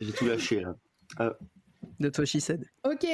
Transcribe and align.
J'ai 0.00 0.12
tout 0.12 0.26
lâché 0.26 0.60
là. 0.60 0.74
Ah. 1.18 1.32
De 2.00 2.08
toi, 2.08 2.24
she 2.24 2.40
said. 2.40 2.64
Ok. 2.84 3.06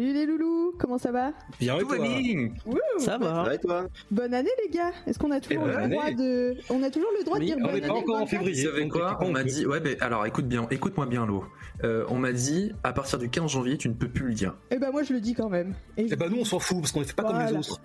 Salut 0.00 0.14
les 0.14 0.24
loulous, 0.24 0.72
comment 0.78 0.96
ça 0.96 1.12
va 1.12 1.34
Bien 1.58 1.76
et 1.76 1.82
toi 1.82 1.98
Wouh 1.98 2.78
Ça 2.96 3.18
va. 3.18 3.58
Toi 3.58 3.84
Bonne 4.10 4.32
année 4.32 4.48
les 4.64 4.70
gars. 4.74 4.92
Est-ce 5.06 5.18
qu'on 5.18 5.30
a 5.30 5.40
toujours 5.40 5.62
Eh 5.68 5.76
le 5.82 5.88
droit 5.90 6.04
année. 6.04 6.14
de 6.14 6.56
on 6.70 6.82
a 6.82 6.88
toujours 6.88 7.10
le 7.18 7.22
droit 7.22 7.36
de 7.36 7.42
Oui, 7.42 7.46
dire 7.48 7.56
On 7.60 7.64
bonne 7.64 7.74
n'est 7.74 7.80
pas 7.82 7.86
année 7.88 7.98
encore 7.98 8.22
en 8.22 8.26
février. 8.26 8.64
Vous 8.64 8.70
savez 8.70 8.88
quoi 8.88 9.18
On 9.20 9.30
m'a 9.30 9.44
dit, 9.44 9.66
ouais, 9.66 9.78
mais 9.80 10.00
alors 10.00 10.24
écoute 10.24 10.46
bien, 10.48 10.66
écoute-moi 10.70 11.04
bien, 11.04 11.26
l'eau. 11.26 11.44
on 11.84 12.14
m'a 12.16 12.32
dit, 12.32 12.72
à 12.82 12.94
partir 12.94 13.18
du 13.18 13.28
15 13.28 13.50
janvier, 13.50 13.76
tu 13.76 13.90
ne 13.90 13.92
peux 13.94 14.08
plus 14.08 14.28
le 14.28 14.32
dire. 14.32 14.54
Eh 14.70 14.78
ben 14.78 14.90
moi 14.90 15.02
je 15.02 15.12
le 15.12 15.20
dis 15.20 15.34
quand 15.34 15.50
même. 15.50 15.74
Et 15.98 16.06
Eh 16.10 16.16
ben 16.16 16.30
nous 16.30 16.38
on 16.40 16.44
s'en 16.46 16.60
fout 16.60 16.78
parce 16.80 16.92
qu'on 16.92 17.00
ne 17.00 17.04
fait 17.04 17.12
pas 17.12 17.24
comme 17.24 17.38
les 17.38 17.52
autres. 17.52 17.78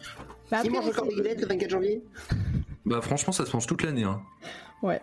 Bah, 0.49 0.61
Qui 0.61 0.69
après, 0.69 0.79
mange 0.79 0.87
encore 0.87 1.09
des 1.09 1.15
galettes 1.17 1.41
le 1.41 1.47
24 1.47 1.69
janvier? 1.69 2.01
Bah 2.85 3.01
franchement, 3.01 3.33
ça 3.33 3.45
se 3.45 3.51
mange 3.51 3.67
toute 3.67 3.83
l'année. 3.83 4.03
Hein. 4.03 4.21
Ouais. 4.81 5.01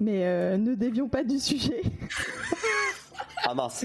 Mais 0.00 0.26
euh, 0.26 0.56
ne 0.56 0.74
dévions 0.74 1.08
pas 1.08 1.22
du 1.22 1.38
sujet. 1.38 1.82
Ah 3.46 3.54
mince. 3.54 3.84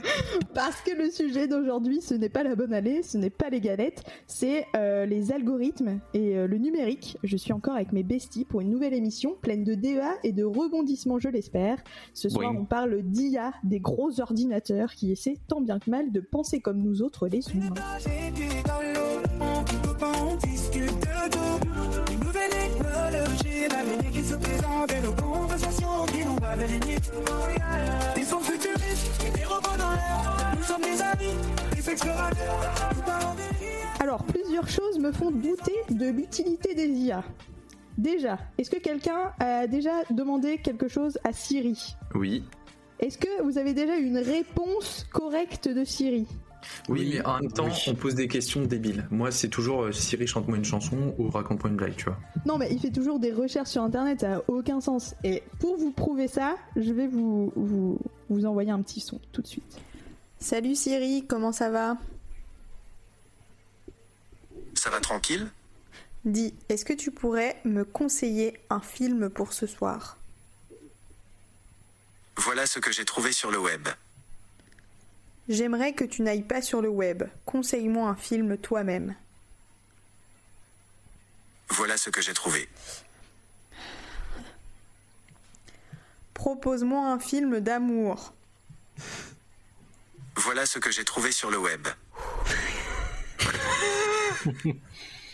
Parce 0.54 0.82
que 0.82 0.92
le 0.96 1.10
sujet 1.10 1.48
d'aujourd'hui, 1.48 2.02
ce 2.02 2.14
n'est 2.14 2.30
pas 2.30 2.44
la 2.44 2.56
bonne 2.56 2.74
année, 2.74 3.04
ce 3.04 3.18
n'est 3.18 3.30
pas 3.30 3.50
les 3.50 3.60
galettes, 3.60 4.04
c'est 4.28 4.66
euh, 4.76 5.06
les 5.06 5.32
algorithmes 5.32 6.00
et 6.14 6.38
euh, 6.38 6.48
le 6.48 6.58
numérique. 6.58 7.18
Je 7.24 7.36
suis 7.38 7.52
encore 7.54 7.76
avec 7.76 7.92
mes 7.92 8.04
besties 8.04 8.46
pour 8.46 8.62
une 8.62 8.70
nouvelle 8.70 8.94
émission 8.94 9.36
pleine 9.42 9.64
de 9.64 9.76
DEA 9.76 10.18
et 10.24 10.32
de 10.32 10.44
rebondissements, 10.44 11.20
je 11.20 11.30
l'espère. 11.30 11.78
Ce 12.14 12.30
soir, 12.30 12.52
Oui. 12.52 12.58
on 12.60 12.66
parle 12.66 13.02
d'IA, 13.04 13.54
des 13.64 13.80
gros 13.80 14.20
ordinateurs 14.22 14.94
qui 14.94 15.12
essaient 15.12 15.38
tant 15.48 15.62
bien 15.62 15.80
que 15.80 15.90
mal 15.90 16.12
de 16.12 16.20
penser 16.22 16.60
comme 16.62 16.80
nous 16.82 17.02
autres 17.02 17.28
les 17.28 17.42
humains. 17.54 17.74
J'ai 23.44 23.50
pieds 23.50 23.68
dans 23.70 23.84
l'eau, 23.84 23.98
on 23.98 24.04
coupe 24.04 24.06
pas, 24.06 24.06
on 24.06 24.06
discute 24.06 24.10
de 24.10 24.10
tout. 24.10 24.10
Une 24.10 24.10
nouvelle 24.10 24.10
technologie, 24.10 24.10
l'avenir 24.10 24.12
qui 24.12 24.24
se 24.24 24.36
présente 24.36 24.92
et 24.92 25.02
nos 25.02 25.14
conversations 25.14 26.06
qui 26.08 26.26
n'ont 26.26 26.36
pas 26.36 26.56
de 26.56 26.64
limite. 26.64 27.12
Ils 28.18 28.26
sont 28.26 28.40
futuristes, 28.40 29.34
des 29.34 29.46
robots 29.46 29.78
dans 29.78 29.92
l'air. 29.92 30.54
Nous 30.58 30.64
sommes 30.64 30.82
des 30.82 31.02
amis, 31.02 31.36
des 31.76 31.90
explorateurs. 31.90 32.92
Nous 32.96 33.02
parlons 33.02 33.36
des 33.36 33.66
liens. 33.66 33.88
Alors, 34.02 34.24
plusieurs 34.24 34.68
choses 34.68 35.00
me 35.00 35.12
font 35.12 35.32
douter 35.32 35.76
de 35.90 36.10
l'utilité 36.10 36.74
des 36.76 36.88
IA. 36.88 37.24
Déjà, 37.98 38.38
est-ce 38.58 38.70
que 38.70 38.80
quelqu'un 38.80 39.34
a 39.40 39.68
déjà 39.68 39.92
demandé 40.10 40.58
quelque 40.58 40.88
chose 40.88 41.20
à 41.24 41.34
Siri? 41.34 41.96
Oui. 42.16 42.44
Est-ce 43.00 43.18
que 43.18 43.42
vous 43.44 43.58
avez 43.58 43.74
déjà 43.74 43.98
une 43.98 44.18
réponse 44.18 45.06
correcte 45.12 45.68
de 45.68 45.84
Siri? 45.84 46.28
Oui, 46.90 47.00
Oui, 47.02 47.12
mais 47.16 47.26
en 47.26 47.40
même 47.40 47.52
temps, 47.52 47.66
oui. 47.66 47.72
on 47.88 47.96
pose 47.96 48.16
des 48.16 48.28
questions 48.28 48.64
débiles. 48.64 49.08
Moi, 49.12 49.32
c'est 49.32 49.48
toujours 49.48 49.84
euh, 49.84 49.92
Siri 49.92 50.28
chante-moi 50.28 50.58
une 50.58 50.66
chanson 50.66 51.16
ou 51.18 51.30
raconte-moi 51.30 51.70
une 51.70 51.78
blague, 51.78 51.96
tu 51.96 52.06
vois. 52.06 52.18
Non, 52.46 52.58
mais 52.58 52.70
il 52.72 52.80
fait 52.80 52.92
toujours 52.92 53.20
des 53.20 53.32
recherches 53.32 53.70
sur 53.70 53.82
internet, 53.84 54.22
ça 54.22 54.38
a 54.38 54.42
aucun 54.48 54.82
sens. 54.82 55.16
Et 55.24 55.44
pour 55.60 55.78
vous 55.78 55.92
prouver 55.92 56.28
ça, 56.28 56.56
je 56.76 56.92
vais 56.92 57.08
vous, 57.08 57.52
vous, 57.56 58.00
vous 58.30 58.46
envoyer 58.46 58.72
un 58.72 58.82
petit 58.82 59.00
son 59.00 59.20
tout 59.32 59.42
de 59.42 59.48
suite. 59.48 59.80
Salut 60.40 60.76
Siri, 60.76 61.26
comment 61.28 61.52
ça 61.52 61.70
va? 61.70 61.98
Ça 64.74 64.90
va 64.90 65.00
tranquille 65.00 65.48
Dis, 66.26 66.54
est-ce 66.68 66.84
que 66.86 66.94
tu 66.94 67.12
pourrais 67.12 67.60
me 67.64 67.84
conseiller 67.86 68.60
un 68.70 68.82
film 68.82 69.30
pour 69.30 69.54
ce 69.54 69.66
soir? 69.68 70.18
Voilà 72.38 72.66
ce 72.66 72.80
que 72.80 72.92
j'ai 72.92 73.06
trouvé 73.06 73.32
sur 73.32 73.52
le 73.52 73.60
web. 73.60 73.88
J'aimerais 75.50 75.94
que 75.94 76.04
tu 76.04 76.22
n'ailles 76.22 76.44
pas 76.44 76.62
sur 76.62 76.80
le 76.80 76.90
web. 76.90 77.24
Conseille-moi 77.46 78.08
un 78.08 78.16
film 78.16 78.56
toi-même. 78.56 79.16
Voilà 81.70 81.98
ce 81.98 82.12
que 82.12 82.22
j'ai 82.22 82.36
trouvé. 82.36 82.70
Propose-moi 86.36 87.08
un 87.08 87.20
film 87.20 87.60
d'amour. 87.60 88.34
Voilà 90.36 90.68
ce 90.68 90.78
que 90.78 90.92
j'ai 90.92 91.04
trouvé 91.04 91.32
sur 91.32 91.50
le 91.50 91.58
web. 91.58 91.88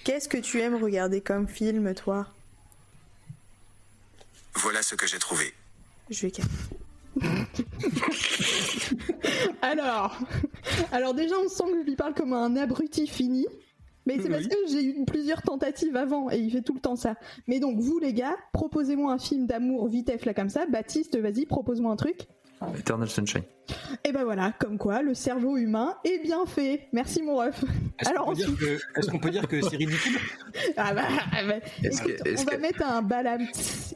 Qu'est-ce 0.06 0.30
que 0.30 0.38
tu 0.38 0.62
aimes 0.62 0.82
regarder 0.82 1.20
comme 1.20 1.48
film, 1.48 1.94
toi? 1.94 2.28
Voilà 4.54 4.82
ce 4.82 4.96
que 4.96 5.08
j'ai 5.08 5.20
trouvé. 5.20 5.54
Je 6.10 6.22
vais 6.22 6.32
calmer. 6.32 6.52
alors, 9.62 10.18
alors 10.92 11.14
déjà 11.14 11.36
on 11.44 11.48
sent 11.48 11.64
que 11.72 11.80
je 11.80 11.86
lui 11.86 11.96
parle 11.96 12.14
comme 12.14 12.34
un 12.34 12.56
abruti 12.56 13.08
fini. 13.08 13.46
Mais 14.08 14.20
c'est 14.22 14.30
parce 14.30 14.46
que 14.46 14.56
j'ai 14.70 14.84
eu 14.84 15.04
plusieurs 15.06 15.42
tentatives 15.42 15.96
avant 15.96 16.30
et 16.30 16.38
il 16.38 16.52
fait 16.52 16.62
tout 16.62 16.76
le 16.76 16.80
temps 16.80 16.96
ça. 16.96 17.16
Mais 17.48 17.60
donc 17.60 17.80
vous 17.80 17.98
les 17.98 18.14
gars, 18.14 18.36
proposez-moi 18.54 19.12
un 19.12 19.18
film 19.18 19.48
d'amour 19.48 19.88
vitef 19.88 20.26
là 20.26 20.36
comme 20.36 20.50
ça. 20.50 20.68
Baptiste, 20.68 21.18
vas-y, 21.18 21.48
propose-moi 21.48 21.92
un 21.92 21.96
truc. 21.96 22.28
Eternal 22.78 23.10
Sunshine. 23.10 23.42
Et 24.04 24.12
ben 24.12 24.24
voilà, 24.24 24.54
comme 24.60 24.78
quoi 24.78 25.02
le 25.02 25.14
cerveau 25.14 25.58
humain 25.58 25.96
est 26.04 26.22
bien 26.24 26.46
fait. 26.46 26.82
Merci 26.94 27.22
mon 27.24 27.38
ref. 27.38 27.64
Est-ce 28.00 28.10
Alors 28.10 28.26
qu'on 28.26 28.32
peut, 28.32 28.38
dire 28.38 28.58
que- 28.58 29.00
est-ce 29.00 29.10
qu'on 29.10 29.20
peut 29.20 29.30
dire 29.32 29.48
que 29.48 29.62
c'est 29.62 29.78
ridicule? 29.78 30.18
Ah 30.78 30.94
bah, 30.94 31.02
ah 31.34 31.44
bah, 31.46 31.56
Est-ce 31.84 32.02
que- 32.02 32.40
on 32.40 32.44
va 32.46 32.56
que- 32.56 32.62
mettre 32.62 32.82
un 32.86 33.02
balam 33.02 33.42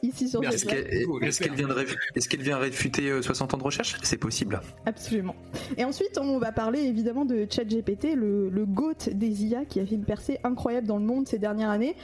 ici 0.02 0.28
sur 0.28 0.40
Merci. 0.42 0.58
cette 0.60 0.72
Est-ce 0.72 1.06
qu'elle 1.08 1.28
est-ce 1.28 1.40
qu'elle 1.40 1.54
vient, 1.54 1.68
de 1.68 1.72
ré- 1.72 1.86
est-ce 2.14 2.28
qu'elle 2.28 2.42
vient 2.42 2.58
réfuter 2.58 3.08
euh, 3.10 3.22
60 3.22 3.54
ans 3.54 3.56
de 3.56 3.62
recherche? 3.62 3.96
C'est 4.02 4.18
possible. 4.18 4.60
Absolument. 4.84 5.34
Et 5.78 5.84
ensuite, 5.84 6.18
on 6.18 6.38
va 6.38 6.52
parler 6.52 6.80
évidemment 6.80 7.24
de 7.24 7.46
ChatGPT, 7.50 8.14
le, 8.14 8.50
le 8.50 8.66
GOAT 8.66 9.10
des 9.12 9.44
IA 9.46 9.64
qui 9.64 9.80
a 9.80 9.86
fait 9.86 9.94
une 9.94 10.04
percée 10.04 10.38
incroyable 10.44 10.86
dans 10.86 10.98
le 10.98 11.04
monde 11.04 11.26
ces 11.28 11.38
dernières 11.38 11.70
années. 11.70 11.96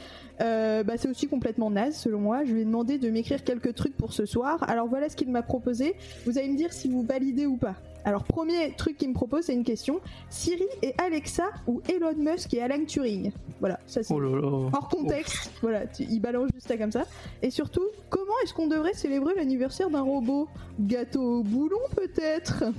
Euh, 0.43 0.83
bah, 0.83 0.95
c'est 0.99 1.09
aussi 1.09 1.29
complètement 1.29 1.71
naze 1.71 1.97
selon 1.97 2.21
moi. 2.21 2.45
Je 2.45 2.53
lui 2.53 2.61
ai 2.63 2.65
demandé 2.65 2.99
de 2.99 3.09
m'écrire 3.11 3.43
quelques 3.45 3.75
trucs 3.75 3.97
pour 3.97 4.13
ce 4.13 4.25
soir. 4.27 4.63
Alors 4.69 4.87
voilà 4.87 5.09
ce 5.09 5.17
qu'il 5.17 5.31
m'a 5.31 5.43
proposé. 5.43 5.95
Vous 6.27 6.37
allez 6.39 6.49
me 6.49 6.57
dire 6.57 6.73
si 6.73 6.89
vous 6.89 7.03
validez 7.03 7.47
ou 7.47 7.56
pas. 7.59 7.75
Alors 8.07 8.23
premier 8.25 8.73
truc 8.77 8.97
qu'il 8.97 9.09
me 9.09 9.15
propose, 9.15 9.45
c'est 9.47 9.53
une 9.53 9.65
question. 9.65 10.01
Siri 10.31 10.65
et 10.81 10.95
Alexa 10.97 11.45
ou 11.67 11.83
Elon 11.93 12.15
Musk 12.17 12.55
et 12.55 12.63
Alan 12.63 12.85
Turing? 12.87 13.33
Voilà, 13.61 13.81
ça 13.87 14.03
c'est 14.05 14.15
Oh 14.15 14.71
hors 14.73 14.89
contexte. 14.89 15.51
Voilà, 15.61 15.87
tu- 15.89 16.05
il 16.05 16.21
balance 16.21 16.49
juste 16.55 16.69
ça 16.69 16.77
comme 16.77 16.93
ça. 16.93 17.05
Et 17.43 17.51
surtout, 17.51 17.85
comment 18.09 18.33
est-ce 18.45 18.55
qu'on 18.55 18.69
devrait 18.69 18.95
célébrer 18.95 19.35
l'anniversaire 19.35 19.91
d'un 19.91 20.03
robot? 20.03 20.47
Gâteau 20.81 21.41
au 21.41 21.43
boulon 21.43 21.81
peut-être? 21.97 22.63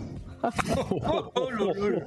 Oh 0.44 1.50
là 1.50 1.74
là 1.90 2.00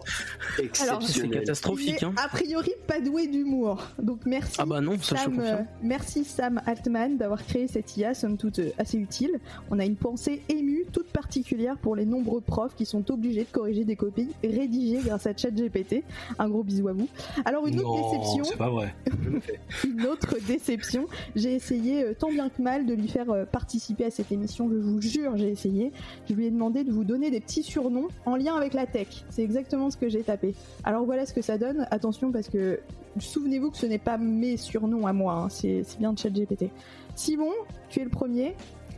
C'est 0.56 0.64
Exceptionnel. 0.64 1.41
catastrophique, 1.41 1.97
Il 2.00 2.04
est 2.04 2.04
hein. 2.04 2.14
a 2.16 2.28
priori 2.28 2.70
pas 2.86 3.00
doué 3.00 3.26
d'humour. 3.26 3.82
Donc 4.00 4.20
merci. 4.25 4.54
Ah 4.60 4.66
bah 4.66 4.80
non, 4.80 4.97
ça 5.03 5.16
Sam, 5.16 5.41
euh, 5.41 5.56
merci 5.82 6.25
Sam 6.25 6.60
Altman 6.64 7.16
d'avoir 7.16 7.44
créé 7.44 7.66
cette 7.66 7.97
IA, 7.97 8.14
somme 8.14 8.36
toute 8.36 8.60
euh, 8.60 8.70
assez 8.78 8.98
utile. 8.98 9.32
On 9.72 9.80
a 9.80 9.84
une 9.84 9.97
pensée 9.97 10.42
émue, 10.48 10.86
toute 10.92 11.09
particulière 11.09 11.76
pour 11.76 11.97
les 11.97 12.06
nombreux 12.06 12.41
profs 12.41 12.76
qui 12.76 12.86
sont 12.86 13.03
obligés 13.10 13.44
de 13.44 13.50
corriger 13.50 13.84
des 13.84 13.97
copies 13.97 14.31
rédigées 14.43 15.00
grâce 15.04 15.26
à 15.26 15.37
ChatGPT. 15.37 16.03
Un 16.38 16.48
gros 16.48 16.62
bisou 16.62 16.88
à 16.88 16.93
vous. 16.93 17.09
Alors 17.44 17.66
une 17.66 17.78
autre 17.81 17.88
Non, 17.88 18.10
déception, 18.10 18.44
c'est 18.44 18.56
pas 18.56 18.71
vrai. 18.71 18.94
une 19.84 20.06
autre 20.06 20.37
déception. 20.47 21.06
J'ai 21.37 21.54
essayé 21.54 22.04
euh, 22.04 22.15
tant 22.15 22.31
bien 22.31 22.48
que 22.48 22.62
mal 22.62 22.87
de 22.87 22.94
lui 22.94 23.09
faire 23.09 23.31
euh, 23.31 23.44
participer 23.44 24.04
à 24.04 24.10
cette 24.10 24.32
émission, 24.32 24.69
je 24.71 24.76
vous 24.76 25.00
jure, 25.00 25.37
j'ai 25.37 25.48
essayé. 25.48 25.93
Je 26.28 26.34
lui 26.34 26.47
ai 26.47 26.50
demandé 26.50 26.84
de 26.84 26.93
vous 26.93 27.04
donner 27.04 27.31
des 27.31 27.41
petits 27.41 27.62
surnoms 27.62 28.09
en 28.26 28.37
lien 28.37 28.54
avec 28.54 28.75
la 28.75 28.87
tech. 28.87 29.25
C'est 29.31 29.42
exactement 29.42 29.91
ce 29.91 29.97
que 29.97 30.09
j'ai 30.09 30.22
tapé. 30.22 30.54
Alors 30.84 31.04
voilà 31.04 31.27
ce 31.27 31.34
que 31.34 31.42
ça 31.42 31.59
donne. 31.59 31.87
Attention 31.91 32.32
parce 32.32 32.48
que 32.48 32.81
souvenez-vous 33.19 33.71
que 33.71 33.77
ce 33.77 33.87
n'est 33.87 33.98
pas 33.98 34.19
mes 34.19 34.56
surnoms 34.56 35.06
à 35.06 35.12
moi, 35.12 35.34
hein. 35.34 35.48
c'est 35.48 35.84
bien 35.98 36.15
ChatGPT. 36.16 36.71
Simon, 37.15 37.53
tu 37.88 38.00
es 38.00 38.04
le 38.04 38.10
premier. 38.10 38.54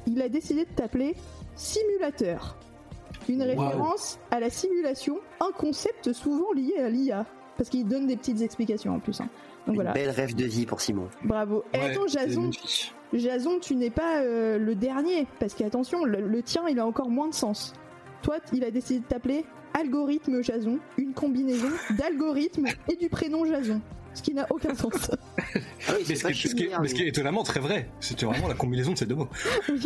Il 0.06 0.21
a 0.21 0.29
décidé 0.29 0.65
de 0.65 0.71
t'appeler 0.71 1.15
simulateur. 1.55 2.56
Une 3.28 3.43
référence 3.43 4.19
à 4.31 4.41
la 4.41 4.50
simulation, 4.50 5.19
un 5.41 5.50
concept 5.56 6.12
souvent 6.12 6.53
lié 6.53 6.75
à 6.78 6.88
l'IA. 6.88 7.27
Parce 7.56 7.69
qu'il 7.69 7.87
donne 7.87 8.06
des 8.06 8.16
petites 8.16 8.41
explications 8.41 8.94
en 8.94 8.99
plus. 8.99 9.20
hein. 9.20 9.29
Donc 9.67 9.69
Une 9.69 9.75
voilà, 9.75 9.93
belle 9.93 10.11
rêve 10.11 10.35
de 10.35 10.44
vie 10.44 10.64
pour 10.67 10.81
Simon. 10.81 11.08
bravo. 11.23 11.64
Et 11.75 11.79
Ouais, 11.79 11.91
attends, 11.91 12.06
Jason. 12.08 12.50
Jason, 13.12 13.58
tu 13.61 13.76
n'es 13.76 13.91
pas 13.91 14.20
euh, 14.23 14.58
le 14.58 14.75
dernier, 14.75 15.26
parce 15.38 15.55
qu'attention, 15.55 16.05
le, 16.05 16.26
le 16.26 16.43
tien, 16.43 16.62
il 16.69 16.79
a 16.81 16.87
encore 16.87 17.11
moins 17.11 17.29
de 17.29 17.35
sens. 17.35 17.75
Toi, 18.23 18.38
il 18.55 18.64
a 18.64 18.70
décidé 18.70 19.00
de 19.00 19.05
t'appeler 19.05 19.44
Algorithme 19.75 20.43
Jason, 20.43 20.79
une 20.97 21.12
combinaison 21.12 21.69
d'algorithme 21.99 22.67
et 22.91 22.97
du 22.97 23.08
prénom 23.11 23.44
Jason, 23.44 23.81
ce 24.14 24.23
qui 24.23 24.35
n'a 24.35 24.47
aucun 24.50 24.75
sens. 24.75 25.11
Ah 25.88 25.94
oui, 25.99 26.05
Mais 26.09 26.14
ce, 26.14 26.26
qui 26.29 26.32
est, 26.32 26.35
ce 26.49 26.55
qui 26.55 26.62
est- 26.62 26.64
chimère, 26.67 26.81
mais 26.81 26.88
ce 26.88 26.94
qui 26.94 27.00
est 27.00 27.05
lui. 27.05 27.09
étonnamment 27.11 27.43
très 27.43 27.59
vrai. 27.61 27.88
C'était 28.00 28.25
vraiment 28.26 28.47
la 28.47 28.55
combinaison 28.55 28.93
de 28.93 28.99
ces 28.99 29.06
deux 29.06 29.17
mots. 29.17 29.29
Oui, 29.69 29.81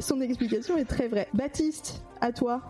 Son 0.00 0.20
explication 0.20 0.76
est 0.76 0.84
très 0.84 1.06
vraie. 1.08 1.28
Baptiste, 1.34 2.02
à 2.20 2.32
toi. 2.32 2.62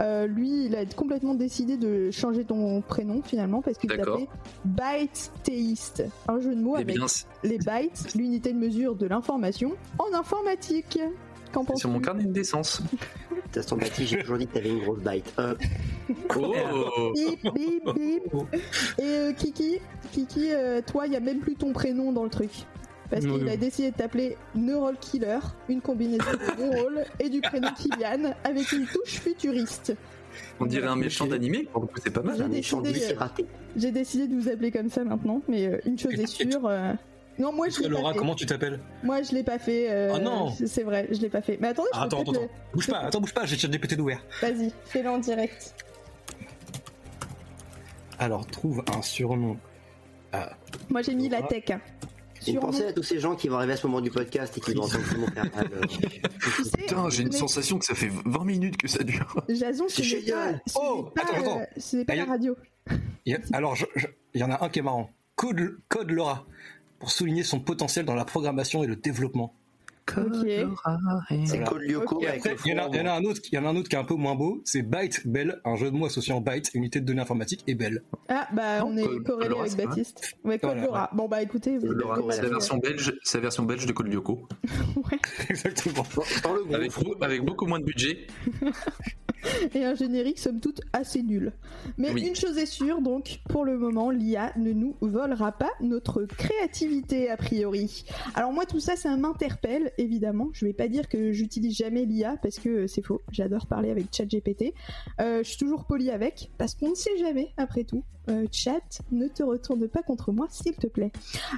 Euh, 0.00 0.26
lui, 0.26 0.66
il 0.66 0.76
a 0.76 0.84
complètement 0.84 1.34
décidé 1.34 1.76
de 1.78 2.10
changer 2.10 2.44
ton 2.44 2.82
prénom 2.82 3.22
finalement 3.22 3.62
parce 3.62 3.78
qu'il 3.78 3.88
t'appelait 3.88 4.28
Byte 4.64 5.32
Théiste. 5.44 6.04
Un 6.28 6.38
jeu 6.40 6.54
de 6.54 6.60
mots 6.60 6.74
Eh 6.76 6.80
avec 6.82 6.96
bien, 6.96 7.06
les 7.44 7.58
bytes, 7.58 8.14
l'unité 8.14 8.52
de 8.52 8.58
mesure 8.58 8.94
de 8.96 9.06
l'information, 9.06 9.72
en 9.98 10.12
informatique. 10.14 10.98
Qu'en 11.52 11.62
C'est 11.62 11.66
penses-tu 11.68 11.80
sur 11.80 11.90
mon 11.90 12.00
carnet 12.00 12.24
d'essence. 12.24 12.82
Taston 13.52 13.76
Baptiste, 13.76 14.10
j'ai 14.10 14.18
toujours 14.20 14.38
dit 14.38 14.46
que 14.46 14.54
t'avais 14.54 14.70
une 14.70 14.80
grosse 14.80 15.00
bite. 15.00 15.32
Euh, 15.38 15.54
Oh 16.36 17.12
Bip, 17.14 17.42
bip, 17.54 17.94
bip. 17.94 18.60
Et 18.98 19.02
euh, 19.02 19.32
Kiki, 19.32 19.78
Kiki, 20.12 20.52
euh, 20.52 20.80
toi, 20.86 21.06
il 21.06 21.12
y 21.12 21.16
a 21.16 21.20
même 21.20 21.40
plus 21.40 21.54
ton 21.54 21.72
prénom 21.72 22.12
dans 22.12 22.24
le 22.24 22.30
truc. 22.30 22.50
Parce 23.10 23.24
qu'il 23.24 23.44
oui. 23.44 23.50
a 23.50 23.56
décidé 23.56 23.92
de 23.92 23.96
t'appeler 23.96 24.36
Neural 24.54 24.96
Killer, 25.00 25.38
une 25.68 25.80
combinaison 25.80 26.24
de 26.24 26.60
mon 26.60 26.70
rôle 26.72 27.04
et 27.20 27.28
du 27.28 27.40
prénom 27.40 27.68
Kylian, 27.76 28.34
avec 28.42 28.72
une 28.72 28.86
touche 28.86 29.20
futuriste. 29.20 29.94
On 30.58 30.66
dirait 30.66 30.88
un 30.88 30.96
méchant 30.96 31.26
d'animé, 31.26 31.68
pour 31.72 31.88
c'est 32.02 32.10
pas 32.10 32.22
mal. 32.22 32.36
J'ai 32.36 32.42
un 32.42 32.48
méchant 32.48 32.80
décidé, 32.80 33.00
d'ici 33.00 33.12
euh, 33.12 33.18
raté. 33.18 33.46
J'ai 33.76 33.92
décidé 33.92 34.26
de 34.26 34.34
vous 34.34 34.48
appeler 34.48 34.70
comme 34.70 34.90
ça 34.90 35.04
maintenant, 35.04 35.40
mais 35.48 35.66
euh, 35.66 35.78
une 35.86 35.98
chose 35.98 36.14
est 36.14 36.26
sûre. 36.26 36.68
Non, 37.38 37.52
moi 37.52 37.68
je 37.68 37.80
l'ai 37.80 37.88
Laura, 37.88 38.04
pas 38.04 38.12
fait. 38.14 38.18
comment 38.18 38.34
tu 38.34 38.46
t'appelles? 38.46 38.80
Moi 39.02 39.22
je 39.22 39.32
l'ai 39.32 39.42
pas 39.44 39.58
fait. 39.58 39.90
euh, 39.90 40.12
Oh 40.14 40.18
non 40.18 40.50
c'est- 40.52 40.82
vrai, 40.82 41.06
je 41.10 41.20
l'ai 41.20 41.28
pas 41.28 41.42
fait. 41.42 41.58
Mais 41.60 41.68
attendez, 41.68 41.88
je 41.92 41.98
Ah, 41.98 42.04
Attends, 42.04 42.22
attends. 42.22 42.32
Bouge 42.72 42.86
pas, 42.88 42.98
attends, 43.00 43.20
bouge 43.20 43.34
pas, 43.34 43.44
j'ai 43.44 43.56
ChatGPT 43.58 43.94
d'ouvert. 43.96 44.22
le- 44.42 44.48
Vas-y, 44.48 44.72
fais-le 44.86 45.10
en 45.10 45.18
direct. 45.18 45.74
Alors, 48.18 48.46
trouve 48.46 48.82
un 48.96 49.02
surnom. 49.02 49.58
Moi 50.90 51.02
j'ai 51.02 51.14
mis 51.14 51.28
la 51.28 51.42
tech. 51.42 51.70
hein. 51.70 51.80
Une 52.46 52.52
Sur 52.52 52.60
pensée 52.60 52.82
mon- 52.84 52.88
à 52.90 52.92
tous 52.92 53.02
ces 53.02 53.18
gens 53.18 53.34
qui 53.34 53.48
vont 53.48 53.56
arriver 53.56 53.72
à 53.72 53.76
ce 53.76 53.86
moment 53.86 54.00
du 54.02 54.10
podcast 54.10 54.56
et 54.56 54.60
qui 54.60 54.74
vont 54.74 54.82
entendre 54.84 55.04
tout 55.10 55.18
mon 55.18 55.26
faire 55.26 55.44
mal. 55.56 55.68
euh, 55.72 55.80
Putain, 56.78 57.08
j'ai 57.10 57.22
une 57.22 57.30
mais 57.30 57.36
sensation 57.36 57.78
que 57.78 57.84
ça 57.86 57.94
fait 57.94 58.10
20 58.24 58.44
minutes 58.44 58.76
que 58.76 58.86
ça 58.86 59.02
dure. 59.02 59.34
Jason, 59.48 59.88
ce 59.88 59.96
C'est 60.02 60.02
pas, 60.02 60.20
génial. 60.20 60.62
Oh, 60.76 61.10
pas, 61.14 61.22
attends, 61.22 61.40
attends. 61.40 61.60
euh, 61.60 61.64
ce 61.78 61.96
n'est 61.96 62.04
pas 62.04 62.12
Ah, 62.12 62.16
la 62.16 62.24
radio. 62.26 62.54
il 63.24 63.32
y 63.32 63.34
a- 63.34 63.40
alors, 63.54 63.74
il 64.34 64.40
y 64.40 64.44
en 64.44 64.50
a 64.50 64.62
un 64.64 64.68
qui 64.68 64.78
est 64.78 64.82
marrant. 64.82 65.10
Code, 65.34 65.78
Code 65.88 66.10
Laura. 66.10 66.46
Pour 66.98 67.10
souligner 67.10 67.44
son 67.44 67.60
potentiel 67.60 68.04
dans 68.04 68.14
la 68.14 68.24
programmation 68.24 68.82
et 68.82 68.86
le 68.86 68.96
développement. 68.96 69.54
C'est 70.08 70.64
Voilà. 70.64 71.64
Code 71.66 71.82
Lyoko 71.82 72.16
Ok. 72.16 72.22
Et 72.22 72.28
avec 72.28 72.38
après, 72.40 72.50
le 72.54 72.56
il 72.64 72.70
y, 72.70 72.74
en 73.00 73.06
a, 73.06 73.12
un 73.12 73.24
autre, 73.24 73.40
il 73.50 73.54
y 73.54 73.58
en 73.58 73.64
a 73.64 73.68
un 73.68 73.76
autre 73.76 73.88
qui 73.88 73.96
est 73.96 73.98
un 73.98 74.04
peu 74.04 74.14
moins 74.14 74.34
beau, 74.34 74.62
c'est 74.64 74.82
Byte 74.82 75.26
Bell, 75.26 75.60
un 75.64 75.76
jeu 75.76 75.90
de 75.90 75.96
mots 75.96 76.06
associé 76.06 76.32
en 76.32 76.40
Byte, 76.40 76.70
unité 76.74 77.00
de 77.00 77.06
données 77.06 77.22
informatiques, 77.22 77.64
et 77.66 77.74
Bell. 77.74 78.02
Ah 78.28 78.48
bah 78.52 78.84
on 78.84 78.96
est 78.96 79.24
corrélé 79.24 79.58
avec. 79.58 79.76
Baptiste. 79.76 80.36
Ouais, 80.44 80.58
Code 80.58 80.70
Voilà, 80.70 80.86
Laura. 80.86 81.10
Bon 81.12 81.28
bah 81.28 81.42
écoutez, 81.42 81.78
c'est 82.30 82.42
la 82.42 82.48
version 82.48 82.76
belge, 82.78 83.14
c'est 83.24 83.38
la 83.38 83.42
version 83.42 83.64
belge 83.64 83.86
de 83.86 83.92
Code 83.92 84.08
Lyoko. 84.08 84.48
Ouais. 84.96 85.18
Exactement. 85.50 86.04
Avec, 86.72 86.92
avec 87.20 87.44
beaucoup 87.44 87.66
moins 87.66 87.78
de 87.78 87.84
budget. 87.84 88.26
et 89.74 89.84
un 89.84 89.94
générique 89.94 90.38
somme 90.38 90.60
toute 90.60 90.80
assez 90.92 91.22
nul. 91.22 91.52
Mais 91.98 92.10
Oui. 92.12 92.26
une 92.26 92.34
chose 92.36 92.58
est 92.58 92.66
sûre, 92.66 93.00
donc 93.00 93.40
pour 93.48 93.64
le 93.64 93.76
moment, 93.78 94.10
l'IA 94.10 94.52
ne 94.56 94.72
nous 94.72 94.96
volera 95.00 95.52
pas 95.52 95.70
notre 95.80 96.24
créativité 96.24 97.30
a 97.30 97.36
priori. 97.36 98.04
Alors 98.34 98.52
moi 98.52 98.64
tout 98.66 98.80
ça, 98.80 98.96
ça 98.96 99.16
m'interpelle 99.16 99.92
évidemment. 99.98 100.48
Je 100.52 100.66
vais 100.66 100.72
pas 100.72 100.88
dire 100.88 101.08
que 101.08 101.32
j'utilise 101.32 101.76
jamais 101.76 102.04
l'IA 102.04 102.36
parce 102.42 102.58
que 102.58 102.86
c'est 102.86 103.02
faux. 103.02 103.22
J'adore 103.30 103.66
parler 103.66 103.90
avec 103.90 104.06
ChatGPT. 104.14 104.74
Euh, 105.20 105.38
je 105.42 105.48
suis 105.48 105.58
toujours 105.58 105.84
poli 105.84 106.10
avec 106.10 106.50
parce 106.58 106.74
qu'on 106.74 106.90
ne 106.90 106.94
sait 106.94 107.16
jamais 107.18 107.52
après 107.56 107.84
tout. 107.84 108.02
Euh, 108.28 108.44
chat, 108.50 109.02
ne 109.12 109.28
te 109.28 109.44
retourne 109.44 109.86
pas 109.86 110.02
contre 110.02 110.32
moi 110.32 110.48
s'il 110.50 110.74
te 110.74 110.88
plaît. 110.88 111.12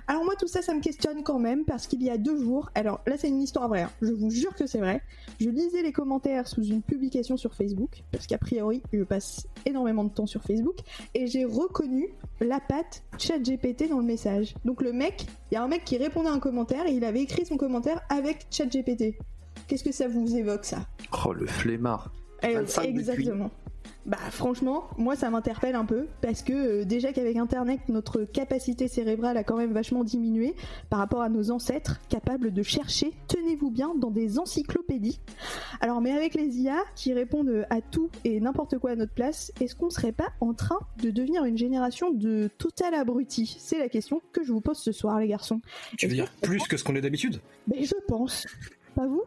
Alors 0.07 0.25
moi 0.25 0.35
tout 0.39 0.49
ça, 0.49 0.61
ça 0.61 0.75
me 0.75 0.81
questionne 0.81 1.23
quand 1.23 1.39
même 1.39 1.65
parce 1.65 1.87
qu'il 1.87 2.03
y 2.03 2.11
a 2.11 2.19
deux 2.19 2.39
jours. 2.39 2.71
Alors 2.75 3.01
là 3.07 3.17
c'est 3.17 3.29
une 3.29 3.41
histoire 3.41 3.69
vraie. 3.69 3.83
hein. 3.83 3.91
Je 4.03 4.13
vous 4.13 4.29
jure 4.29 4.55
que 4.55 4.67
c'est 4.67 4.79
vrai. 4.79 5.01
Je 5.41 5.49
lisais 5.49 5.83
les 5.83 5.93
commentaires 5.93 6.47
sous 6.47 6.63
une 6.63 6.83
publication 6.83 7.39
sur 7.39 7.55
Facebook, 7.55 8.03
parce 8.13 8.27
qu'a 8.27 8.37
priori, 8.37 8.83
je 8.93 9.03
passe 9.03 9.47
énormément 9.65 10.05
de 10.05 10.11
temps 10.11 10.27
sur 10.27 10.43
Facebook, 10.43 10.77
et 11.15 11.27
j'ai 11.27 11.47
reconnu 11.47 12.11
la 12.41 12.61
patte 12.61 13.03
ChatGPT 13.19 13.89
dans 13.89 13.99
le 13.99 14.05
message. 14.05 14.55
Donc 14.65 14.83
le 14.83 14.93
mec, 14.93 15.27
il 15.51 15.55
y 15.55 15.57
a 15.57 15.63
un 15.63 15.69
mec 15.69 15.85
qui 15.85 15.97
répondait 15.97 16.29
à 16.29 16.33
un 16.33 16.41
commentaire 16.41 16.87
et 16.87 16.93
il 16.93 17.05
avait 17.05 17.23
écrit 17.23 17.45
son 17.45 17.57
commentaire 17.57 18.01
avec 18.09 18.47
ChatGPT. 18.51 19.19
Qu'est-ce 19.67 19.85
que 19.85 19.93
ça 19.93 20.09
vous 20.09 20.37
évoque 20.37 20.65
ça? 20.65 20.79
Oh, 21.25 21.33
le 21.33 21.47
flemmard. 21.47 22.13
Eh, 22.43 22.55
25 22.55 22.83
depuis. 22.83 22.99
Exactement. 23.01 23.51
Bah 24.07 24.17
franchement, 24.31 24.85
moi 24.97 25.17
ça 25.17 25.29
m'interpelle 25.29 25.75
un 25.75 25.85
peu 25.85 26.07
parce 26.23 26.43
que 26.43 26.53
euh, 26.53 26.85
déjà 26.85 27.13
qu'avec 27.13 27.37
internet 27.37 27.81
notre 27.89 28.23
capacité 28.25 28.89
cérébrale 28.89 29.37
a 29.37 29.45
quand 29.45 29.57
même 29.57 29.73
vachement 29.73 30.03
diminué 30.03 30.55
par 30.89 30.99
rapport 31.01 31.21
à 31.21 31.29
nos 31.29 31.51
ancêtres 31.51 32.01
capables 32.09 32.53
de 32.53 32.63
chercher, 32.63 33.13
tenez-vous 33.29 33.71
bien, 33.71 33.95
dans 33.95 34.11
des 34.11 34.39
encyclopédies. 34.39 35.21
Alors 35.81 36.01
mais 36.01 36.13
avec 36.13 36.35
les 36.35 36.59
IA 36.59 36.79
qui 36.95 37.13
répondent 37.13 37.67
à 37.69 37.81
tout 37.83 38.09
et 38.25 38.41
n'importe 38.41 38.79
quoi 38.79 38.93
à 38.93 38.97
notre 38.97 39.13
place, 39.13 39.53
est-ce 39.61 39.75
qu'on 39.75 39.91
serait 39.91 40.13
pas 40.13 40.29
en 40.41 40.55
train 40.55 40.79
de 41.03 41.11
devenir 41.11 41.45
une 41.45 41.59
génération 41.59 42.11
de 42.11 42.49
total 42.59 42.95
abrutis? 42.95 43.57
C'est 43.59 43.79
la 43.79 43.89
question 43.91 44.23
que 44.33 44.43
je 44.43 44.53
vous 44.53 44.61
pose 44.63 44.79
ce 44.79 44.93
soir 44.93 45.19
les 45.21 45.29
garçons. 45.29 45.61
Tu 45.99 46.07
veux 46.07 46.15
dire 46.15 46.33
que- 46.41 46.47
plus 46.47 46.63
que 46.67 46.77
ce 46.79 46.85
qu'on 46.85 46.95
est 46.97 47.01
d'habitude? 47.03 47.41
Mais 47.67 47.85
je 47.85 47.95
pense. 48.07 48.47
Pas 48.95 49.07
vous? 49.07 49.23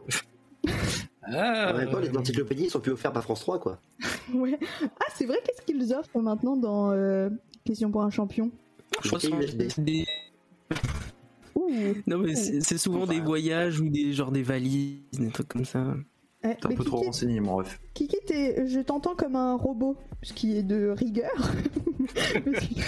Ah, 1.24 1.72
En 1.72 1.76
même 1.78 1.90
temps, 1.90 2.00
les 2.00 2.16
encyclopédies 2.16 2.68
sont 2.70 2.80
plus 2.80 2.92
offertes 2.92 3.14
par 3.14 3.22
France 3.22 3.40
3, 3.40 3.58
quoi. 3.60 3.78
Ouais. 4.34 4.58
Ah 4.82 5.04
c'est 5.14 5.26
vrai 5.26 5.38
qu'est-ce 5.44 5.62
qu'ils 5.62 5.92
offrent 5.94 6.18
maintenant 6.20 6.56
dans 6.56 6.90
euh, 6.92 7.28
Question 7.64 7.90
pour 7.90 8.02
un 8.02 8.10
champion? 8.10 8.50
Je 9.02 9.08
crois 9.08 9.18
des- 9.78 10.04
Ouh. 11.54 11.70
Non, 12.06 12.18
mais 12.18 12.34
c'est 12.34 12.60
c'est 12.60 12.78
souvent 12.78 13.06
des 13.06 13.20
voyages 13.20 13.78
ou 13.80 13.88
des 13.88 14.12
genre 14.12 14.32
des 14.32 14.42
valises, 14.42 15.00
des 15.12 15.30
trucs 15.30 15.48
comme 15.48 15.64
ça. 15.64 15.94
Eh, 16.44 16.54
T'es 16.60 16.66
un 16.72 16.76
peu 16.76 16.84
trop 16.84 16.98
renseigné, 17.02 17.38
mon 17.40 17.56
ref. 17.56 17.80
Kiki, 17.94 18.16
t'es- 18.26 18.66
je 18.66 18.80
t'entends 18.80 19.14
comme 19.14 19.36
un 19.36 19.54
robot, 19.54 19.96
ce 20.22 20.32
qui 20.32 20.56
est 20.56 20.62
de 20.62 20.88
rigueur. 20.88 21.30
mais, 22.46 22.60
ce 22.60 22.66
qui... 22.66 22.82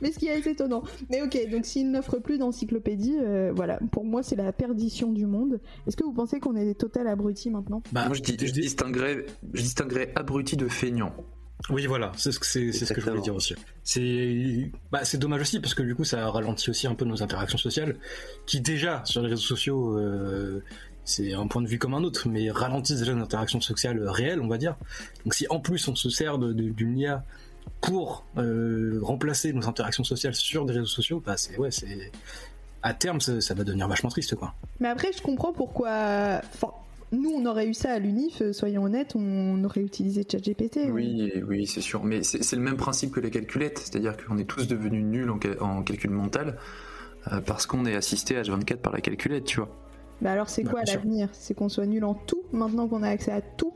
mais 0.00 0.12
ce 0.12 0.18
qui 0.18 0.26
est 0.28 0.32
assez 0.38 0.50
étonnant. 0.50 0.84
Mais 1.10 1.22
ok, 1.22 1.50
donc 1.50 1.66
s'il 1.66 1.90
n'offre 1.90 2.18
plus 2.18 2.38
d'encyclopédie, 2.38 3.16
euh, 3.20 3.52
voilà, 3.54 3.78
pour 3.90 4.04
moi 4.04 4.22
c'est 4.22 4.36
la 4.36 4.52
perdition 4.52 5.12
du 5.12 5.26
monde. 5.26 5.60
Est-ce 5.86 5.96
que 5.96 6.04
vous 6.04 6.12
pensez 6.12 6.38
qu'on 6.38 6.54
est 6.54 6.64
des 6.64 6.74
total 6.74 7.08
abrutis 7.08 7.50
maintenant? 7.50 7.82
Bah, 7.92 8.04
Moi, 8.06 8.14
je, 8.14 8.22
dis, 8.22 8.36
je, 8.46 8.52
distinguerais, 8.52 9.26
je 9.52 9.62
distinguerais 9.62 10.12
abruti 10.14 10.56
de 10.56 10.68
feignant. 10.68 11.12
Oui, 11.70 11.86
voilà, 11.86 12.12
c'est 12.16 12.30
ce 12.30 12.38
que, 12.38 12.46
c'est, 12.46 12.72
c'est 12.72 12.84
ce 12.84 12.92
que 12.92 13.00
je 13.00 13.08
voulais 13.08 13.22
dire 13.22 13.34
aussi. 13.34 13.54
C'est, 13.84 14.70
bah, 14.92 15.00
c'est 15.04 15.18
dommage 15.18 15.40
aussi 15.42 15.60
parce 15.60 15.72
que 15.74 15.82
du 15.82 15.94
coup, 15.94 16.04
ça 16.04 16.28
ralentit 16.30 16.68
aussi 16.70 16.86
un 16.86 16.94
peu 16.94 17.04
nos 17.04 17.22
interactions 17.22 17.56
sociales, 17.58 17.96
qui 18.44 18.60
déjà 18.60 19.02
sur 19.06 19.22
les 19.22 19.28
réseaux 19.30 19.40
sociaux, 19.42 19.96
euh, 19.98 20.62
c'est 21.04 21.34
un 21.34 21.46
point 21.46 21.62
de 21.62 21.66
vue 21.68 21.78
comme 21.78 21.94
un 21.94 22.02
autre, 22.02 22.28
mais 22.28 22.50
ralentissent 22.50 22.98
déjà 23.00 23.14
nos 23.14 23.22
interactions 23.24 23.60
sociales 23.60 24.06
réelles, 24.08 24.40
on 24.40 24.48
va 24.48 24.58
dire. 24.58 24.76
Donc, 25.24 25.34
si 25.34 25.46
en 25.48 25.60
plus 25.60 25.86
on 25.88 25.94
se 25.94 26.08
sert 26.10 26.38
d'une 26.38 26.98
IA 26.98 27.24
pour 27.80 28.24
euh, 28.38 28.98
remplacer 29.02 29.52
nos 29.52 29.66
interactions 29.68 30.04
sociales 30.04 30.34
sur 30.34 30.64
des 30.64 30.72
réseaux 30.74 30.86
sociaux, 30.86 31.22
bah, 31.24 31.36
c'est 31.36 31.58
ouais, 31.58 31.70
c'est 31.70 32.10
à 32.82 32.92
terme, 32.94 33.20
ça, 33.20 33.40
ça 33.40 33.54
va 33.54 33.64
devenir 33.64 33.88
vachement 33.88 34.10
triste, 34.10 34.34
quoi. 34.34 34.54
Mais 34.80 34.88
après, 34.88 35.12
je 35.12 35.22
comprends 35.22 35.52
pourquoi. 35.52 36.40
Enfin, 36.54 36.72
nous, 37.12 37.30
on 37.30 37.46
aurait 37.46 37.66
eu 37.66 37.74
ça 37.74 37.92
à 37.92 37.98
l'UNIF, 37.98 38.42
euh, 38.42 38.52
soyons 38.52 38.82
honnêtes, 38.84 39.14
on 39.14 39.62
aurait 39.64 39.80
utilisé 39.82 40.26
ChatGPT. 40.30 40.80
Oui, 40.90 41.32
oui, 41.46 41.66
c'est 41.66 41.80
sûr. 41.80 42.02
Mais 42.04 42.22
c'est 42.22 42.56
le 42.56 42.62
même 42.62 42.76
principe 42.76 43.12
que 43.12 43.20
les 43.20 43.30
calculettes, 43.30 43.78
c'est-à-dire 43.78 44.16
qu'on 44.16 44.36
est 44.38 44.44
tous 44.44 44.66
devenus 44.66 45.04
nuls 45.04 45.30
en, 45.30 45.38
ca- 45.40 45.62
en 45.62 45.82
calcul 45.82 46.10
mental 46.10 46.56
euh, 47.32 47.40
parce 47.40 47.66
qu'on 47.66 47.86
est 47.86 47.94
assisté 47.94 48.34
H24 48.40 48.76
par 48.78 48.92
la 48.92 49.00
calculette, 49.00 49.44
tu 49.44 49.60
vois. 49.60 49.68
Bah 50.22 50.32
alors, 50.32 50.48
c'est 50.48 50.62
Bah, 50.62 50.70
quoi 50.72 50.82
l'avenir? 50.84 51.28
C'est 51.32 51.54
qu'on 51.54 51.68
soit 51.68 51.86
nul 51.86 52.04
en 52.04 52.14
tout, 52.14 52.42
maintenant 52.52 52.88
qu'on 52.88 53.02
a 53.02 53.08
accès 53.08 53.32
à 53.32 53.40
tout? 53.40 53.72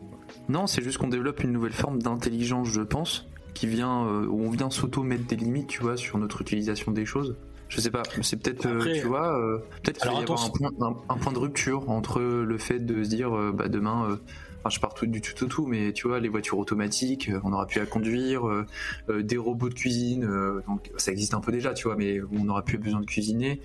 Non, 0.48 0.66
c'est 0.66 0.82
juste 0.82 0.98
qu'on 0.98 1.08
développe 1.08 1.42
une 1.42 1.52
nouvelle 1.52 1.72
forme 1.72 2.00
d'intelligence, 2.00 2.68
je 2.68 2.80
pense, 2.82 3.26
qui 3.54 3.66
vient 3.66 4.06
euh, 4.06 4.26
où 4.26 4.42
on 4.44 4.50
vient 4.50 4.70
s'auto-mettre 4.70 5.26
des 5.26 5.36
limites, 5.36 5.66
tu 5.68 5.82
vois, 5.82 5.96
sur 5.96 6.16
notre 6.18 6.40
utilisation 6.42 6.92
des 6.92 7.04
choses. 7.04 7.36
Je 7.68 7.80
sais 7.82 7.90
pas, 7.90 8.02
c'est 8.22 8.40
peut-être, 8.42 8.64
euh, 8.66 8.92
tu 8.94 9.06
vois, 9.06 9.38
euh, 9.38 9.58
peut-être 9.82 9.98
qu'il 10.00 10.10
va 10.10 10.20
y 10.20 10.22
avoir 10.22 10.42
un 10.42 10.48
point, 10.48 10.70
un- 10.80 10.96
un 11.14 11.16
point 11.18 11.32
de 11.32 11.38
rupture 11.38 11.90
entre 11.90 12.20
le 12.22 12.56
fait 12.58 12.78
de 12.78 13.02
se 13.04 13.10
dire, 13.10 13.36
euh, 13.36 13.52
bah 13.52 13.68
demain, 13.68 14.06
euh, 14.10 14.16
enfin, 14.58 14.70
je 14.70 14.80
pars 14.80 14.94
tout, 14.94 15.06
du 15.06 15.20
tout 15.20 15.44
au 15.44 15.46
tout, 15.46 15.66
mais 15.66 15.92
tu 15.92 16.08
vois, 16.08 16.20
les 16.20 16.28
voitures 16.28 16.58
automatiques, 16.58 17.28
euh, 17.28 17.40
on 17.44 17.52
aura 17.52 17.66
pu 17.66 17.80
à 17.80 17.86
conduire, 17.86 18.46
euh, 18.48 18.66
euh, 19.08 19.22
des 19.22 19.36
robots 19.36 19.68
de 19.68 19.74
cuisine, 19.74 20.24
euh, 20.24 20.62
donc 20.66 20.90
ça 20.96 21.12
existe 21.12 21.34
un 21.34 21.40
peu 21.40 21.52
déjà, 21.52 21.74
tu 21.74 21.84
vois, 21.88 21.96
mais 21.96 22.20
on 22.38 22.44
n'aura 22.44 22.62
plus 22.62 22.78
besoin 22.78 23.00
de 23.00 23.06
cuisiner. 23.06 23.60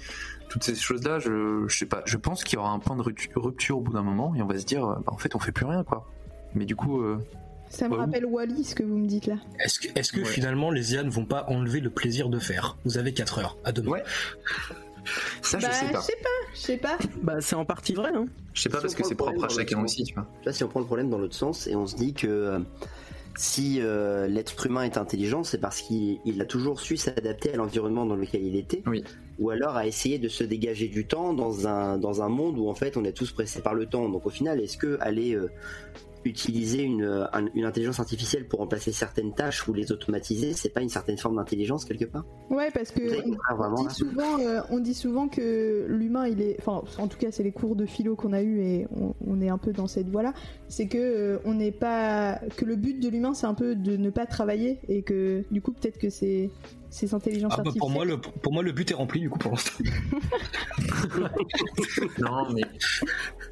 Toutes 0.49 0.63
ces 0.63 0.75
choses-là, 0.75 1.19
je, 1.19 1.65
je 1.67 1.75
sais 1.77 1.85
pas, 1.87 2.01
je 2.05 2.17
pense 2.17 2.43
qu'il 2.43 2.57
y 2.57 2.59
aura 2.59 2.69
un 2.71 2.79
point 2.79 2.95
de 2.95 3.01
rupture 3.35 3.77
au 3.77 3.81
bout 3.81 3.93
d'un 3.93 4.03
moment 4.03 4.35
et 4.35 4.41
on 4.41 4.47
va 4.47 4.57
se 4.59 4.65
dire, 4.65 4.85
bah, 4.85 5.01
en 5.07 5.17
fait, 5.17 5.35
on 5.35 5.39
fait 5.39 5.51
plus 5.51 5.65
rien, 5.65 5.83
quoi. 5.83 6.07
Mais 6.55 6.65
du 6.65 6.75
coup, 6.75 7.01
euh, 7.01 7.17
Ça 7.69 7.87
me 7.89 7.95
Bah 7.95 8.01
rappelle 8.05 8.25
Wally, 8.27 8.63
ce 8.63 8.75
que 8.75 8.83
vous 8.83 8.97
me 8.97 9.07
dites 9.07 9.25
là. 9.25 9.37
Est-ce 9.59 9.79
que, 9.79 9.87
est-ce 9.97 10.11
que 10.13 10.19
Ouais. 10.19 10.25
finalement 10.25 10.69
les 10.69 10.93
IA 10.93 11.01
ne 11.01 11.09
vont 11.09 11.25
pas 11.25 11.45
enlever 11.49 11.79
le 11.79 11.89
plaisir 11.89 12.29
de 12.29 12.37
faire? 12.37 12.77
Vous 12.85 12.99
avez 12.99 13.13
4 13.13 13.39
heures 13.39 13.57
à 13.63 13.71
demain. 13.71 13.89
Ouais. 13.93 14.03
Ça, 15.41 15.59
je 15.59 15.65
bah, 15.65 15.71
sais 15.71 15.91
pas. 15.91 15.99
je 15.99 16.05
sais 16.05 16.17
pas, 16.17 16.29
je 16.53 16.59
sais 16.59 16.77
pas. 16.77 16.97
Bah, 17.21 17.41
c'est 17.41 17.55
en 17.55 17.65
partie 17.65 17.93
vrai, 17.93 18.11
hein. 18.13 18.25
Je 18.53 18.61
sais 18.61 18.69
pas 18.69 18.77
Si 18.77 18.83
parce 18.83 18.95
que 18.95 19.03
c'est 19.05 19.15
propre 19.15 19.43
à 19.43 19.49
chacun 19.49 19.83
aussi, 19.83 20.03
tu 20.03 20.13
vois. 20.13 20.27
Là, 20.45 20.53
si 20.53 20.63
on 20.63 20.67
prend 20.67 20.79
le 20.79 20.85
problème 20.85 21.09
dans 21.09 21.17
l'autre 21.17 21.35
sens 21.35 21.67
et 21.67 21.75
on 21.75 21.87
se 21.87 21.95
dit 21.95 22.13
que 22.13 22.27
euh, 22.27 22.59
si 23.35 23.79
euh, 23.81 24.27
l'être 24.27 24.65
humain 24.65 24.83
est 24.83 24.97
intelligent, 24.97 25.43
c'est 25.43 25.57
parce 25.57 25.81
qu'il 25.81 26.19
il 26.25 26.41
a 26.41 26.45
toujours 26.45 26.79
su 26.79 26.97
s'adapter 26.97 27.53
à 27.53 27.57
l'environnement 27.57 28.05
dans 28.05 28.15
lequel 28.15 28.43
il 28.43 28.55
était. 28.55 28.83
Oui. 28.85 29.03
Ou 29.39 29.49
alors 29.49 29.75
à 29.75 29.87
essayer 29.87 30.19
de 30.19 30.29
se 30.29 30.43
dégager 30.43 30.87
du 30.87 31.07
temps 31.07 31.33
dans 31.33 31.67
un, 31.67 31.97
dans 31.97 32.21
un 32.21 32.29
monde 32.29 32.59
où 32.59 32.69
en 32.69 32.75
fait 32.75 32.97
on 32.97 33.03
est 33.03 33.13
tous 33.13 33.31
pressés 33.31 33.61
par 33.61 33.73
le 33.73 33.87
temps. 33.87 34.07
Donc 34.09 34.25
au 34.25 34.29
final, 34.29 34.59
est-ce 34.59 34.77
que 34.77 34.97
aller 35.01 35.33
euh, 35.33 35.49
utiliser 36.25 36.81
une, 36.83 37.27
un- 37.33 37.45
une 37.53 37.65
intelligence 37.65 37.99
artificielle 37.99 38.47
pour 38.47 38.59
remplacer 38.59 38.91
certaines 38.91 39.33
tâches 39.33 39.67
ou 39.67 39.73
les 39.73 39.91
automatiser, 39.91 40.53
c'est 40.53 40.69
pas 40.69 40.81
une 40.81 40.89
certaine 40.89 41.17
forme 41.17 41.35
d'intelligence 41.37 41.85
quelque 41.85 42.05
part? 42.05 42.25
Ouais, 42.49 42.69
parce 42.73 42.91
que 42.91 43.01
on, 43.51 43.55
vraiment 43.55 43.83
dit 43.85 43.93
souvent, 43.95 44.39
euh, 44.39 44.61
on 44.69 44.79
dit 44.79 44.93
souvent 44.93 45.27
que 45.27 45.85
l'humain, 45.89 46.27
il 46.27 46.41
est, 46.41 46.55
enfin, 46.59 46.81
en 46.97 47.07
tout 47.07 47.17
cas, 47.17 47.27
c'est 47.31 47.43
les 47.43 47.51
cours 47.51 47.75
de 47.75 47.85
philo 47.85 48.15
qu'on 48.15 48.33
a 48.33 48.41
eu 48.41 48.61
et 48.61 48.87
on, 48.95 49.13
on 49.27 49.41
est 49.41 49.49
un 49.49 49.57
peu 49.57 49.71
dans 49.73 49.87
cette 49.87 50.09
voie-là. 50.09 50.33
C'est 50.75 50.87
que 50.87 50.97
euh, 50.97 51.37
on 51.45 51.53
n'est 51.53 51.71
pas, 51.71 52.39
que 52.57 52.65
le 52.65 52.75
but 52.75 52.99
de 52.99 53.07
l'humain, 53.07 53.35
c'est 53.35 53.45
un 53.45 53.53
peu 53.53 53.75
de 53.75 53.95
ne 53.95 54.09
pas 54.09 54.25
travailler 54.25 54.79
et 54.89 55.03
que 55.03 55.43
du 55.51 55.61
coup, 55.61 55.71
peut-être 55.71 55.99
que 55.99 56.09
c'est 56.09 56.49
ces 56.89 57.13
intelligences 57.13 57.53
Ah 57.53 57.57
bah, 57.57 57.61
artificielles. 57.67 57.79
pour, 57.79 57.89
moi, 57.91 58.05
le, 58.05 58.17
pour 58.17 58.53
moi, 58.53 58.63
le 58.63 58.71
but 58.71 58.89
est 58.89 58.95
rempli 58.95 59.19
du 59.19 59.29
coup 59.29 59.37
pour 59.37 59.51
l'instant. 59.51 59.83
Non, 62.19 62.51
mais 62.53 62.61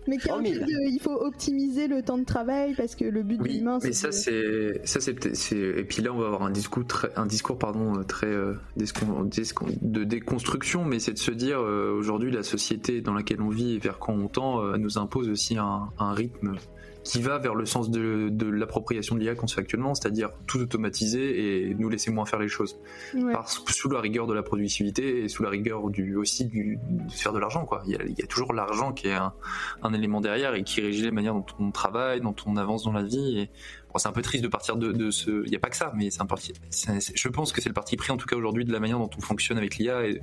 Mais 0.07 0.17
Oh, 0.31 0.39
mais 0.41 0.53
là- 0.55 0.65
de- 0.65 0.89
il 0.89 0.99
faut 0.99 1.13
optimiser 1.13 1.87
le 1.87 2.01
temps 2.01 2.17
de 2.17 2.23
travail 2.25 2.73
parce 2.75 2.95
que 2.95 3.05
le 3.05 3.21
but 3.23 3.37
de 3.37 3.43
l'humain, 3.47 3.77
mais 3.83 3.93
ça 3.93 4.07
de- 4.07 4.11
c'est 4.13 4.81
ça 4.85 4.99
c'est 4.99 5.35
c'est 5.35 5.57
et 5.57 5.83
puis 5.83 6.01
là 6.01 6.11
on 6.13 6.17
va 6.17 6.25
avoir 6.27 6.43
un 6.43 6.49
discours 6.51 6.85
très 6.87 7.09
un 7.15 7.25
discours 7.27 7.57
pardon 7.57 7.99
euh, 7.99 8.03
très 8.03 8.27
euh, 8.27 8.55
de 8.77 10.03
déconstruction, 10.03 10.85
mais 10.85 10.99
c'est 10.99 11.13
de 11.13 11.19
se 11.19 11.31
dire 11.31 11.59
euh, 11.59 11.91
aujourd'hui 11.95 12.31
la 12.31 12.43
société 12.43 13.01
dans 13.01 13.13
laquelle 13.13 13.41
on 13.41 13.49
vit 13.49 13.75
et 13.75 13.79
vers 13.79 13.99
quoi 13.99 14.13
on 14.15 14.27
tend 14.27 14.63
euh, 14.63 14.77
nous 14.77 14.97
impose 14.97 15.29
aussi 15.29 15.57
un, 15.57 15.89
un 15.99 16.13
rythme 16.13 16.55
qui 17.03 17.22
va 17.22 17.39
vers 17.39 17.55
le 17.55 17.65
sens 17.65 17.89
de, 17.89 18.29
de 18.29 18.48
l'appropriation 18.48 19.15
de 19.15 19.22
l'IA 19.22 19.36
qu'on 19.36 19.48
se 19.48 19.55
fait 19.55 19.62
actuellement, 19.62 19.96
c'est-à-dire 19.96 20.29
tout 20.48 20.60
automatiser 20.60 21.70
et 21.70 21.74
nous 21.74 21.89
laisser 21.89 22.12
moins 22.12 22.25
faire 22.25 22.39
les 22.39 22.48
choses. 22.48 22.77
Ouais. 23.15 23.34
Par- 23.34 23.50
sous 23.50 23.89
la 23.89 24.00
rigueur 24.00 24.27
de 24.27 24.34
la 24.34 24.43
productivité 24.43 25.24
et 25.24 25.27
sous 25.27 25.41
la 25.41 25.50
rigueur 25.50 25.89
du, 25.89 26.15
aussi 26.15 26.46
du, 26.46 26.77
de 26.89 27.12
faire 27.12 27.34
de 27.34 27.39
l'argent. 27.39 27.65
Quoi. 27.65 27.81
Il, 27.86 27.93
y 27.93 27.96
a, 27.96 28.03
il 28.03 28.17
y 28.17 28.24
a 28.24 28.27
toujours 28.27 28.53
l'argent 28.53 28.93
qui 28.93 29.08
est 29.08 29.13
un, 29.13 29.34
un 29.81 29.93
élément 29.93 30.22
derrière 30.22 30.53
et 30.53 30.63
qui 30.63 30.81
régit 30.81 31.03
la 31.03 31.12
manière 31.12 31.34
dont 31.34 31.46
on 31.60 31.72
travaille, 31.72 32.22
dont 32.22 32.36
on 32.46 32.55
avance 32.55 32.84
dans 32.84 32.93
la 32.93 33.03
vie. 33.03 33.39
Et, 33.39 33.50
bon, 33.91 33.98
c'est 33.98 34.08
un 34.08 34.12
peu 34.12 34.22
triste 34.22 34.43
de 34.43 34.50
partir 34.50 34.75
de, 34.75 34.91
de 34.91 35.10
ce... 35.10 35.43
Il 35.46 35.50
n'y 35.50 35.55
a 35.55 35.60
pas 35.60 35.70
que 35.70 35.77
ça, 35.77 35.91
mais 35.96 36.12
c'est 36.12 36.22
un 36.22 36.27
parti... 36.27 36.53
je 36.70 37.27
pense 37.29 37.51
que 37.51 37.62
c'est 37.62 37.70
le 37.70 37.74
parti 37.74 37.96
pris 37.96 38.12
en 38.12 38.17
tout 38.17 38.27
cas 38.27 38.36
aujourd'hui 38.36 38.65
de 38.65 38.72
la 38.72 38.79
manière 38.79 39.00
dont 39.00 39.10
on 39.17 39.22
fonctionne 39.22 39.58
avec 39.58 39.77
l'IA 39.77 40.05
et 40.05 40.22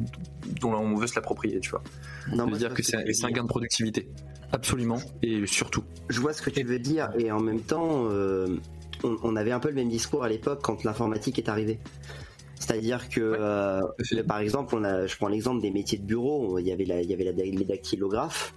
dont 0.61 0.73
on 0.75 0.95
veut 0.95 1.09
se 1.09 1.17
l'approprier. 1.17 1.59
Tu 1.61 1.71
vois. 1.71 1.83
Non, 2.33 2.47
de 2.47 2.57
dire 2.57 2.73
que 2.73 2.83
c'est 2.83 2.97
un 2.97 3.31
gain 3.31 3.43
de 3.43 3.49
productivité. 3.49 4.09
Absolument. 4.53 4.99
Et 5.23 5.47
surtout. 5.47 5.85
Je 6.09 6.21
vois 6.21 6.33
ce 6.33 6.43
que 6.43 6.51
tu 6.51 6.63
veux 6.63 6.79
dire 6.79 7.11
et 7.19 7.31
en 7.31 7.41
même 7.41 7.61
temps, 7.61 8.09
euh, 8.11 8.57
on, 9.05 9.17
on 9.23 9.37
avait 9.37 9.53
un 9.53 9.61
peu 9.61 9.69
le 9.69 9.75
même 9.75 9.89
discours 9.89 10.25
à 10.25 10.29
l'époque 10.29 10.61
quand 10.63 10.85
l'informatique 10.85 11.39
est 11.39 11.49
arrivée. 11.49 11.79
C'est-à-dire 12.59 13.09
que, 13.09 13.21
euh, 13.21 13.83
par 14.27 14.41
exemple, 14.41 14.75
on 14.75 14.85
a, 14.85 15.07
je 15.07 15.17
prends 15.17 15.29
l'exemple 15.29 15.63
des 15.63 15.71
métiers 15.71 15.99
de 15.99 16.05
bureau. 16.05 16.59
Il 16.59 16.67
y 16.67 16.73
avait, 16.73 16.85
la, 16.85 17.01
il 17.01 17.09
y 17.09 17.15
avait 17.15 17.25
la, 17.25 17.33
les 17.33 17.65
dactylographes, 17.65 18.55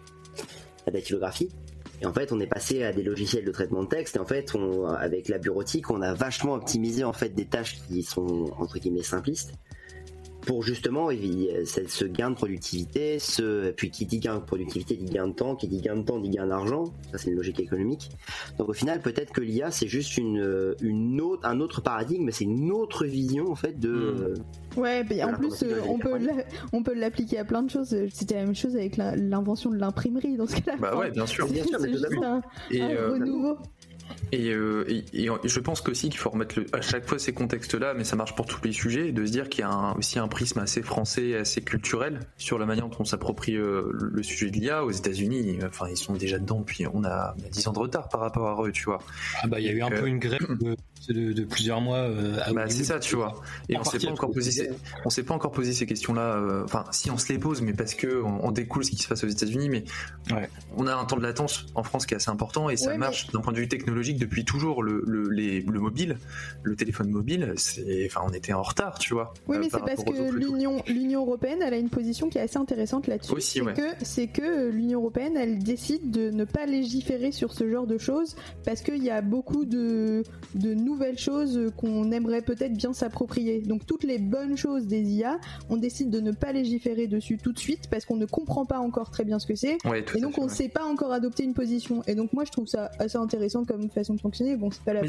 la 0.86 0.94
dactylographie. 0.94 1.50
Et 2.02 2.06
en 2.08 2.14
fait, 2.14 2.32
on 2.32 2.40
est 2.40 2.48
passé 2.48 2.84
à 2.84 2.92
des 2.92 3.04
logiciels 3.04 3.46
de 3.46 3.52
traitement 3.52 3.84
de 3.84 3.88
texte. 3.88 4.16
Et 4.16 4.20
en 4.20 4.26
fait, 4.26 4.56
on, 4.56 4.88
avec 4.88 5.30
la 5.30 5.38
bureautique, 5.38 5.92
on 5.92 6.02
a 6.02 6.14
vachement 6.14 6.54
optimisé 6.54 7.04
en 7.04 7.14
fait 7.14 7.30
des 7.30 7.46
tâches 7.46 7.80
qui 7.88 8.02
sont 8.02 8.52
entre 8.58 8.80
guillemets 8.80 9.04
simplistes 9.04 9.54
pour 10.42 10.64
justement 10.64 11.10
ce 11.10 11.82
ce 11.88 12.06
gain 12.06 12.30
de 12.32 12.36
productivité, 12.36 13.20
ce, 13.20 13.72
puis 13.72 13.90
qui 13.92 14.06
dit 14.06 14.20
gain 14.20 14.36
de 14.36 14.42
productivité 14.44 14.96
dit 14.96 15.06
gain 15.12 15.28
de 15.28 15.34
temps, 15.34 15.56
qui 15.56 15.68
dit 15.68 15.82
gain 15.82 15.96
de 15.98 16.04
temps 16.04 16.20
dit 16.20 16.30
gain 16.30 16.48
d'argent, 16.48 16.86
ça 17.12 17.18
c'est 17.18 17.30
une 17.30 17.38
logique 17.38 17.60
économique. 17.60 18.10
Donc 18.58 18.70
au 18.70 18.74
final 18.74 19.02
peut-être 19.02 19.32
que 19.32 19.42
l'IA 19.42 19.72
c'est 19.72 19.88
juste 19.88 20.18
une, 20.18 20.76
une 20.82 21.22
autre, 21.22 21.48
un 21.48 21.60
autre 21.60 21.82
paradigme, 21.82 22.30
c'est 22.32 22.44
une 22.46 22.72
autre 22.72 23.06
vision 23.06 23.52
en 23.52 23.56
fait 23.56 23.80
de... 23.80 24.34
Ouais, 24.78 25.04
mais 25.10 25.22
en 25.24 25.34
plus, 25.34 25.64
euh, 25.64 25.82
on 25.88 26.00
peut 26.00 26.18
on 26.72 26.82
peut 26.82 26.94
l'appliquer 26.94 27.40
à 27.40 27.44
plein 27.44 27.62
de 27.62 27.70
choses. 27.70 27.94
C'était 28.14 28.36
la 28.36 28.46
même 28.46 28.56
chose 28.56 28.76
avec 28.78 28.96
la- 28.96 29.18
l'invention 29.18 29.70
de 29.70 29.76
l'imprimerie 29.76 30.38
dans 30.38 30.48
ce 30.48 30.56
cas-là. 30.62 30.78
Bah 30.80 30.98
ouais, 30.98 31.12
bien 31.12 31.26
sûr. 31.26 31.46
Bien 31.48 31.66
sûr, 31.66 31.78
mais 31.82 31.90
un, 32.26 32.42
Et, 32.72 32.82
un 32.82 32.90
euh, 32.92 33.12
renouveau. 33.12 33.58
Et, 34.32 34.50
euh, 34.52 34.86
et- 34.88 35.04
et 35.26 35.30
je 35.44 35.60
pense 35.60 35.82
qu'aussi 35.82 36.10
qu'il 36.10 36.18
faut 36.20 36.30
remettre 36.30 36.58
le- 36.60 36.66
à 36.74 36.82
chaque 36.82 37.08
fois 37.08 37.20
ces 37.20 37.34
contextes-là, 37.34 37.94
mais 37.96 38.04
ça 38.04 38.16
marche 38.16 38.36
pour 38.36 38.46
tous 38.46 38.64
les 38.64 38.72
sujets, 38.72 39.10
et 39.10 39.12
de 39.12 39.26
se 39.26 39.32
dire 39.32 39.50
qu'il 39.50 39.62
y 39.62 39.64
a 39.64 39.70
un- 39.70 39.94
aussi 39.96 40.20
un 40.20 40.28
prisme 40.28 40.60
assez 40.60 40.82
français, 40.82 41.24
et 41.30 41.36
assez 41.38 41.62
culturel 41.62 42.20
sur 42.38 42.58
la 42.58 42.66
manière 42.66 42.88
dont 42.88 42.96
on 43.00 43.06
s'approprie 43.06 43.56
euh, 43.58 43.92
le 43.94 44.24
sujet 44.24 44.50
de 44.52 44.56
l'IA. 44.58 44.86
Aux 44.86 44.92
États-Unis, 44.92 45.60
euh, 45.62 45.68
enfin 45.68 45.88
ils 45.90 45.98
sont 45.98 46.14
déjà 46.14 46.40
dedans 46.40 46.60
depuis 46.62 46.86
on 46.88 47.04
a, 47.04 47.36
on 47.40 47.46
a 47.46 47.50
10 47.50 47.68
ans 47.68 47.74
de 47.74 47.80
retard 47.80 48.08
par 48.10 48.22
rapport 48.22 48.48
à 48.62 48.68
eux, 48.68 48.72
tu 48.72 48.84
vois. 48.86 49.00
Ah 49.44 49.48
bah 49.48 49.60
il 49.60 49.66
y 49.66 49.70
a 49.70 49.74
eu 49.74 49.82
un 49.82 49.92
Euh, 49.92 50.00
peu 50.02 50.08
une 50.08 50.20
grève 50.20 50.40
de, 50.60 50.76
de- 51.10 51.34
de 51.34 51.44
plusieurs 51.44 51.82
mois. 51.82 51.98
euh, 51.98 52.38
Bah, 52.54 52.66
c'est 52.70 52.84
ça, 52.84 53.00
tu 53.00 53.16
vois. 53.16 53.42
Et 53.70 53.78
on 53.78 53.84
s'est 53.84 53.92
partie, 53.92 54.06
pas 54.08 54.12
encore 54.14 54.30
à 54.30 54.34
cause 54.34 54.46
posé, 54.46 54.64
des 54.64 54.70
ces, 54.70 54.76
on 55.06 55.10
s'est 55.10 55.24
pas 55.24 55.34
encore 55.34 55.52
posé 55.52 55.74
ces 55.74 55.86
questions-là. 55.86 56.36
euh, 56.38 56.64
Enfin, 56.64 56.84
si 56.92 57.10
on 57.12 57.18
se 57.18 57.32
les 57.34 57.40
pose, 57.40 57.62
mais 57.62 57.74
parce 57.74 57.94
que 57.96 58.22
on, 58.24 58.46
on 58.48 58.52
découle 58.52 58.84
ce 58.86 58.92
qui 58.92 58.98
se 58.98 59.08
passe 59.08 59.24
aux 59.24 59.28
États-Unis, 59.28 59.70
mais 59.70 59.84
Ouais. 60.32 60.50
on 60.78 60.88
a 60.88 60.96
un 60.96 61.06
temps 61.06 61.18
de 61.18 61.24
latence 61.24 61.66
en 61.76 61.84
France 61.84 62.06
qui 62.06 62.14
est 62.14 62.18
assez 62.18 62.30
important 62.30 62.70
et 62.70 62.78
ça 62.78 62.88
Ouais, 62.88 62.94
mais- 62.94 63.00
marche 63.00 63.32
d'un 63.32 63.40
point 63.42 63.54
de 63.54 63.58
vue 63.60 63.68
technologique 63.68 64.18
depuis 64.18 64.46
toujours. 64.46 64.84
Le, 64.84 65.04
le, 65.08 65.30
les- 65.30 65.62
le 65.62 65.80
mobile, 65.80 66.18
le 66.64 66.76
téléphone 66.76 67.10
mobile, 67.10 67.54
c'est, 67.58 68.06
enfin, 68.08 68.22
on 68.28 68.34
était 68.34 68.54
en 68.54 68.62
retard, 68.62 69.00
tu 69.00 69.14
vois. 69.14 69.34
Oui, 69.48 69.58
euh, 69.58 69.60
mais 69.60 69.66
c'est 69.66 69.72
par 69.80 69.86
parce 69.86 70.04
que 70.04 70.32
l'Union, 70.32 70.84
l'Union 70.88 71.22
européenne, 71.22 71.60
elle 71.66 71.74
a 71.74 71.78
une 71.78 71.90
position 71.90 72.30
qui 72.30 72.38
est 72.38 72.42
assez 72.42 72.58
intéressante 72.58 73.08
là-dessus. 73.08 73.32
Aussi, 73.34 73.60
c'est 73.60 73.62
ouais. 73.62 73.74
que 73.74 73.82
c'est 74.04 74.28
que 74.28 74.42
euh, 74.42 74.70
l'Union 74.72 75.00
européenne, 75.00 75.36
elle 75.38 75.60
décide 75.60 76.12
de 76.12 76.30
ne 76.30 76.46
pas 76.46 76.66
légiférer 76.66 77.32
sur 77.32 77.54
ce 77.54 77.70
genre 77.70 77.88
de 77.88 77.98
choses 77.98 78.36
parce 78.66 78.82
qu'il 78.82 79.04
y 79.04 79.10
a 79.10 79.22
beaucoup 79.22 79.66
de, 79.66 80.24
de 80.56 80.74
nouvelles 80.92 81.18
choses 81.18 81.72
qu'on 81.78 82.12
aimerait 82.12 82.42
peut-être 82.42 82.74
bien 82.74 82.94
s'approprier. 82.94 83.62
Donc 83.62 83.86
toutes 83.86 84.04
les 84.04 84.18
bonnes 84.20 84.58
choses 84.58 84.86
des 84.88 85.02
IA, 85.02 85.40
on 85.70 85.78
décide 85.78 86.10
de 86.10 86.20
ne 86.20 86.32
pas 86.32 86.52
légiférer 86.52 87.08
dessus 87.08 87.38
tout 87.38 87.54
de 87.54 87.60
suite 87.60 87.88
parce 87.90 88.06
qu'on 88.06 88.18
ne 88.18 88.26
comprend 88.26 88.66
pas 88.66 88.80
encore 88.80 89.10
très 89.10 89.24
bien 89.24 89.40
ce 89.40 89.48
que 89.48 89.56
c'est. 89.56 89.78
Ouais, 89.86 90.04
Et 90.16 90.22
donc 90.22 90.34
fait, 90.36 90.42
on 90.42 90.46
ne 90.46 90.50
ouais. 90.50 90.56
sait 90.56 90.70
pas 90.70 90.86
encore 90.86 91.12
adopter 91.12 91.44
une 91.44 91.54
position. 91.54 92.04
Et 92.08 92.16
donc 92.16 92.34
moi 92.34 92.44
je 92.46 92.52
trouve 92.52 92.68
ça 92.68 92.92
assez 93.00 93.18
intéressant 93.18 93.66
comme 93.66 93.90
façon 93.90 94.14
de 94.16 94.22
fonctionner. 94.22 94.56
Bon, 94.56 94.70
c'est 94.72 94.84
pas 94.84 94.94
la, 94.94 95.02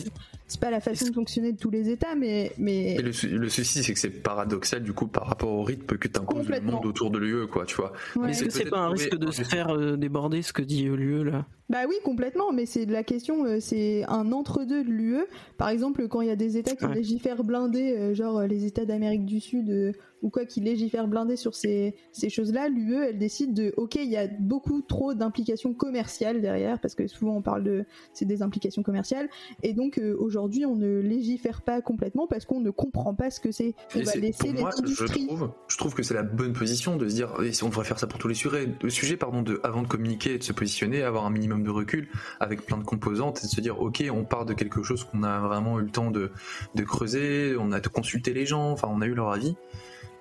c'est 0.46 0.60
pas 0.60 0.70
la 0.70 0.80
façon 0.80 1.06
de 1.08 1.12
fonctionner 1.14 1.52
de 1.52 1.58
tous 1.58 1.70
les 1.70 1.88
États, 1.88 2.14
mais 2.14 2.52
mais 2.58 2.96
le, 3.02 3.12
sou- 3.12 3.26
le 3.28 3.48
souci, 3.48 3.82
c'est 3.82 3.92
que 3.92 3.98
c'est 3.98 4.10
paradoxal 4.10 4.82
du 4.82 4.92
coup 4.92 5.06
par 5.06 5.26
rapport 5.26 5.50
au 5.52 5.62
rythme 5.64 5.96
que 5.98 6.08
t'imposes 6.08 6.36
le 6.36 6.42
Complètement. 6.42 6.72
monde 6.72 6.86
autour 6.86 7.10
de 7.10 7.18
l'UE, 7.18 7.46
quoi, 7.48 7.64
tu 7.64 7.74
vois. 7.76 7.92
ouais. 8.16 8.30
Est-ce 8.30 8.44
que 8.44 8.50
c'est 8.50 8.70
pas 8.70 8.78
un 8.78 8.90
risque 8.90 9.16
de 9.16 9.30
se 9.30 9.42
faire 9.42 9.70
euh, 9.74 9.96
déborder 9.96 10.42
ce 10.42 10.52
que 10.52 10.62
dit 10.62 10.86
euh, 10.86 10.94
l'UE 10.96 11.24
là? 11.24 11.46
Bah 11.72 11.84
oui, 11.88 11.94
complètement, 12.04 12.52
mais 12.52 12.66
c'est 12.66 12.84
de 12.84 12.92
la 12.92 13.02
question, 13.02 13.46
euh, 13.46 13.56
c'est 13.58 14.04
un 14.06 14.30
entre-deux 14.30 14.84
de 14.84 14.90
l'UE. 14.90 15.24
Par 15.56 15.70
exemple, 15.70 16.06
quand 16.06 16.20
il 16.20 16.28
y 16.28 16.30
a 16.30 16.36
des 16.36 16.58
États 16.58 16.76
qui 16.76 16.84
Ouais. 16.84 16.94
légifèrent 16.96 17.44
blindés, 17.44 17.96
euh, 17.96 18.14
genre 18.14 18.40
euh, 18.40 18.46
les 18.46 18.66
États 18.66 18.84
d'Amérique 18.84 19.24
du 19.24 19.40
Sud 19.40 19.94
ou 20.22 20.30
quoi, 20.30 20.44
qui 20.44 20.60
légifèrent 20.60 21.08
blindés 21.08 21.36
sur 21.36 21.54
ces, 21.54 21.94
ces 22.12 22.30
choses-là, 22.30 22.68
l'UE, 22.68 23.04
elle 23.04 23.18
décide 23.18 23.54
de, 23.54 23.74
ok, 23.76 23.96
il 23.96 24.10
y 24.10 24.16
a 24.16 24.26
beaucoup 24.26 24.82
trop 24.82 25.14
d'implications 25.14 25.74
commerciales 25.74 26.40
derrière, 26.40 26.80
parce 26.80 26.94
que 26.94 27.06
souvent 27.06 27.36
on 27.36 27.42
parle 27.42 27.64
de, 27.64 27.84
c'est 28.12 28.24
des 28.24 28.42
implications 28.42 28.82
commerciales, 28.82 29.28
et 29.62 29.72
donc 29.72 29.98
euh, 29.98 30.16
aujourd'hui 30.18 30.64
on 30.66 30.76
ne 30.76 31.00
légifère 31.00 31.62
pas 31.62 31.80
complètement 31.82 32.26
parce 32.26 32.44
qu'on 32.44 32.60
ne 32.60 32.70
comprend 32.70 33.14
pas 33.14 33.30
ce 33.30 33.40
que 33.40 33.50
c'est. 33.50 33.74
On 33.94 34.02
va 34.02 34.14
laisser 34.14 34.52
les 34.52 34.60
moi, 34.60 34.70
je 34.74 34.82
industries. 34.82 35.26
trouve, 35.26 35.50
je 35.68 35.76
trouve 35.76 35.94
que 35.94 36.02
c'est 36.02 36.14
la 36.14 36.22
bonne 36.22 36.52
position 36.52 36.96
de 36.96 37.08
se 37.08 37.14
dire, 37.14 37.34
et 37.42 37.52
si 37.52 37.64
on 37.64 37.68
devrait 37.68 37.84
faire 37.84 37.98
ça 37.98 38.06
pour 38.06 38.18
tous 38.18 38.28
les 38.28 38.34
sujets, 38.34 38.68
le 38.82 38.90
sujet, 38.90 39.16
pardon, 39.16 39.42
de, 39.42 39.60
avant 39.62 39.82
de 39.82 39.88
communiquer 39.88 40.34
et 40.34 40.38
de 40.38 40.44
se 40.44 40.52
positionner, 40.52 41.02
avoir 41.02 41.26
un 41.26 41.30
minimum 41.30 41.62
de 41.62 41.70
recul 41.70 42.08
avec 42.40 42.64
plein 42.64 42.78
de 42.78 42.84
composantes 42.84 43.40
et 43.42 43.46
de 43.46 43.52
se 43.52 43.60
dire, 43.60 43.80
ok, 43.80 44.04
on 44.12 44.24
part 44.24 44.46
de 44.46 44.54
quelque 44.54 44.82
chose 44.82 45.04
qu'on 45.04 45.22
a 45.22 45.40
vraiment 45.40 45.80
eu 45.80 45.82
le 45.82 45.90
temps 45.90 46.10
de, 46.10 46.30
de 46.74 46.84
creuser, 46.84 47.56
on 47.58 47.72
a 47.72 47.80
consulté 47.80 48.32
les 48.32 48.46
gens, 48.46 48.70
enfin, 48.70 48.88
on 48.90 49.00
a 49.00 49.06
eu 49.06 49.14
leur 49.14 49.30
avis. 49.30 49.56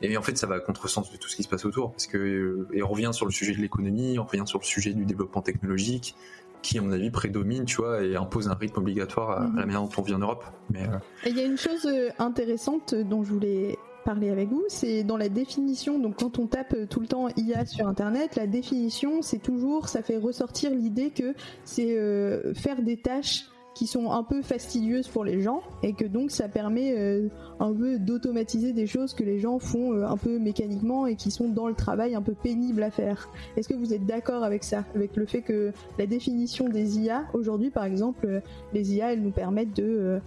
Et 0.01 0.17
en 0.17 0.21
fait, 0.21 0.37
ça 0.37 0.47
va 0.47 0.55
à 0.55 0.59
contresens 0.59 1.11
de 1.11 1.17
tout 1.17 1.27
ce 1.29 1.35
qui 1.35 1.43
se 1.43 1.47
passe 1.49 1.65
autour, 1.65 1.91
parce 1.91 2.07
que, 2.07 2.17
euh, 2.17 2.67
et 2.73 2.81
on 2.83 2.87
revient 2.87 3.11
sur 3.13 3.25
le 3.25 3.31
sujet 3.31 3.53
de 3.53 3.59
l'économie, 3.59 4.17
on 4.19 4.23
revient 4.23 4.43
sur 4.45 4.59
le 4.59 4.65
sujet 4.65 4.93
du 4.93 5.05
développement 5.05 5.41
technologique, 5.41 6.15
qui, 6.61 6.77
à 6.77 6.81
mon 6.81 6.91
avis, 6.91 7.09
prédomine, 7.09 7.65
tu 7.65 7.77
vois, 7.77 8.03
et 8.03 8.15
impose 8.15 8.47
un 8.47 8.53
rythme 8.53 8.79
obligatoire 8.79 9.31
à, 9.31 9.39
Mhm. 9.41 9.57
à 9.57 9.59
la 9.61 9.65
manière 9.65 9.81
dont 9.81 9.89
on 9.97 10.01
vit 10.01 10.13
en 10.13 10.19
Europe. 10.19 10.43
Mais, 10.71 10.83
euh, 10.83 10.97
il 11.27 11.37
y 11.37 11.41
a 11.41 11.43
une 11.45 11.57
chose 11.57 11.85
euh, 11.85 12.09
intéressante 12.19 12.93
dont 12.95 13.23
je 13.23 13.33
voulais 13.33 13.77
parler 14.05 14.31
avec 14.31 14.49
vous, 14.49 14.63
c'est 14.67 15.03
dans 15.03 15.17
la 15.17 15.29
définition. 15.29 15.99
Donc 15.99 16.17
quand 16.17 16.39
on 16.39 16.47
tape 16.47 16.75
tout 16.89 16.99
le 16.99 17.05
temps 17.07 17.27
IA 17.37 17.67
sur 17.67 17.87
Internet, 17.87 18.35
la 18.35 18.47
définition, 18.47 19.21
c'est 19.21 19.37
toujours, 19.37 19.89
ça 19.89 20.01
fait 20.01 20.17
ressortir 20.17 20.71
l'idée 20.71 21.11
que 21.11 21.35
c'est 21.65 21.95
euh, 21.95 22.51
faire 22.55 22.81
des 22.81 22.97
tâches 22.97 23.45
qui 23.73 23.87
sont 23.87 24.11
un 24.11 24.23
peu 24.23 24.41
fastidieuses 24.41 25.07
pour 25.07 25.23
les 25.23 25.41
gens 25.41 25.61
et 25.81 25.93
que 25.93 26.05
donc 26.05 26.31
ça 26.31 26.49
permet 26.49 26.93
euh, 26.97 27.29
un 27.59 27.73
peu 27.73 27.99
d'automatiser 27.99 28.73
des 28.73 28.85
choses 28.85 29.13
que 29.13 29.23
les 29.23 29.39
gens 29.39 29.59
font 29.59 29.93
euh, 29.93 30.05
un 30.05 30.17
peu 30.17 30.39
mécaniquement 30.39 31.07
et 31.07 31.15
qui 31.15 31.31
sont 31.31 31.47
dans 31.47 31.67
le 31.67 31.73
travail 31.73 32.15
un 32.15 32.21
peu 32.21 32.33
pénibles 32.33 32.83
à 32.83 32.91
faire. 32.91 33.29
Est-ce 33.55 33.69
que 33.69 33.73
vous 33.73 33.93
êtes 33.93 34.05
d'accord 34.05 34.43
avec 34.43 34.63
ça, 34.63 34.83
avec 34.93 35.15
le 35.15 35.25
fait 35.25 35.41
que 35.41 35.71
la 35.97 36.05
définition 36.05 36.67
des 36.67 36.99
IA 36.99 37.23
aujourd'hui, 37.33 37.69
par 37.69 37.85
exemple, 37.85 38.25
euh, 38.25 38.39
les 38.73 38.93
IA, 38.95 39.13
elles 39.13 39.21
nous 39.21 39.31
permettent 39.31 39.75
de 39.75 40.19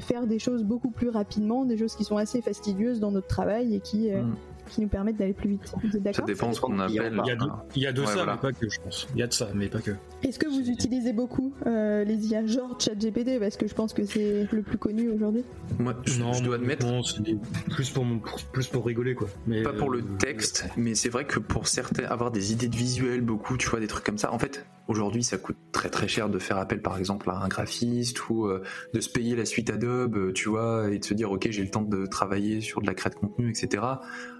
faire 0.00 0.26
des 0.26 0.38
choses 0.38 0.64
beaucoup 0.64 0.90
plus 0.90 1.08
rapidement, 1.08 1.64
des 1.64 1.76
choses 1.76 1.94
qui 1.94 2.04
sont 2.04 2.16
assez 2.16 2.40
fastidieuses 2.40 3.00
dans 3.00 3.12
notre 3.12 3.28
travail 3.28 3.74
et 3.74 3.80
qui, 3.80 4.10
Mm. 4.10 4.34
Qui 4.70 4.80
nous 4.80 4.88
permettent 4.88 5.16
d'aller 5.16 5.32
plus 5.32 5.50
vite. 5.50 5.72
Vous 5.82 5.96
êtes 5.96 6.16
Ça 6.16 6.22
dépend 6.22 6.52
ce 6.52 6.60
qu'on 6.60 6.78
appelle. 6.78 6.92
Il 6.92 6.96
y 7.28 7.30
a 7.30 7.36
de, 7.36 7.46
il 7.76 7.82
y 7.82 7.86
a 7.86 7.92
de 7.92 8.00
Ouais, 8.00 8.06
ça, 8.06 8.14
voilà. 8.14 8.32
mais 8.34 8.38
pas 8.38 8.52
que, 8.52 8.68
je 8.68 8.80
pense. 8.80 9.06
Il 9.14 9.20
y 9.20 9.22
a 9.22 9.26
de 9.26 9.32
ça, 9.32 9.48
mais 9.54 9.68
pas 9.68 9.80
que. 9.80 9.90
Est-ce 10.22 10.38
que 10.38 10.46
vous 10.48 10.68
utilisez 10.70 11.12
beaucoup 11.12 11.52
euh, 11.66 12.04
les 12.04 12.26
IA 12.28 12.46
genre 12.46 12.76
ChatGPT? 12.80 13.38
Parce 13.38 13.56
que 13.56 13.66
je 13.66 13.74
pense 13.74 13.92
que 13.92 14.04
c'est 14.04 14.46
le 14.50 14.62
plus 14.62 14.78
connu 14.78 15.08
aujourd'hui 15.10 15.44
Moi, 15.78 15.94
je, 16.06 16.12
je 16.12 16.42
dois 16.42 16.54
admettre, 16.56 16.86
non, 16.86 17.02
c'est 17.02 17.22
plus 17.70 17.90
pour, 17.90 18.04
mon- 18.04 18.18
pour- 18.18 18.40
plus 18.44 18.66
pour 18.68 18.86
rigoler, 18.86 19.14
quoi. 19.14 19.28
Mais, 19.46 19.62
pas 19.62 19.72
pour 19.72 19.90
le 19.90 20.00
euh, 20.00 20.16
texte, 20.18 20.66
mais 20.76 20.94
c'est 20.94 21.08
vrai 21.08 21.24
que 21.26 21.38
pour 21.40 21.68
certains, 21.68 22.04
avoir 22.04 22.30
des 22.30 22.52
idées 22.52 22.68
de 22.68 22.76
visuels, 22.76 23.20
beaucoup, 23.20 23.56
tu 23.56 23.68
vois, 23.68 23.80
des 23.80 23.86
trucs 23.86 24.04
comme 24.04 24.18
ça. 24.18 24.32
En 24.32 24.38
fait, 24.38 24.64
aujourd'hui, 24.90 25.22
ça 25.22 25.38
coûte 25.38 25.56
très 25.72 25.88
très 25.88 26.08
cher 26.08 26.28
de 26.28 26.38
faire 26.38 26.58
appel, 26.58 26.82
par 26.82 26.98
exemple, 26.98 27.30
à 27.30 27.38
un 27.38 27.48
graphiste 27.48 28.28
ou 28.28 28.46
euh, 28.46 28.62
de 28.92 29.00
se 29.00 29.08
payer 29.08 29.36
la 29.36 29.44
suite 29.44 29.70
Adobe, 29.70 30.16
euh, 30.16 30.32
tu 30.32 30.48
vois, 30.48 30.90
et 30.90 30.98
de 30.98 31.04
se 31.04 31.14
dire, 31.14 31.30
ok, 31.30 31.48
j'ai 31.50 31.62
le 31.62 31.70
temps 31.70 31.82
de 31.82 32.06
travailler 32.06 32.60
sur 32.60 32.82
de 32.82 32.86
la 32.86 32.94
création 32.94 33.20
de 33.20 33.26
contenu, 33.26 33.50
etc. 33.50 33.82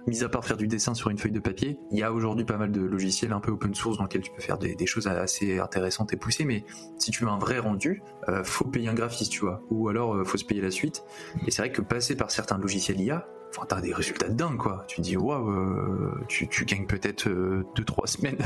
Mis 0.07 0.23
à 0.23 0.29
part 0.29 0.43
faire 0.45 0.57
du 0.57 0.67
dessin 0.67 0.93
sur 0.93 1.09
une 1.09 1.17
feuille 1.17 1.31
de 1.31 1.39
papier, 1.39 1.77
il 1.91 1.99
y 1.99 2.03
a 2.03 2.11
aujourd'hui 2.11 2.43
pas 2.43 2.57
mal 2.57 2.71
de 2.71 2.81
logiciels 2.81 3.33
un 3.33 3.39
peu 3.39 3.51
open 3.51 3.73
source 3.75 3.97
dans 3.97 4.03
lesquels 4.03 4.21
tu 4.21 4.31
peux 4.31 4.41
faire 4.41 4.57
des, 4.57 4.75
choses 4.85 5.07
assez 5.07 5.59
intéressantes 5.59 6.11
et 6.11 6.17
poussées, 6.17 6.43
mais 6.43 6.65
si 6.97 7.11
tu 7.11 7.23
veux 7.23 7.29
un 7.29 7.37
vrai 7.37 7.59
rendu, 7.59 8.01
euh, 8.29 8.43
faut 8.43 8.65
payer 8.65 8.89
un 8.89 8.93
graphiste, 8.93 9.31
tu 9.31 9.41
vois, 9.41 9.61
ou 9.69 9.89
alors 9.89 10.15
euh, 10.15 10.23
faut 10.23 10.37
se 10.37 10.45
payer 10.45 10.61
la 10.61 10.71
suite. 10.71 11.03
Et 11.47 11.51
c'est 11.51 11.61
vrai 11.61 11.71
que 11.71 11.81
passer 11.81 12.15
par 12.15 12.31
certains 12.31 12.57
logiciels 12.57 12.99
IA, 12.99 13.27
enfin, 13.51 13.65
t'as 13.67 13.81
des 13.81 13.93
résultats 13.93 14.27
de 14.29 14.33
dingue, 14.33 14.57
quoi. 14.57 14.83
Tu 14.87 14.97
te 14.97 15.01
dis, 15.01 15.17
waouh, 15.17 15.49
euh, 15.49 16.11
tu, 16.27 16.47
tu 16.47 16.65
gagnes 16.65 16.85
peut-être 16.87 17.27
2-3 17.29 18.07
semaines 18.17 18.37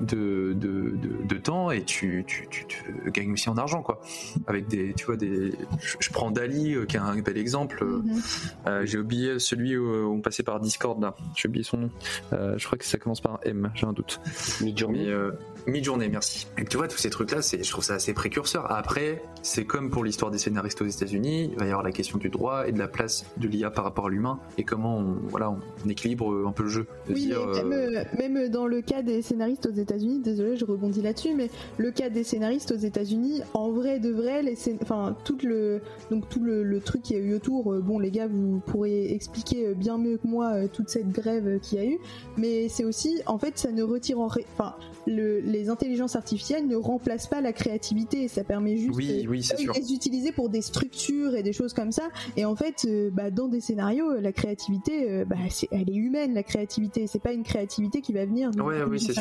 de, 0.00 0.52
de, 0.54 0.96
de, 0.96 1.24
de 1.26 1.34
temps 1.38 1.70
et 1.70 1.82
tu, 1.84 2.24
tu, 2.26 2.46
tu, 2.50 2.66
tu 2.66 2.82
gagnes 3.12 3.32
aussi 3.32 3.48
en 3.48 3.56
argent, 3.56 3.82
quoi. 3.82 4.00
Avec 4.46 4.66
des, 4.68 4.94
tu 4.94 5.06
vois, 5.06 5.16
des. 5.16 5.52
Je, 5.80 5.96
je 6.00 6.10
prends 6.10 6.30
Dali, 6.30 6.74
euh, 6.74 6.86
qui 6.86 6.96
est 6.96 7.00
un 7.00 7.16
bel 7.20 7.38
exemple. 7.38 7.82
euh, 7.82 7.98
Mhm. 7.98 8.20
euh, 8.66 8.86
j'ai 8.86 8.98
oublié 8.98 9.38
celui 9.38 9.76
où 9.76 9.86
euh, 9.88 10.04
on 10.04 10.20
passait 10.20 10.42
par 10.42 10.60
Discord, 10.60 11.00
là. 11.00 11.14
J'ai 11.36 11.48
oublié 11.48 11.64
son 11.64 11.76
nom. 11.78 11.90
Euh, 12.32 12.54
je 12.58 12.66
crois 12.66 12.78
que 12.78 12.84
ça 12.84 12.98
commence 12.98 13.20
par 13.20 13.34
un 13.34 13.38
M, 13.44 13.70
j'ai 13.74 13.86
un 13.86 13.92
doute. 13.92 14.20
Mid-journée. 14.60 15.04
Mais 15.06 15.10
euh, 15.10 15.32
mi-journée, 15.66 16.08
merci. 16.08 16.46
Et 16.58 16.64
tu 16.64 16.76
vois, 16.76 16.88
tous 16.88 16.98
ces 16.98 17.10
trucs-là, 17.10 17.42
c'est, 17.42 17.62
je 17.62 17.70
trouve 17.70 17.84
ça 17.84 17.94
assez 17.94 18.12
précurseur. 18.14 18.70
Après, 18.70 19.22
c'est 19.42 19.64
comme 19.64 19.90
pour 19.90 20.04
l'histoire 20.04 20.30
des 20.30 20.38
scénaristes 20.38 20.80
aux 20.82 20.86
États-Unis, 20.86 21.50
il 21.52 21.58
va 21.58 21.64
y 21.66 21.68
avoir 21.68 21.82
la 21.82 21.92
question 21.92 22.18
du 22.18 22.28
droit 22.30 22.66
et 22.68 22.72
de 22.72 22.78
la 22.78 22.88
place 22.88 23.24
de 23.36 23.48
l'IA 23.48 23.70
par 23.70 23.84
rapport 23.84 24.06
à 24.06 24.10
l'humain 24.10 24.38
et 24.56 24.64
comment 24.64 24.98
on, 24.98 25.16
voilà, 25.28 25.50
on 25.50 25.88
équilibre 25.88 26.44
un 26.46 26.52
peu 26.52 26.62
le 26.64 26.68
jeu. 26.68 26.86
De 27.08 27.14
Oui, 27.14 27.26
dire, 27.26 27.40
mais 27.46 27.62
même, 27.64 27.96
euh, 27.96 28.04
même 28.18 28.48
dans 28.48 28.66
le 28.66 28.80
cas 28.82 29.02
des 29.02 29.22
scénaristes 29.22 29.66
aux 29.66 29.72
États-Unis, 29.74 30.20
désolé, 30.20 30.56
je 30.56 30.64
rebondis 30.64 31.02
là-dessus, 31.02 31.34
mais 31.34 31.50
le 31.76 31.90
cas 31.90 32.08
des 32.10 32.24
scénaristes 32.24 32.72
aux 32.72 32.76
États-Unis, 32.78 33.42
en 33.54 33.70
vrai 33.70 33.98
de 34.00 34.10
vrai, 34.10 34.42
les 34.42 34.54
scén- 34.54 34.78
enfin 34.82 35.16
tout 35.24 35.38
le 35.42 35.80
donc 36.10 36.28
tout 36.28 36.42
le, 36.42 36.62
le 36.62 36.80
truc 36.80 37.02
qu'il 37.02 37.16
y 37.16 37.20
a 37.20 37.22
eu 37.22 37.34
autour, 37.34 37.72
euh, 37.72 37.80
bon 37.80 37.98
les 37.98 38.10
gars, 38.10 38.26
vous 38.26 38.60
pourrez 38.66 39.12
expliquer 39.12 39.68
euh, 39.68 39.74
bien 39.74 39.98
mieux 39.98 40.16
que 40.18 40.26
moi 40.26 40.66
toute 40.68 40.88
cette 40.88 41.10
grève 41.10 41.58
qu'il 41.60 41.78
y 41.78 41.80
a 41.80 41.84
eu, 41.84 41.98
mais 42.36 42.68
c'est 42.68 42.84
aussi 42.84 43.20
en 43.26 43.38
fait 43.38 43.58
ça 43.58 43.70
ne 43.72 43.82
retire 43.82 44.20
en 44.20 44.26
ré- 44.28 44.46
enfin 44.54 44.74
le- 45.06 45.40
les 45.48 45.70
intelligences 45.70 46.14
artificielles 46.14 46.66
ne 46.68 46.76
remplacent 46.76 47.26
pas 47.26 47.40
la 47.40 47.52
créativité, 47.52 48.28
ça 48.28 48.44
permet 48.44 48.76
juste 48.76 48.94
oui, 48.94 49.22
euh, 49.24 49.28
oui, 49.30 49.42
c'est 49.42 49.56
ils 49.58 49.62
sûr. 49.64 49.72
les 49.74 49.92
utiliser 49.92 50.30
pour 50.30 50.48
des 50.50 50.60
structures 50.62 51.34
et 51.34 51.42
des 51.42 51.52
choses 51.54 51.72
comme 51.72 51.90
ça. 51.90 52.08
Et 52.36 52.44
en 52.44 52.54
fait, 52.54 52.84
euh, 52.86 53.10
bah, 53.12 53.30
dans 53.30 53.48
des 53.48 53.60
scénarios, 53.60 54.10
euh, 54.10 54.20
la 54.20 54.32
créativité, 54.32 55.10
euh, 55.10 55.24
bah, 55.24 55.36
c'est- 55.50 55.68
elle 55.72 55.88
est 55.90 55.94
humaine, 55.96 56.34
la 56.34 56.42
créativité. 56.42 57.06
C'est 57.06 57.22
pas 57.22 57.32
une 57.32 57.42
créativité 57.44 58.00
qui 58.02 58.12
va 58.12 58.26
venir 58.26 58.50
d'une 58.50 58.60
Ouais, 58.62 58.82
oui, 58.84 59.00
sûr. 59.00 59.14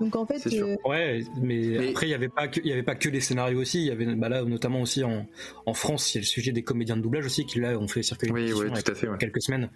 Donc 0.00 0.16
en 0.16 0.24
fait, 0.26 0.38
C'est 0.38 0.50
sûr. 0.50 0.66
Ouais, 0.86 1.22
mais, 1.40 1.60
Mais- 1.78 1.88
après 1.90 2.06
il 2.06 2.10
y 2.10 2.14
avait 2.14 2.28
pas 2.28 2.48
que 2.48 2.60
il 2.60 2.66
y 2.68 2.72
avait 2.72 2.82
pas 2.82 2.94
que 2.94 3.08
les 3.08 3.20
scénarios 3.20 3.60
aussi, 3.60 3.78
il 3.80 3.86
y 3.86 3.90
avait 3.90 4.06
bah 4.14 4.28
là 4.28 4.42
notamment 4.44 4.80
aussi 4.80 5.04
en, 5.04 5.26
en 5.66 5.74
France, 5.74 6.14
il 6.14 6.16
y 6.16 6.18
a 6.18 6.22
le 6.22 6.26
sujet 6.26 6.52
des 6.52 6.62
comédiens 6.62 6.96
de 6.96 7.02
doublage 7.02 7.26
aussi 7.26 7.44
qui 7.44 7.60
là 7.60 7.78
ont 7.78 7.88
fait 7.88 8.02
circuler 8.02 8.32
Oui, 8.32 8.50
avec- 8.52 8.84
tout 8.84 8.92
à 8.92 8.94
fait. 8.94 9.08
ouais. 9.08 9.18
quelques 9.18 9.42
semaines 9.42 9.68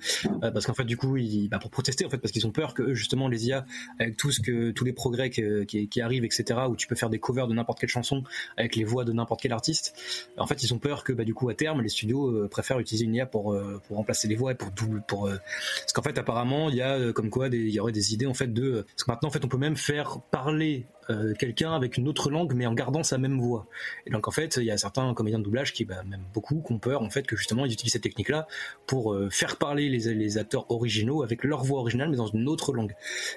euh, 0.42 0.50
parce 0.50 0.66
qu'en 0.66 0.74
fait 0.74 0.84
du 0.84 0.96
coup 0.96 1.16
ils, 1.16 1.48
bah, 1.48 1.58
pour 1.60 1.70
protester 1.70 2.04
en 2.06 2.10
fait 2.10 2.18
parce 2.18 2.32
qu'ils 2.32 2.46
ont 2.46 2.52
peur 2.52 2.72
que 2.74 2.94
justement 2.94 3.28
les 3.28 3.46
IA 3.48 3.66
avec 3.98 4.16
tout 4.16 4.30
ce 4.30 4.40
que 4.40 4.70
tous 4.70 4.84
les 4.84 4.92
progrès 4.92 5.28
que- 5.30 5.49
qui, 5.66 5.88
qui 5.88 6.00
arrivent 6.00 6.24
etc 6.24 6.60
où 6.68 6.76
tu 6.76 6.86
peux 6.86 6.94
faire 6.94 7.10
des 7.10 7.18
covers 7.18 7.48
de 7.48 7.54
n'importe 7.54 7.80
quelle 7.80 7.88
chanson 7.88 8.22
avec 8.56 8.76
les 8.76 8.84
voix 8.84 9.04
de 9.04 9.12
n'importe 9.12 9.40
quel 9.42 9.52
artiste. 9.52 9.94
En 10.36 10.46
fait 10.46 10.62
ils 10.62 10.72
ont 10.74 10.78
peur 10.78 11.04
que 11.04 11.12
bah, 11.12 11.24
du 11.24 11.34
coup 11.34 11.48
à 11.48 11.54
terme 11.54 11.82
les 11.82 11.88
studios 11.88 12.28
euh, 12.28 12.48
préfèrent 12.48 12.78
utiliser 12.78 13.04
une 13.04 13.14
IA 13.14 13.26
pour 13.26 13.52
euh, 13.52 13.80
pour 13.86 13.96
remplacer 13.96 14.28
les 14.28 14.36
voix 14.36 14.52
et 14.52 14.54
pour 14.54 14.70
double 14.70 15.02
pour 15.06 15.26
euh, 15.26 15.36
parce 15.80 15.92
qu'en 15.92 16.02
fait 16.02 16.18
apparemment 16.18 16.70
il 16.70 16.76
y 16.76 16.82
a 16.82 16.96
euh, 16.96 17.12
comme 17.12 17.30
quoi 17.30 17.48
il 17.48 17.68
y 17.68 17.80
aurait 17.80 17.92
des 17.92 18.14
idées 18.14 18.26
en 18.26 18.34
fait 18.34 18.52
de 18.52 18.82
parce 18.82 19.04
que 19.04 19.10
maintenant 19.10 19.28
en 19.28 19.32
fait 19.32 19.44
on 19.44 19.48
peut 19.48 19.58
même 19.58 19.76
faire 19.76 20.20
parler 20.30 20.86
euh, 21.10 21.34
quelqu'un 21.34 21.72
avec 21.72 21.96
une 21.98 22.08
autre 22.08 22.30
langue 22.30 22.54
mais 22.54 22.64
en 22.66 22.72
gardant 22.74 23.02
sa 23.02 23.18
même 23.18 23.38
voix 23.38 23.66
et 24.06 24.10
donc 24.10 24.28
en 24.28 24.30
fait 24.30 24.56
il 24.56 24.64
y 24.64 24.70
a 24.70 24.78
certains 24.78 25.12
comédiens 25.12 25.38
de 25.38 25.44
doublage 25.44 25.72
qui 25.74 25.84
bah, 25.84 26.02
même 26.08 26.22
beaucoup 26.32 26.62
qui 26.66 26.72
ont 26.72 26.78
peur 26.78 27.02
en 27.02 27.10
fait 27.10 27.26
que 27.26 27.36
justement 27.36 27.66
ils 27.66 27.72
utilisent 27.72 27.92
cette 27.92 28.02
technique 28.02 28.28
là 28.28 28.46
pour 28.86 29.12
euh, 29.12 29.28
faire 29.30 29.56
parler 29.56 29.88
les, 29.88 30.14
les 30.14 30.38
acteurs 30.38 30.70
originaux 30.70 31.22
avec 31.22 31.44
leur 31.44 31.64
voix 31.64 31.80
originale 31.80 32.08
mais 32.10 32.16
dans 32.16 32.26
une 32.28 32.48
autre 32.48 32.72
langue 32.72 32.94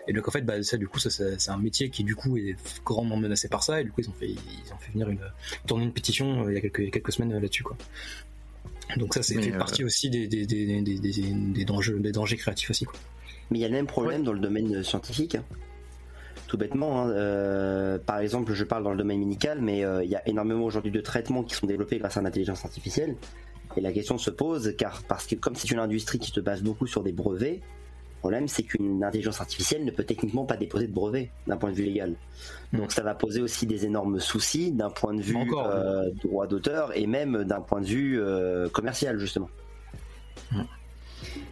et 0.07 0.13
donc 0.13 0.27
en 0.27 0.31
fait 0.31 0.41
bah, 0.43 0.61
ça 0.63 0.77
du 0.77 0.87
coup 0.87 0.99
ça, 0.99 1.09
ça- 1.09 1.37
c'est 1.39 1.51
un 1.51 1.57
métier 1.57 1.89
qui 1.89 2.03
du 2.03 2.15
coup 2.15 2.37
est 2.37 2.55
grandement 2.85 3.17
menacé 3.17 3.47
par 3.49 3.63
ça 3.63 3.81
et 3.81 3.83
du 3.83 3.91
coup 3.91 4.01
ils 4.01 4.09
ont 4.09 4.13
fait 4.13 4.29
ils 4.29 4.73
ont 4.73 4.77
fait 4.79 4.91
venir 4.91 5.09
une 5.09 5.19
tourner 5.67 5.83
une 5.83 5.93
pétition 5.93 6.45
euh, 6.45 6.51
il 6.51 6.55
y 6.55 6.57
a 6.57 6.61
quelques, 6.61 6.91
quelques 6.91 7.11
semaines 7.11 7.33
là-dessus 7.33 7.63
quoi 7.63 7.75
donc 8.97 9.13
ça 9.13 9.23
c'est 9.23 9.41
fait 9.41 9.53
euh, 9.53 9.57
partie 9.57 9.83
aussi 9.83 10.09
des, 10.09 10.27
des, 10.27 10.45
des, 10.45 10.81
des, 10.81 10.99
des, 10.99 11.11
des 11.11 11.65
dangers, 11.65 11.93
des 11.99 12.11
dangers 12.11 12.37
créatifs 12.37 12.69
aussi 12.69 12.85
quoi. 12.85 12.99
Mais 13.49 13.59
il 13.59 13.61
y 13.61 13.65
a 13.65 13.67
le 13.67 13.73
même 13.73 13.87
problème 13.87 14.23
dans 14.23 14.33
le 14.33 14.39
domaine 14.39 14.83
scientifique. 14.83 15.35
hein. 15.35 15.43
Tout 16.53 16.59
bêtement, 16.59 17.01
hein, 17.01 17.09
euh, 17.09 17.97
par 17.97 18.19
exemple, 18.19 18.53
je 18.53 18.63
parle 18.63 18.83
dans 18.83 18.91
le 18.91 18.97
domaine 18.97 19.17
médical, 19.17 19.59
mais 19.59 19.83
euh, 19.83 20.03
il 20.03 20.11
y 20.11 20.15
a 20.15 20.21
énormément 20.29 20.65
aujourd'hui 20.65 20.91
de 20.91 21.01
traitements 21.01 21.41
qui 21.41 21.55
sont 21.55 21.65
développés 21.65 21.97
grâce 21.97 22.15
à 22.17 22.21
l'intelligence 22.21 22.63
artificielle. 22.63 23.15
Et 23.75 23.81
la 23.81 23.91
question 23.91 24.19
se 24.19 24.29
pose, 24.29 24.75
car 24.77 25.01
parce 25.07 25.25
que 25.25 25.33
comme 25.33 25.55
c'est 25.55 25.71
une 25.71 25.79
industrie 25.79 26.19
qui 26.19 26.29
se 26.29 26.39
base 26.39 26.61
beaucoup 26.61 26.85
sur 26.85 27.01
des 27.01 27.11
brevets, 27.11 27.61
le 27.61 28.19
problème 28.19 28.47
c'est 28.47 28.61
qu'une 28.61 29.03
intelligence 29.03 29.41
artificielle 29.41 29.83
ne 29.83 29.89
peut 29.89 30.03
techniquement 30.03 30.45
pas 30.45 30.55
déposer 30.55 30.85
de 30.85 30.93
brevet 30.93 31.31
d'un 31.47 31.57
point 31.57 31.71
de 31.71 31.75
vue 31.75 31.85
légal. 31.85 32.13
Donc 32.71 32.91
ça 32.91 33.01
va 33.01 33.15
poser 33.15 33.41
aussi 33.41 33.65
des 33.65 33.87
énormes 33.87 34.19
soucis 34.19 34.71
d'un 34.71 34.91
point 34.91 35.15
de 35.15 35.23
vue 35.23 35.35
Encore, 35.35 35.71
euh, 35.71 36.11
droit 36.23 36.45
d'auteur 36.45 36.95
et 36.95 37.07
même 37.07 37.45
d'un 37.45 37.61
point 37.61 37.81
de 37.81 37.87
vue 37.87 38.21
commercial 38.73 39.17
justement. 39.17 39.49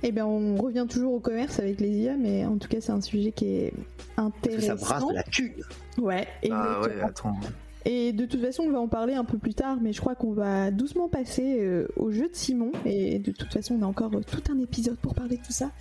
Eh 0.04 0.12
ben, 0.12 0.26
on 0.26 0.56
revient 0.56 0.86
toujours 0.90 1.14
au 1.14 1.20
commerce 1.20 1.60
avec 1.60 1.80
les 1.80 1.90
IA, 1.90 2.16
mais 2.18 2.46
en 2.46 2.58
tout 2.58 2.68
cas, 2.68 2.78
c'est 2.82 2.92
un 2.92 3.02
sujet 3.02 3.32
qui 3.32 3.46
est 3.46 3.74
Parce 4.16 4.32
que 4.44 4.62
ça 4.62 4.76
brasse 4.76 5.04
intéressant. 5.04 5.12
la 5.12 5.24
thune. 5.24 5.54
Ouais. 5.98 6.28
Ah 6.52 6.82
ouais, 6.82 7.02
attends. 7.02 7.36
Et 7.84 8.14
de 8.14 8.26
toute 8.28 8.42
façon, 8.42 8.62
on 8.68 8.72
va 8.72 8.80
en 8.80 8.88
parler 8.88 9.16
un 9.16 9.24
peu 9.24 9.40
plus 9.40 9.56
tard, 9.56 9.78
mais 9.82 9.92
je 9.92 10.00
crois 10.02 10.14
qu'on 10.14 10.34
va 10.34 10.70
doucement 10.70 11.08
passer 11.08 11.58
euh, 11.62 11.88
au 11.96 12.12
jeu 12.12 12.28
de 12.30 12.36
Simon. 12.36 12.72
Et 12.86 13.18
de 13.18 13.32
toute 13.32 13.52
façon, 13.52 13.76
on 13.80 13.84
a 13.84 13.88
encore 13.88 14.12
euh, 14.14 14.22
tout 14.22 14.44
un 14.52 14.60
épisode 14.60 14.98
pour 14.98 15.16
parler 15.16 15.38
de 15.38 15.42
tout 15.42 15.52
ça. 15.52 15.72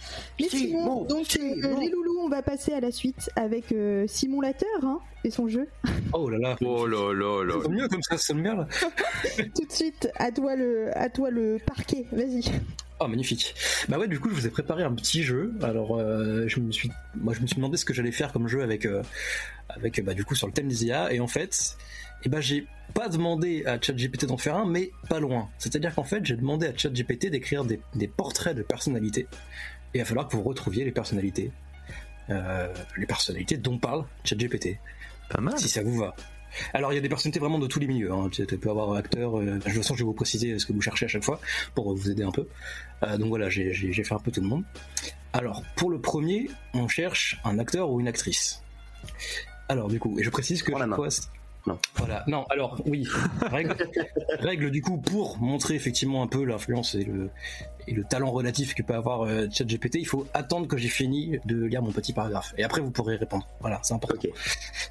Mais 0.41 0.49
Simon, 0.49 0.79
Simon, 0.79 1.05
donc 1.05 1.27
euh, 1.39 1.79
les 1.79 1.91
loulous, 1.91 2.21
on 2.25 2.31
va 2.31 2.41
passer 2.41 2.73
à 2.73 2.81
la 2.81 2.91
suite 2.91 3.29
avec 3.37 3.71
euh, 3.73 4.07
Simon 4.09 4.41
Lateur 4.41 4.67
hein, 4.83 5.01
et 5.25 5.31
son 5.31 5.47
jeu. 5.49 5.67
Oh 6.13 6.29
là 6.29 6.39
là. 6.39 6.57
Oh 6.65 6.87
là 6.89 7.13
là 7.13 7.45
là. 7.45 7.55
C'est 7.63 7.69
mieux 7.69 7.87
comme 7.87 8.03
ça, 8.03 8.19
sonne 8.19 8.43
bien 8.43 8.57
là. 8.57 8.67
tout 9.55 9.65
de 9.65 9.71
suite, 9.71 10.11
à 10.17 10.33
toi 10.33 10.57
le, 10.57 10.91
à 10.99 11.09
toi 11.09 11.31
le 11.31 11.59
parquet. 11.65 12.05
Vas-y. 12.11 12.51
Oh 13.03 13.09
magnifique. 13.09 13.55
Bah 13.89 13.99
ouais, 13.99 14.09
du 14.09 14.21
coup, 14.21 14.29
je 14.29 14.35
vous 14.35 14.47
ai 14.47 14.51
préparé 14.51 14.83
un 14.83 14.93
petit 14.93 15.23
jeu. 15.23 15.55
Alors, 15.63 15.99
euh, 15.99 16.47
je 16.47 16.61
me 16.61 16.71
suis, 16.71 16.91
moi, 17.15 17.33
je 17.33 17.41
me 17.41 17.47
suis 17.47 17.57
demandé 17.57 17.79
ce 17.79 17.87
que 17.87 17.95
j'allais 17.95 18.13
faire 18.13 18.31
comme 18.31 18.47
jeu 18.47 18.63
avec, 18.63 18.85
euh, 18.85 19.03
avec, 19.71 20.05
bah, 20.05 20.13
du 20.13 20.23
coup, 20.25 20.35
sur 20.35 20.47
le 20.47 20.53
thème 20.53 20.69
des 20.69 20.85
IA. 20.85 21.11
Et 21.11 21.19
en 21.19 21.27
fait, 21.27 21.79
eh 22.25 22.29
ben, 22.29 22.43
j'ai 22.43 22.67
pas 22.93 23.09
demandé 23.09 23.65
à 23.65 23.81
ChatGPT 23.81 24.27
d'en 24.27 24.37
faire 24.37 24.57
un, 24.57 24.67
mais 24.67 24.91
pas 25.09 25.19
loin. 25.19 25.49
C'est-à-dire 25.59 25.95
qu'en 25.95 26.05
fait, 26.05 26.27
j'ai 26.27 26.37
demandé 26.37 26.67
à 26.67 26.77
ChatGPT 26.77 27.31
d'écrire 27.31 27.65
des, 27.65 27.81
des 27.95 28.07
portraits 28.07 28.55
de 28.55 28.63
personnalités. 28.63 29.27
Et 29.95 29.99
il 29.99 29.99
va 30.01 30.05
falloir 30.05 30.29
que 30.29 30.37
vous 30.37 30.43
retrouviez 30.43 30.85
les 30.85 30.93
personnalités, 30.93 31.51
euh, 32.29 32.69
les 32.99 33.07
personnalités 33.07 33.57
dont 33.57 33.79
parle 33.79 34.05
ChatGPT. 34.25 34.79
Pas 35.31 35.41
mal. 35.41 35.59
si 35.59 35.71
ça 35.71 35.83
vous 35.83 35.97
va. 35.97 36.15
Alors 36.75 36.93
il 36.93 36.97
y 36.97 36.99
a 36.99 37.01
des 37.01 37.09
personnalités 37.09 37.41
vraiment 37.41 37.59
de 37.59 37.67
tous 37.67 37.79
les 37.81 37.87
milieux. 37.87 38.13
Hein. 38.13 38.29
Tu 38.31 38.47
tu 38.47 38.59
peux 38.59 38.71
avoir 38.71 38.93
acteur. 38.95 39.39
Euh, 39.39 39.45
de 39.57 39.59
toute 39.59 39.73
façon, 39.73 39.95
je 39.95 40.01
vais 40.01 40.05
vous 40.07 40.13
préciser 40.13 40.59
ce 40.59 40.67
que 40.67 40.73
vous 40.73 40.81
cherchez 40.81 41.07
à 41.07 41.09
chaque 41.09 41.25
fois 41.25 41.41
pour 41.75 41.95
vous 41.95 42.11
aider 42.11 42.23
un 42.23 42.31
peu. 42.33 42.47
Euh, 43.05 43.17
donc 43.19 43.29
voilà, 43.29 43.49
j'ai 43.49 43.73
fait 43.93 44.15
un 44.15 44.19
peu 44.19 44.31
tout 44.31 44.41
le 44.41 44.49
monde. 44.49 44.65
Alors 45.33 45.63
pour 45.77 45.91
le 45.91 46.01
premier, 46.01 46.51
on 46.75 46.89
cherche 46.89 47.39
un 47.45 47.59
acteur 47.59 47.91
ou 47.91 48.01
une 48.01 48.09
actrice. 48.09 48.63
Alors 49.69 49.89
du 49.89 49.99
coup, 50.01 50.19
et 50.19 50.23
je 50.25 50.31
précise 50.31 50.63
que 50.63 50.73
chaque 50.73 50.95
fois, 50.95 51.11
c'est- 51.11 51.23
Non. 51.71 51.79
Voilà. 51.95 52.25
Non. 52.27 52.45
Alors 52.51 52.81
oui. 52.87 53.07
Règle, 53.43 53.77
règle 54.41 54.71
du 54.71 54.83
coup 54.83 54.99
pour 54.99 55.39
montrer 55.39 55.75
effectivement 55.75 56.23
un 56.23 56.27
peu 56.27 56.45
l'influence 56.45 56.95
et 56.95 57.05
le 57.05 57.31
et 57.87 57.93
le 57.93 58.05
talent 58.05 58.31
relatif 58.31 58.75
que 58.75 58.83
peut 58.83 58.95
avoir 58.95 59.23
euh, 59.23 59.47
ChatGPT, 59.51 59.97
il 59.97 60.07
faut 60.07 60.27
attendre 60.35 60.67
que 60.67 60.77
j'ai 60.77 60.89
fini 60.89 61.39
de 61.45 61.65
lire 61.65 61.83
mon 61.83 61.93
petit 61.93 62.13
paragraphe 62.13 62.55
et 62.59 62.65
après 62.65 62.81
vous 62.81 62.91
pourrez 62.91 63.17
répondre. 63.17 63.47
Voilà, 63.61 63.81
c'est 63.83 63.95
important. 63.95 64.29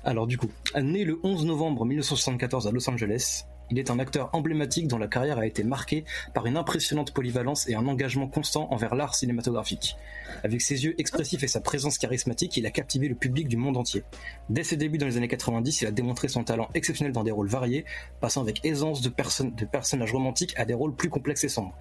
Alors 0.03 0.25
du 0.25 0.37
coup, 0.37 0.49
né 0.81 1.03
le 1.03 1.19
11 1.23 1.45
novembre 1.45 1.85
1974 1.85 2.67
à 2.67 2.71
Los 2.71 2.89
Angeles, 2.89 3.45
il 3.71 3.79
est 3.79 3.91
un 3.91 3.99
acteur 3.99 4.29
emblématique 4.33 4.87
dont 4.87 4.97
la 4.97 5.07
carrière 5.07 5.37
a 5.37 5.45
été 5.45 5.63
marquée 5.63 6.05
par 6.33 6.45
une 6.45 6.57
impressionnante 6.57 7.13
polyvalence 7.13 7.67
et 7.67 7.75
un 7.75 7.87
engagement 7.87 8.27
constant 8.27 8.71
envers 8.71 8.95
l'art 8.95 9.15
cinématographique. 9.15 9.95
Avec 10.43 10.61
ses 10.61 10.85
yeux 10.85 10.95
expressifs 10.99 11.43
et 11.43 11.47
sa 11.47 11.61
présence 11.61 11.97
charismatique, 11.97 12.57
il 12.57 12.65
a 12.65 12.71
captivé 12.71 13.07
le 13.07 13.15
public 13.15 13.47
du 13.47 13.57
monde 13.57 13.77
entier. 13.77 14.03
Dès 14.49 14.63
ses 14.63 14.77
débuts 14.77 14.97
dans 14.97 15.05
les 15.05 15.17
années 15.17 15.27
90, 15.27 15.81
il 15.81 15.87
a 15.87 15.91
démontré 15.91 16.27
son 16.27 16.43
talent 16.43 16.69
exceptionnel 16.73 17.13
dans 17.13 17.23
des 17.23 17.31
rôles 17.31 17.47
variés, 17.47 17.85
passant 18.21 18.41
avec 18.41 18.65
aisance 18.65 19.01
de, 19.01 19.09
de 19.09 19.65
personnages 19.65 20.11
romantiques 20.11 20.53
à 20.57 20.65
des 20.65 20.73
rôles 20.73 20.95
plus 20.95 21.09
complexes 21.09 21.43
et 21.43 21.49
sombres. 21.49 21.75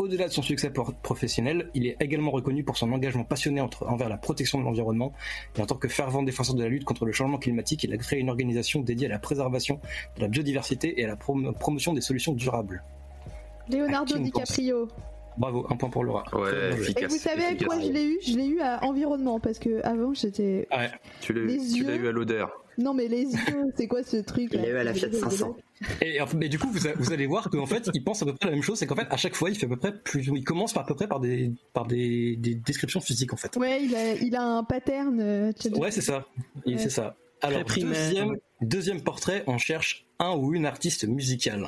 Au-delà 0.00 0.28
de 0.28 0.32
son 0.32 0.40
succès 0.40 0.72
professionnel, 1.02 1.68
il 1.74 1.86
est 1.86 1.96
également 2.00 2.30
reconnu 2.30 2.64
pour 2.64 2.78
son 2.78 2.90
engagement 2.90 3.22
passionné 3.24 3.60
entre- 3.60 3.86
envers 3.86 4.08
la 4.08 4.16
protection 4.16 4.58
de 4.58 4.64
l'environnement. 4.64 5.12
Et 5.56 5.60
en 5.60 5.66
tant 5.66 5.74
que 5.74 5.88
fervent 5.88 6.22
défenseur 6.22 6.54
de 6.54 6.62
la 6.62 6.70
lutte 6.70 6.84
contre 6.84 7.04
le 7.04 7.12
changement 7.12 7.36
climatique, 7.36 7.84
il 7.84 7.92
a 7.92 7.98
créé 7.98 8.18
une 8.18 8.30
organisation 8.30 8.80
dédiée 8.80 9.06
à 9.08 9.10
la 9.10 9.18
préservation 9.18 9.78
de 10.16 10.22
la 10.22 10.28
biodiversité 10.28 10.98
et 11.00 11.04
à 11.04 11.08
la 11.08 11.16
prom- 11.16 11.52
promotion 11.52 11.92
des 11.92 12.00
solutions 12.00 12.32
durables. 12.32 12.82
Leonardo 13.70 14.16
DiCaprio. 14.18 14.88
Bravo, 15.36 15.66
un 15.70 15.76
point 15.76 15.90
pour 15.90 16.02
Laura. 16.02 16.24
Ouais. 16.32 16.50
Et 16.98 17.06
vous 17.06 17.16
savez 17.18 17.44
à 17.44 17.54
quoi 17.54 17.78
je 17.78 17.90
l'ai 17.90 18.04
eu? 18.04 18.18
Je 18.26 18.36
l'ai 18.36 18.46
eu 18.46 18.60
à 18.60 18.82
environnement 18.84 19.38
parce 19.38 19.58
que 19.58 19.80
avant 19.86 20.12
j'étais. 20.14 20.66
Ouais. 20.72 20.90
Tu 21.20 21.32
l'as 21.34 21.42
Les 21.44 21.54
eu, 21.56 21.74
tu 21.80 21.84
l'as 21.84 21.94
yeux. 21.94 22.04
eu 22.04 22.08
à 22.08 22.12
l'odeur. 22.12 22.64
Non 22.80 22.94
mais 22.94 23.08
les 23.08 23.22
yeux, 23.24 23.64
c'est 23.76 23.86
quoi 23.86 24.02
ce 24.02 24.16
truc 24.16 24.50
Il 24.52 24.60
eu 24.68 24.76
à 24.76 24.84
la 24.84 24.94
Fiat 24.94 25.12
500. 25.12 25.56
Et, 26.02 26.18
mais 26.36 26.48
du 26.48 26.58
coup, 26.58 26.68
vous, 26.70 26.86
a- 26.86 26.92
vous 26.94 27.12
allez 27.12 27.26
voir 27.26 27.48
qu'en 27.50 27.66
fait, 27.66 27.88
il 27.94 28.02
pense 28.04 28.22
à 28.22 28.26
peu 28.26 28.34
près 28.34 28.46
la 28.48 28.54
même 28.54 28.62
chose. 28.62 28.78
C'est 28.78 28.86
qu'en 28.86 28.96
fait, 28.96 29.06
à 29.10 29.16
chaque 29.16 29.34
fois, 29.34 29.50
il 29.50 29.56
fait 29.56 29.66
à 29.66 29.68
peu 29.68 29.76
près 29.76 29.92
plus, 29.96 30.26
il 30.34 30.44
commence 30.44 30.72
par 30.72 30.82
à 30.82 30.86
peu 30.86 30.94
près 30.94 31.06
par 31.08 31.20
des, 31.20 31.52
par 31.72 31.86
des, 31.86 32.36
des 32.36 32.54
descriptions 32.54 33.00
physiques 33.00 33.32
en 33.32 33.36
fait. 33.36 33.56
Ouais, 33.56 33.82
il 33.84 33.94
a, 33.94 34.14
il 34.14 34.34
a 34.36 34.42
un 34.42 34.64
pattern. 34.64 35.18
euh, 35.20 35.52
Ouais, 35.76 35.90
c'est 35.90 36.00
ça. 36.00 36.26
Ouais. 36.66 36.76
C'est 36.78 36.90
ça. 36.90 37.16
Alors, 37.42 37.64
deuxième, 37.64 38.36
deuxième 38.60 39.00
portrait, 39.02 39.44
on 39.46 39.56
cherche 39.56 40.04
un 40.18 40.34
ou 40.36 40.54
une 40.54 40.66
artiste 40.66 41.06
musicale. 41.08 41.66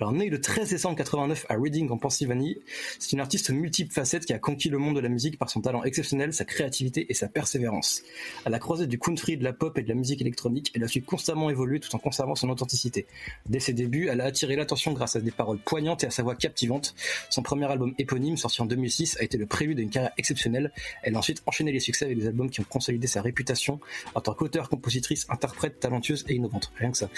Alors, 0.00 0.14
né 0.14 0.30
le 0.30 0.40
13 0.40 0.70
décembre 0.70 0.96
89 0.96 1.44
à 1.50 1.56
Reading 1.56 1.90
en 1.90 1.98
Pennsylvanie, 1.98 2.56
c'est 2.98 3.12
une 3.12 3.20
artiste 3.20 3.50
multiple 3.50 3.92
facettes 3.92 4.24
qui 4.24 4.32
a 4.32 4.38
conquis 4.38 4.70
le 4.70 4.78
monde 4.78 4.96
de 4.96 5.00
la 5.00 5.10
musique 5.10 5.38
par 5.38 5.50
son 5.50 5.60
talent 5.60 5.84
exceptionnel, 5.84 6.32
sa 6.32 6.46
créativité 6.46 7.04
et 7.10 7.12
sa 7.12 7.28
persévérance. 7.28 8.00
À 8.46 8.48
la 8.48 8.58
croisée 8.58 8.86
du 8.86 8.98
country, 8.98 9.36
de 9.36 9.44
la 9.44 9.52
pop 9.52 9.76
et 9.76 9.82
de 9.82 9.88
la 9.90 9.94
musique 9.94 10.22
électronique, 10.22 10.72
elle 10.74 10.84
a 10.84 10.88
su 10.88 11.02
constamment 11.02 11.50
évoluer 11.50 11.80
tout 11.80 11.94
en 11.94 11.98
conservant 11.98 12.34
son 12.34 12.48
authenticité. 12.48 13.06
Dès 13.46 13.60
ses 13.60 13.74
débuts, 13.74 14.08
elle 14.10 14.22
a 14.22 14.24
attiré 14.24 14.56
l'attention 14.56 14.94
grâce 14.94 15.16
à 15.16 15.20
des 15.20 15.30
paroles 15.30 15.58
poignantes 15.58 16.02
et 16.02 16.06
à 16.06 16.10
sa 16.10 16.22
voix 16.22 16.34
captivante. 16.34 16.94
Son 17.28 17.42
premier 17.42 17.66
album 17.66 17.92
éponyme, 17.98 18.38
sorti 18.38 18.62
en 18.62 18.66
2006, 18.66 19.18
a 19.20 19.22
été 19.22 19.36
le 19.36 19.44
prélude 19.44 19.80
à 19.80 19.82
une 19.82 19.90
carrière 19.90 20.12
exceptionnelle. 20.16 20.72
Elle 21.02 21.14
a 21.14 21.18
ensuite 21.18 21.42
enchaîné 21.44 21.72
les 21.72 21.80
succès 21.80 22.06
avec 22.06 22.16
des 22.16 22.26
albums 22.26 22.48
qui 22.48 22.60
ont 22.60 22.66
consolidé 22.66 23.06
sa 23.06 23.20
réputation 23.20 23.80
en 24.14 24.22
tant 24.22 24.32
qu'auteur, 24.32 24.70
compositrice, 24.70 25.26
interprète, 25.28 25.78
talentueuse 25.78 26.24
et 26.30 26.36
innovante. 26.36 26.72
Rien 26.78 26.90
que 26.90 26.96
ça. 26.96 27.10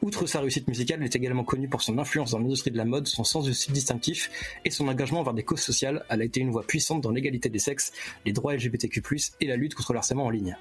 Outre 0.00 0.26
sa 0.26 0.38
réussite 0.38 0.68
musicale, 0.68 1.00
elle 1.00 1.06
est 1.06 1.16
également 1.16 1.42
connue 1.42 1.68
pour 1.68 1.82
son 1.82 1.98
influence 1.98 2.19
dans 2.24 2.38
l'industrie 2.38 2.70
de 2.70 2.76
la 2.76 2.84
mode, 2.84 3.06
son 3.06 3.24
sens 3.24 3.44
du 3.44 3.54
style 3.54 3.72
distinctif 3.72 4.30
et 4.64 4.70
son 4.70 4.88
engagement 4.88 5.20
envers 5.20 5.34
des 5.34 5.44
causes 5.44 5.60
sociales. 5.60 6.04
Elle 6.08 6.22
a 6.22 6.24
été 6.24 6.40
une 6.40 6.50
voix 6.50 6.62
puissante 6.62 7.00
dans 7.00 7.10
l'égalité 7.10 7.48
des 7.48 7.58
sexes, 7.58 7.92
les 8.26 8.32
droits 8.32 8.54
LGBTQ+, 8.54 9.02
et 9.40 9.46
la 9.46 9.56
lutte 9.56 9.74
contre 9.74 9.92
le 9.92 9.98
harcèlement 9.98 10.26
en 10.26 10.30
ligne. 10.30 10.56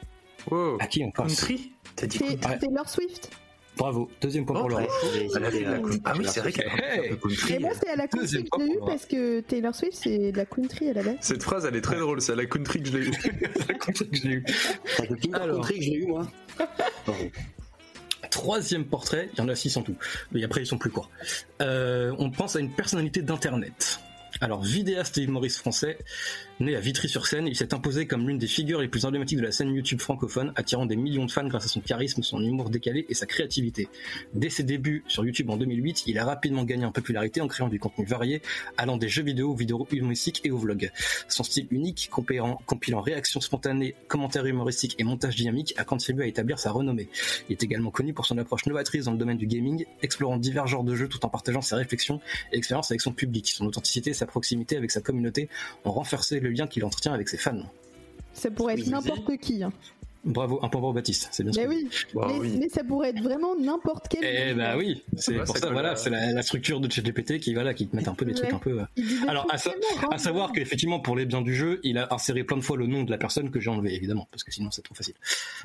Wow. 0.50 0.78
À 0.80 0.88
qui 0.88 1.04
on 1.04 1.12
pense 1.12 1.36
Country? 1.36 1.72
T'as 1.96 2.08
dit 2.08 2.18
C'est 2.18 2.26
country 2.26 2.52
Ouais. 2.52 2.60
Taylor 2.60 2.90
Swift. 2.90 3.32
Bravo. 3.78 4.10
Deuxième 4.20 4.46
point 4.46 4.62
Oh, 4.62 4.68
pour. 4.68 4.80
J'ai 5.14 5.40
la 5.40 5.48
euh, 5.48 5.80
country. 5.80 6.02
Ah 6.04 6.14
oui, 6.18 6.26
c'est 6.28 6.40
vrai 6.42 6.52
j'ai 6.52 6.64
qu'elle 6.64 6.72
un 6.72 7.16
peu 7.16 7.16
country. 7.16 7.54
Et 7.54 7.60
moi 7.60 7.72
c'est 7.80 7.90
à 7.90 7.96
la 7.96 8.08
country 8.08 8.20
Deuxième 8.20 8.44
que 8.44 8.60
je 8.60 8.66
l'ai 8.66 8.74
fois 8.74 8.84
eu 8.84 8.86
parce 8.86 9.06
que 9.06 9.40
Taylor 9.42 9.76
Swift 9.76 9.98
c'est 10.02 10.32
de 10.32 10.38
la 10.38 10.46
country 10.46 10.90
à 10.90 10.94
la 10.94 11.04
base. 11.04 11.18
Cette 11.22 11.44
phrase, 11.44 11.66
elle 11.66 11.76
est 11.76 11.82
très 11.82 11.98
drôle. 11.98 12.22
C'est 12.22 12.34
à 12.34 12.36
la 12.36 12.46
country 12.46 12.82
que 12.82 12.90
je 12.90 12.98
l'ai 12.98 13.06
eu. 13.08 13.12
La 13.70 13.74
country 13.76 14.10
que 14.10 14.18
j'ai 14.18 14.30
eu. 14.30 14.46
T'as 14.98 15.06
que 15.06 15.14
Kinder 15.14 15.42
Alors. 15.42 15.56
Country 15.58 15.80
que 15.80 15.86
j'ai 15.86 15.94
eu 15.94 16.08
moi. 16.08 16.28
Troisième 18.30 18.86
portrait, 18.86 19.30
il 19.34 19.40
y 19.40 19.42
en 19.42 19.50
a 19.50 19.56
six 19.56 19.76
en 19.78 19.82
tout, 19.82 19.96
mais 20.32 20.44
après 20.44 20.62
ils 20.62 20.68
sont 20.68 20.78
plus 20.78 20.92
courts. 20.92 21.10
Euh, 21.62 22.14
on 22.20 22.30
pense 22.30 22.56
à 22.56 22.60
une 22.60 22.72
personnalité 22.72 23.22
d'internet. 23.22 24.00
Alors, 24.42 24.62
vidéaste 24.62 25.18
et 25.18 25.24
humoriste 25.24 25.58
français, 25.58 25.98
né 26.60 26.76
à 26.76 26.80
Vitry-sur-Seine, 26.82 27.48
il 27.48 27.56
s'est 27.56 27.74
imposé 27.74 28.06
comme 28.06 28.28
l'une 28.28 28.38
des 28.38 28.48
figures 28.48 28.82
les 28.82 28.90
plus 28.90 29.06
emblématiques 29.06 29.38
de 29.38 29.44
la 29.44 29.52
scène 29.52 29.74
YouTube 29.74 30.02
francophone, 30.02 30.52
attirant 30.56 30.86
des 30.86 30.98
millions 30.98 31.26
de 31.26 31.32
fans 31.32 31.48
grâce 31.48 31.66
à 31.66 31.68
son 31.70 31.80
charisme, 31.80 32.22
son 32.22 32.42
humour 32.42 32.70
décalé 32.70 33.06
et 33.08 33.14
sa 33.14 33.26
créativité. 33.26 33.88
Dès 34.34 34.50
ses 34.50 34.64
débuts 34.64 35.04
sur 35.08 35.24
YouTube 35.24 35.50
en 35.50 35.58
2008, 35.58 36.04
il 36.08 36.20
a 36.20 36.26
rapidement 36.26 36.66
gagné 36.66 36.86
en 36.86 36.92
popularité 36.92 37.40
en 37.40 37.48
créant 37.48 37.70
du 37.70 37.80
contenu 37.80 38.06
varié, 38.06 38.42
allant 38.78 38.98
des 38.98 39.08
jeux 39.08 39.24
vidéo 39.24 39.52
aux 39.52 39.56
vidéos 39.56 39.88
humoristiques 39.92 40.42
et 40.44 40.52
aux 40.52 40.58
vlogs. 40.58 40.92
Son 41.30 41.44
style 41.44 41.68
unique, 41.72 42.10
compilant, 42.12 42.62
compilant 42.66 43.00
réactions 43.00 43.40
spontanées, 43.40 43.96
commentaires 44.08 44.46
humoristiques 44.46 44.96
et 45.00 45.06
montage 45.06 45.36
dynamique, 45.38 45.74
a 45.78 45.86
contribué 45.86 46.26
à 46.26 46.28
établir 46.28 46.60
sa 46.60 46.72
renommée. 46.72 47.08
Il 47.48 47.54
est 47.54 47.64
également 47.64 47.92
connu 47.92 48.14
pour 48.14 48.26
son 48.26 48.38
approche 48.38 48.66
novatrice 48.66 49.06
dans 49.06 49.14
le 49.14 49.18
domaine 49.18 49.38
du 49.38 49.48
gaming, 49.48 49.86
explorant 50.02 50.38
divers 50.38 50.68
genres 50.68 50.84
de 50.84 50.96
jeux 50.96 51.08
tout 51.08 51.26
en 51.26 51.30
partageant 51.30 51.62
ses 51.62 51.76
réflexions 51.76 52.20
et 52.52 52.58
expériences 52.58 52.92
avec 52.92 53.00
son 53.00 53.14
public. 53.14 53.48
Son 53.48 53.66
authenticité 53.66 54.10
et 54.10 54.14
sa 54.14 54.26
proximité 54.26 54.76
avec 54.76 54.92
sa 54.92 55.00
communauté 55.00 55.48
ont 55.86 55.92
renforcé 55.92 56.40
le 56.40 56.49
lien 56.52 56.68
qu'il 56.68 56.84
entretient 56.86 57.14
avec 57.14 57.30
ses 57.30 57.38
fans. 57.38 57.62
Ça 58.34 58.50
pourrait 58.52 58.76
être 58.80 58.88
n'importe 58.88 59.38
qui. 59.38 59.64
hein. 59.64 59.72
Bravo, 60.26 60.60
un 60.62 60.68
point 60.68 60.82
pour 60.82 60.94
Baptiste, 60.94 61.30
c'est 61.32 61.44
bien 61.44 61.54
Mais 61.56 61.64
ce 61.64 61.68
oui. 61.70 61.90
Bah 62.14 62.28
mais, 62.28 62.40
oui. 62.40 62.58
mais 62.60 62.68
ça 62.68 62.84
pourrait 62.84 63.10
être 63.12 63.22
vraiment 63.22 63.56
n'importe 63.56 64.08
quel. 64.10 64.24
Eh 64.26 64.54
bah 64.54 64.76
oui, 64.78 65.02
c'est 65.16 65.38
Ouais, 65.38 65.46
pour 65.46 65.58
ça 65.58 65.70
voilà, 65.72 65.92
euh. 65.92 65.96
c'est 65.96 66.10
la, 66.10 66.34
la 66.34 66.42
structure 66.42 66.82
de 66.82 66.92
ChatGPT 66.92 67.40
qui, 67.40 67.54
voilà, 67.54 67.74
qui 67.74 67.88
te 67.88 67.96
met 67.96 68.08
un 68.08 68.14
peu 68.14 68.26
des 68.26 68.34
trucs 68.34 68.52
un 68.52 68.60
peu. 68.60 68.82
euh, 68.82 68.86
Alors, 69.30 69.48
à 69.50 69.58
sa- 69.58 69.70
tellement 69.72 70.10
À 70.12 70.18
savoir 70.18 70.52
qu'effectivement, 70.52 71.00
pour 71.00 71.16
les 71.16 71.26
biens 71.26 71.42
du 71.42 71.56
jeu, 71.56 71.80
il 71.84 71.98
a 71.98 72.14
inséré 72.14 72.44
plein 72.44 72.58
de 72.58 72.62
fois 72.62 72.76
le 72.76 72.86
nom 72.86 73.04
de 73.04 73.12
la 73.12 73.18
personne 73.18 73.50
que 73.50 73.62
j'ai 73.62 73.70
enlevé, 73.70 73.96
évidemment, 73.96 74.28
parce 74.32 74.44
que 74.44 74.52
sinon 74.52 74.72
c'est 74.72 74.82
trop 74.82 74.94
facile. 74.96 75.16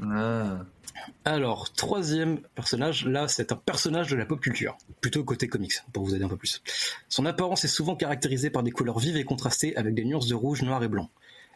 Ah. 0.02 0.58
Alors, 1.24 1.72
troisième 1.72 2.38
personnage, 2.54 3.06
là, 3.06 3.26
c'est 3.26 3.50
un 3.50 3.56
personnage 3.56 4.08
de 4.10 4.16
la 4.16 4.24
pop 4.24 4.40
culture, 4.40 4.76
plutôt 5.00 5.24
côté 5.24 5.48
comics, 5.48 5.74
pour 5.92 6.04
vous 6.04 6.14
aider 6.14 6.24
un 6.24 6.28
peu 6.28 6.36
plus. 6.36 6.62
Son 7.08 7.26
apparence 7.26 7.64
est 7.64 7.68
souvent 7.68 7.96
caractérisée 7.96 8.50
par 8.50 8.62
des 8.62 8.70
couleurs 8.70 9.00
vives 9.00 9.16
et 9.16 9.24
contrastées 9.24 9.76
avec 9.76 9.94
des 9.94 10.04
nuances 10.04 10.28
de 10.28 10.34
rouge, 10.34 10.62
noir 10.62 10.82
et 10.84 10.88
blanc. 10.88 11.10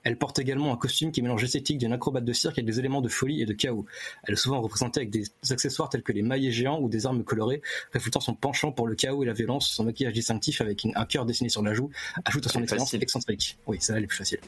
Elle 0.04 0.16
porte 0.16 0.38
également 0.38 0.72
un 0.72 0.76
costume 0.76 1.12
qui 1.12 1.22
mélange 1.22 1.42
l'esthétique 1.42 1.78
d'une 1.78 1.92
acrobate 1.92 2.24
de 2.24 2.32
cirque 2.32 2.58
avec 2.58 2.66
des 2.66 2.78
éléments 2.78 3.00
de 3.00 3.08
folie 3.08 3.42
et 3.42 3.46
de 3.46 3.52
chaos. 3.52 3.84
Elle 4.24 4.34
est 4.34 4.36
souvent 4.36 4.60
représentée 4.60 5.00
avec 5.00 5.10
des 5.10 5.24
accessoires 5.50 5.88
tels 5.88 6.02
que 6.02 6.12
les 6.12 6.22
maillets 6.22 6.52
géants 6.52 6.80
ou 6.80 6.88
des 6.88 7.06
armes 7.06 7.24
colorées, 7.24 7.62
reflétant 7.92 8.20
son 8.20 8.34
penchant 8.34 8.72
pour 8.72 8.86
le 8.86 8.94
chaos 8.94 9.22
et 9.22 9.26
la 9.26 9.32
violence. 9.32 9.68
Son 9.70 9.84
maquillage 9.84 10.12
distinctif 10.14 10.60
avec 10.60 10.86
un 10.94 11.04
cœur 11.04 11.26
dessiné 11.26 11.48
sur 11.48 11.62
la 11.62 11.74
joue 11.74 11.90
ajoute 12.24 12.46
à 12.46 12.50
son 12.50 12.66
facile. 12.66 13.02
excentrique. 13.02 13.58
Oui, 13.66 13.78
ça 13.80 13.94
là, 13.94 14.00
les 14.00 14.06
plus 14.06 14.16
faciles. 14.18 14.40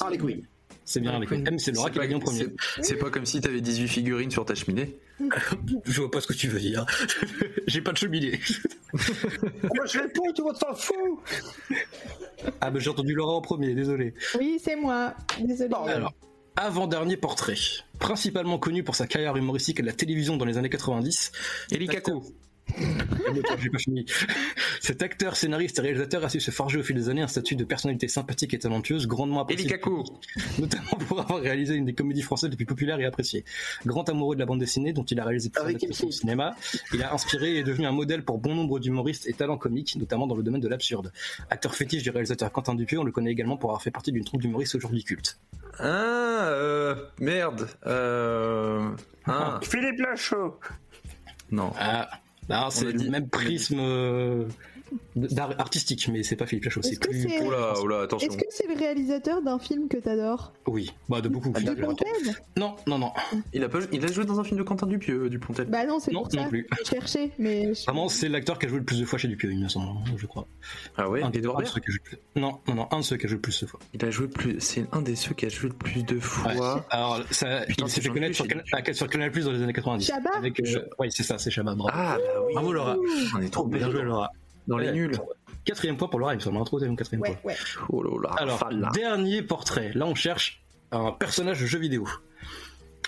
Harley 0.00 0.18
Quinn. 0.18 0.42
C'est 0.84 1.00
bien 1.00 1.12
Harley 1.12 1.26
Quinn. 1.26 1.46
M, 1.46 1.58
c'est 1.58 1.72
Laura 1.72 1.90
qui 1.90 1.98
l'a 1.98 2.06
dit 2.06 2.14
en 2.14 2.18
premier. 2.20 2.38
c'est- 2.76 2.82
C'est 2.82 2.96
pas 2.96 3.10
comme 3.10 3.26
si 3.26 3.40
t'avais 3.40 3.60
18 3.60 3.88
figurines 3.88 4.30
sur 4.30 4.44
ta 4.44 4.54
cheminée. 4.54 4.96
Je 5.84 6.00
vois 6.00 6.10
pas 6.10 6.20
ce 6.20 6.26
que 6.26 6.32
tu 6.32 6.48
veux 6.48 6.60
dire. 6.60 6.86
J'ai 7.66 7.80
pas 7.80 7.92
de 7.92 7.98
cheminée. 7.98 8.38
Moi 8.92 9.86
je 9.86 9.98
réponds, 9.98 10.32
tout 10.34 10.42
le 10.42 10.44
monde 10.44 10.56
s'en 10.56 10.74
fout 10.74 10.96
Ah, 12.60 12.70
bah 12.70 12.78
j'ai 12.78 12.88
entendu 12.90 13.14
Laura 13.14 13.34
en 13.34 13.40
premier, 13.40 13.74
désolé. 13.74 14.14
Oui, 14.38 14.60
c'est 14.62 14.76
moi. 14.76 15.14
Désolé. 15.40 15.74
Alors, 15.88 16.14
avant-dernier 16.56 17.16
portrait. 17.16 17.56
Principalement 17.98 18.58
connu 18.58 18.82
pour 18.84 18.94
sa 18.94 19.06
carrière 19.06 19.36
humoristique 19.36 19.80
à 19.80 19.82
la 19.82 19.92
télévision 19.92 20.36
dans 20.36 20.44
les 20.44 20.56
années 20.58 20.70
90. 20.70 21.32
Eli 21.72 21.88
acteur- 21.90 22.20
J'ai 23.60 23.70
pas 23.70 23.78
fini. 23.78 24.06
Cet 24.80 25.02
acteur, 25.02 25.36
scénariste 25.36 25.78
et 25.78 25.82
réalisateur 25.82 26.24
a 26.24 26.28
su 26.28 26.40
se 26.40 26.50
forger 26.50 26.78
au 26.78 26.82
fil 26.82 26.96
des 26.96 27.08
années 27.08 27.22
un 27.22 27.28
statut 27.28 27.56
de 27.56 27.64
personnalité 27.64 28.08
sympathique 28.08 28.54
et 28.54 28.58
talentueuse, 28.58 29.06
grandement 29.06 29.40
apprécié, 29.40 29.66
Eli 29.66 29.74
Kaku. 29.74 30.04
notamment 30.58 30.98
pour 31.06 31.20
avoir 31.20 31.40
réalisé 31.40 31.74
une 31.74 31.84
des 31.84 31.94
comédies 31.94 32.22
françaises 32.22 32.50
les 32.50 32.56
plus 32.56 32.66
populaires 32.66 33.00
et 33.00 33.04
appréciées. 33.04 33.44
Grand 33.86 34.08
amoureux 34.08 34.34
de 34.34 34.40
la 34.40 34.46
bande 34.46 34.60
dessinée, 34.60 34.92
dont 34.92 35.04
il 35.04 35.18
a 35.20 35.24
réalisé 35.24 35.50
plusieurs 35.50 35.68
adaptations 35.68 36.08
au 36.08 36.12
cinéma, 36.12 36.54
il 36.92 37.02
a 37.02 37.12
inspiré 37.12 37.54
et 37.54 37.58
est 37.58 37.64
devenu 37.64 37.86
un 37.86 37.92
modèle 37.92 38.24
pour 38.24 38.38
bon 38.38 38.54
nombre 38.54 38.78
d'humoristes 38.78 39.26
et 39.26 39.32
talents 39.32 39.58
comiques, 39.58 39.96
notamment 39.96 40.26
dans 40.26 40.36
le 40.36 40.42
domaine 40.42 40.60
de 40.60 40.68
l'absurde. 40.68 41.12
Acteur 41.50 41.74
fétiche 41.74 42.02
du 42.02 42.10
réalisateur 42.10 42.52
Quentin 42.52 42.74
Dupieux, 42.74 42.98
on 42.98 43.04
le 43.04 43.12
connaît 43.12 43.32
également 43.32 43.56
pour 43.56 43.70
avoir 43.70 43.82
fait 43.82 43.90
partie 43.90 44.12
d'une 44.12 44.24
troupe 44.24 44.42
d'humoristes 44.42 44.74
aujourd'hui 44.74 45.04
culte. 45.04 45.38
Ah, 45.78 46.48
euh, 46.48 46.96
merde. 47.20 47.68
Euh, 47.86 48.88
ah, 49.26 49.60
Philippe 49.62 50.00
Lachaud 50.00 50.58
non. 51.50 51.72
Ah, 51.78 52.08
On 52.50 52.70
c'est 52.70 52.84
le 52.92 53.10
même 53.10 53.28
prisme 53.28 53.80
d'art 55.16 55.54
artistique, 55.58 56.08
mais 56.12 56.22
c'est 56.22 56.36
pas 56.36 56.46
Philippe 56.46 56.64
Lachaud, 56.64 56.80
Est-ce 56.80 56.90
c'est 56.90 56.96
que 56.96 57.08
plus. 57.10 57.22
c'est- 57.28 57.42
Oh 57.46 57.50
là, 57.50 57.74
oh 57.80 57.86
là, 57.86 58.00
attention. 58.02 58.28
Est-ce 58.28 58.36
que 58.36 58.44
c'est 58.50 58.66
le 58.68 58.74
réalisateur 58.78 59.42
d'un 59.42 59.58
film 59.58 59.88
que 59.88 59.96
t'adores? 59.96 60.52
Oui, 60.66 60.92
bah 61.08 61.20
de 61.20 61.28
beaucoup. 61.28 61.52
Ah, 61.54 61.60
De 61.60 61.74
Non, 62.58 62.76
non, 62.86 62.98
non, 62.98 63.12
Il 63.52 63.62
a, 63.64 63.68
pas, 63.68 63.78
il 63.92 64.04
a 64.04 64.12
joué 64.12 64.24
dans 64.24 64.38
un 64.40 64.44
film 64.44 64.58
de 64.58 64.62
Quentin 64.62 64.86
Dupieux, 64.86 65.28
du 65.30 65.38
Pontel. 65.38 65.66
Bah 65.68 65.84
non, 65.86 65.98
c'est 66.00 66.12
non, 66.12 66.22
pour 66.22 66.32
ça. 66.32 66.42
non 66.42 66.48
plus. 66.48 66.66
J'ai 66.78 66.84
cherché, 66.84 67.30
mais. 67.38 67.72
Vraiment, 67.86 68.08
c'est 68.08 68.28
l'acteur 68.28 68.58
qui 68.58 68.66
a 68.66 68.68
joué 68.68 68.78
le 68.78 68.84
plus 68.84 69.00
de 69.00 69.04
fois 69.04 69.18
chez 69.18 69.28
Dupieux, 69.28 69.50
il 69.52 69.60
me 69.62 69.68
semble, 69.68 69.88
je 70.16 70.26
crois. 70.26 70.46
ah 70.96 71.08
ouais, 71.08 71.22
un, 71.22 71.30
des- 71.30 71.38
un 71.38 71.42
de 71.42 71.46
Baird 71.48 71.66
ceux 71.66 71.80
qui 71.80 71.88
a 71.90 71.92
joué 71.92 72.00
le. 72.34 72.40
Non, 72.40 72.58
non, 72.68 72.74
non, 72.74 72.88
un 72.90 72.98
de 72.98 73.04
ceux 73.04 73.16
qui 73.16 73.26
a 73.26 73.28
joué 73.28 73.36
le 73.36 73.42
plus 73.42 73.60
de 73.60 73.66
fois. 73.66 73.80
Il 73.94 74.04
a 74.04 74.10
joué 74.10 74.28
plus. 74.28 74.56
C'est 74.60 74.86
un 74.92 75.02
des 75.02 75.16
ceux 75.16 75.34
qui 75.34 75.46
a 75.46 75.48
joué 75.48 75.68
le 75.70 75.74
plus 75.74 76.02
de 76.04 76.18
fois. 76.20 76.84
Alors, 76.90 77.22
ça, 77.30 77.62
Putain, 77.66 77.86
il 77.86 77.90
s'est 77.90 77.94
c'est 77.96 78.00
fait 78.02 78.08
connaître 78.14 78.34
sur, 78.36 78.46
Canal- 79.08 79.30
Plus 79.32 79.44
dans 79.44 79.52
les 79.52 79.62
années 79.62 79.72
90. 79.72 80.06
Chabat? 80.06 80.30
Avec, 80.36 80.60
euh, 80.60 80.80
Oui, 80.98 81.08
c'est 81.10 81.22
ça, 81.22 81.38
c'est 81.38 81.50
Chabat, 81.50 81.74
bravo. 81.74 81.90
Ah, 81.92 82.16
bah 82.18 82.40
oui. 82.46 82.52
Bravo 82.54 82.72
Laura. 82.72 82.96
On 83.36 83.40
est 83.42 83.48
trop 83.50 83.66
bien 83.66 83.90
joué 83.90 84.02
Laura. 84.02 84.30
Dans 84.68 84.78
les 84.78 84.92
nuls. 84.92 85.18
Quatrième 85.64 85.96
point 85.96 86.08
pour 86.08 86.20
Laura, 86.20 86.32
il 86.34 86.36
me 86.36 86.40
semble, 86.40 86.56
un 86.58 86.64
troisième, 86.64 86.96
quatrième 86.96 87.20
Ouais, 87.22 87.36
point. 87.42 87.52
ouais. 87.52 87.56
Oh 87.90 88.02
là 88.02 88.10
là. 88.28 88.34
Alors, 88.38 88.68
dernier 88.94 89.42
portrait. 89.42 89.92
Là, 89.94 90.06
on 90.06 90.14
cherche 90.14 90.62
un 90.92 91.10
personnage 91.12 91.60
de 91.60 91.66
jeu 91.66 91.78
vidéo. 91.78 92.06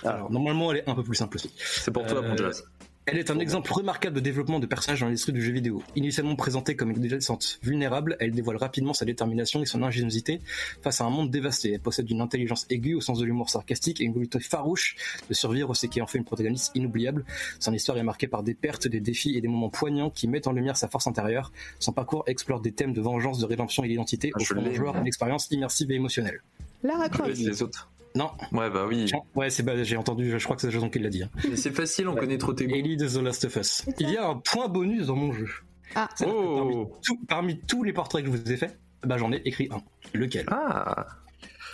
Alors, 0.03 0.29
normalement, 0.31 0.71
elle 0.71 0.79
est 0.79 0.89
un 0.89 0.93
peu 0.95 1.03
plus 1.03 1.15
simple 1.15 1.37
aussi. 1.37 1.53
C'est 1.57 1.91
pour 1.91 2.05
toi, 2.05 2.19
Euh, 2.19 2.27
mon 2.29 2.37
jazz. 2.37 2.63
Elle 3.07 3.17
est 3.17 3.31
un 3.31 3.39
exemple 3.39 3.73
remarquable 3.73 4.15
de 4.15 4.19
développement 4.21 4.59
de 4.59 4.67
personnages 4.67 4.99
dans 4.99 5.07
l'industrie 5.07 5.33
du 5.33 5.41
jeu 5.41 5.51
vidéo. 5.51 5.81
Initialement 5.95 6.35
présentée 6.35 6.75
comme 6.75 6.91
une 6.91 6.97
adolescente 7.03 7.59
vulnérable, 7.63 8.15
elle 8.19 8.31
dévoile 8.31 8.57
rapidement 8.57 8.93
sa 8.93 9.05
détermination 9.05 9.61
et 9.61 9.65
son 9.65 9.81
ingéniosité 9.81 10.39
face 10.83 11.01
à 11.01 11.05
un 11.05 11.09
monde 11.09 11.31
dévasté. 11.31 11.73
Elle 11.73 11.79
possède 11.79 12.09
une 12.11 12.21
intelligence 12.21 12.67
aiguë 12.69 12.93
au 12.93 13.01
sens 13.01 13.17
de 13.17 13.25
l'humour 13.25 13.49
sarcastique 13.49 14.01
et 14.01 14.03
une 14.03 14.13
volonté 14.13 14.39
farouche 14.39 14.95
de 15.27 15.33
survivre, 15.33 15.75
ce 15.75 15.87
qui 15.87 15.99
en 15.99 16.05
fait 16.05 16.19
une 16.19 16.23
protagoniste 16.25 16.71
inoubliable. 16.75 17.25
Son 17.59 17.73
histoire 17.73 17.97
est 17.97 18.03
marquée 18.03 18.27
par 18.27 18.43
des 18.43 18.53
pertes, 18.53 18.87
des 18.87 18.99
défis 18.99 19.35
et 19.35 19.41
des 19.41 19.47
moments 19.47 19.69
poignants 19.71 20.11
qui 20.11 20.27
mettent 20.27 20.47
en 20.47 20.51
lumière 20.53 20.77
sa 20.77 20.87
force 20.87 21.07
intérieure. 21.07 21.51
Son 21.79 21.93
parcours 21.93 22.23
explore 22.27 22.61
des 22.61 22.71
thèmes 22.71 22.93
de 22.93 23.01
vengeance, 23.01 23.39
de 23.39 23.45
rédemption 23.45 23.83
et 23.83 23.87
d'identité, 23.87 24.31
Ah, 24.35 24.37
je 24.39 24.53
offrant 24.53 24.61
l'ai, 24.61 24.69
au 24.69 24.75
joueur 24.75 24.93
moi. 24.93 25.01
une 25.01 25.07
expérience 25.07 25.47
immersive 25.49 25.89
et 25.91 25.95
émotionnelle. 25.95 26.41
Lara 26.83 27.09
Croft. 27.09 27.35
les 27.35 27.63
autres. 27.63 27.89
Non, 28.15 28.31
Ouais, 28.51 28.69
bah 28.69 28.85
oui. 28.87 29.09
ouais, 29.35 29.49
c'est 29.49 29.63
bah, 29.63 29.81
j'ai 29.83 29.95
entendu, 29.97 30.37
je 30.37 30.43
crois 30.43 30.55
que 30.55 30.61
c'est 30.61 30.71
Jason 30.71 30.89
qui 30.89 30.99
l'a 30.99 31.09
dit. 31.09 31.23
Hein. 31.23 31.29
Mais 31.49 31.55
c'est 31.55 31.71
facile, 31.71 32.07
on 32.09 32.15
connaît 32.15 32.37
trop 32.37 32.53
tes 32.53 32.67
goûts. 32.67 32.75
Ellie 32.75 32.97
de 32.97 33.07
The 33.07 33.21
Last 33.23 33.45
of 33.45 33.55
Us. 33.55 33.85
Il 33.99 34.09
y 34.09 34.17
a 34.17 34.27
un 34.27 34.35
point 34.35 34.67
bonus 34.67 35.07
dans 35.07 35.15
mon 35.15 35.31
jeu. 35.31 35.47
Ah. 35.95 36.09
Parmi, 36.19 36.33
Oh 36.35 36.91
tout- 37.03 37.19
parmi 37.27 37.59
tous 37.59 37.83
les 37.83 37.93
portraits 37.93 38.23
que 38.25 38.31
je 38.31 38.35
vous 38.37 38.51
ai 38.51 38.57
faits, 38.57 38.77
bah, 39.03 39.17
j'en 39.17 39.31
ai 39.31 39.41
écrit 39.45 39.69
un. 39.71 39.81
Lequel? 40.13 40.45
Ah 40.49 41.05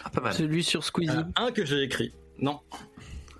Ah, 0.04 0.10
pas 0.12 0.22
mal. 0.22 0.34
Celui 0.34 0.64
sur 0.64 0.84
Squeezie. 0.84 1.10
Euh, 1.18 1.24
Un 1.36 1.52
que 1.52 1.66
j'ai 1.66 1.82
écrit. 1.84 2.14
Non. 2.40 2.60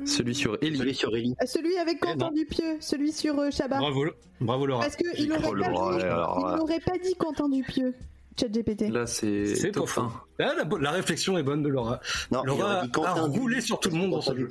Celui 0.06 0.36
sur 0.36 0.58
Ellie. 0.62 0.78
Celui 0.78 0.94
sur 0.96 1.16
Ellie. 1.16 1.36
Euh, 1.42 1.46
Celui 1.48 1.78
avec 1.78 1.98
Eh 2.04 2.06
Quentin. 2.06 2.32
Dupieux, 2.32 2.78
celui 2.80 3.12
sur 3.12 3.40
euh, 3.40 3.50
Chabat. 3.52 3.80
Bravo, 3.80 4.06
bravo 4.42 4.66
Laura. 4.68 4.82
Parce 4.84 4.96
qu'il 4.96 5.28
n'aurait 5.28 5.42
pas, 5.42 5.70
dit- 5.98 6.04
alors 6.04 6.68
il 6.70 6.82
pas 6.84 6.98
dit 7.04 7.16
Quentin 7.16 7.50
Dupieux, 7.50 7.96
ChatGPT. 8.40 8.90
Là, 8.90 9.06
c'est. 9.08 9.56
C'est 9.56 9.72
top. 9.72 9.90
1. 9.96 10.12
Ah, 10.40 10.54
la, 10.56 10.64
la 10.80 10.92
réflexion 10.92 11.38
est 11.38 11.44
bonne 11.44 11.64
de 11.64 11.70
Laura. 11.70 12.00
Non, 12.32 12.44
Laura 12.44 12.82
a 12.82 12.86
Dupieux. 12.86 13.02
roulé 13.42 13.62
sur 13.62 13.80
tout 13.80 13.90
le 13.90 13.96
monde 13.98 14.12
dans 14.12 14.22
ce 14.22 14.36
jeu. 14.36 14.48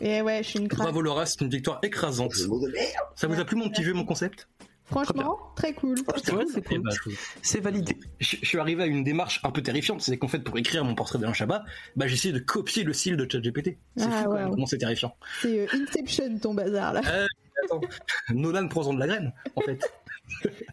Et 0.00 0.20
ouais, 0.22 0.42
je 0.42 0.48
suis 0.50 0.58
une 0.58 0.68
craque. 0.68 0.82
Bravo 0.82 1.00
Laura, 1.02 1.24
c'est 1.26 1.40
une 1.40 1.48
victoire 1.50 1.78
écrasante. 1.82 2.34
Ça 3.14 3.26
vous 3.26 3.40
a 3.40 3.44
plu 3.44 3.56
mon 3.56 3.68
petit 3.68 3.82
jeu, 3.82 3.92
mon 3.94 4.04
concept? 4.04 4.48
Franchement, 4.86 5.38
très 5.56 5.72
cool. 5.72 5.96
Ouais, 6.00 6.44
c'est 6.52 6.62
cool. 6.62 6.82
bah, 6.82 6.90
C'est 7.40 7.60
validé. 7.60 7.96
je, 8.20 8.36
je 8.42 8.46
suis 8.46 8.58
arrivé 8.58 8.82
à 8.82 8.86
une 8.86 9.02
démarche 9.02 9.40
un 9.42 9.50
peu 9.50 9.62
terrifiante, 9.62 10.02
c'est 10.02 10.18
qu'en 10.18 10.28
fait 10.28 10.40
pour 10.40 10.58
écrire 10.58 10.84
mon 10.84 10.94
portrait 10.94 11.18
d'Alain 11.18 11.32
Chabat, 11.32 11.64
bah 11.96 12.06
j'ai 12.06 12.12
essayé 12.14 12.34
de 12.34 12.38
copier 12.38 12.84
le 12.84 12.92
style 12.92 13.16
de 13.16 13.26
ChatGPT. 13.30 13.78
C'est 13.96 14.04
Ah, 14.12 14.24
fou 14.24 14.36
comment 14.50 14.66
c'est 14.66 14.76
terrifiant. 14.76 15.16
C'est 15.40 15.60
euh, 15.60 15.66
Inception 15.72 16.38
ton 16.38 16.52
bazar 16.52 16.92
là. 16.92 17.00
Attends, 17.64 17.80
Nolan 18.34 18.68
prend 18.68 18.92
de 18.92 18.98
la 18.98 19.06
graine, 19.06 19.32
en 19.56 19.62
fait. 19.62 19.80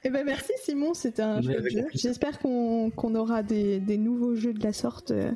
Eh 0.03 0.09
ben 0.09 0.25
merci 0.25 0.51
Simon, 0.63 0.93
c'était 0.93 1.21
un 1.21 1.41
jeu. 1.41 1.53
plaisir. 1.61 1.85
J'espère 1.93 2.39
qu'on 2.39 2.89
qu'on 2.89 3.15
aura 3.15 3.43
des, 3.43 3.79
des 3.79 3.97
nouveaux 3.97 4.35
jeux 4.35 4.53
de 4.53 4.63
la 4.63 4.73
sorte 4.73 5.11
euh, 5.11 5.31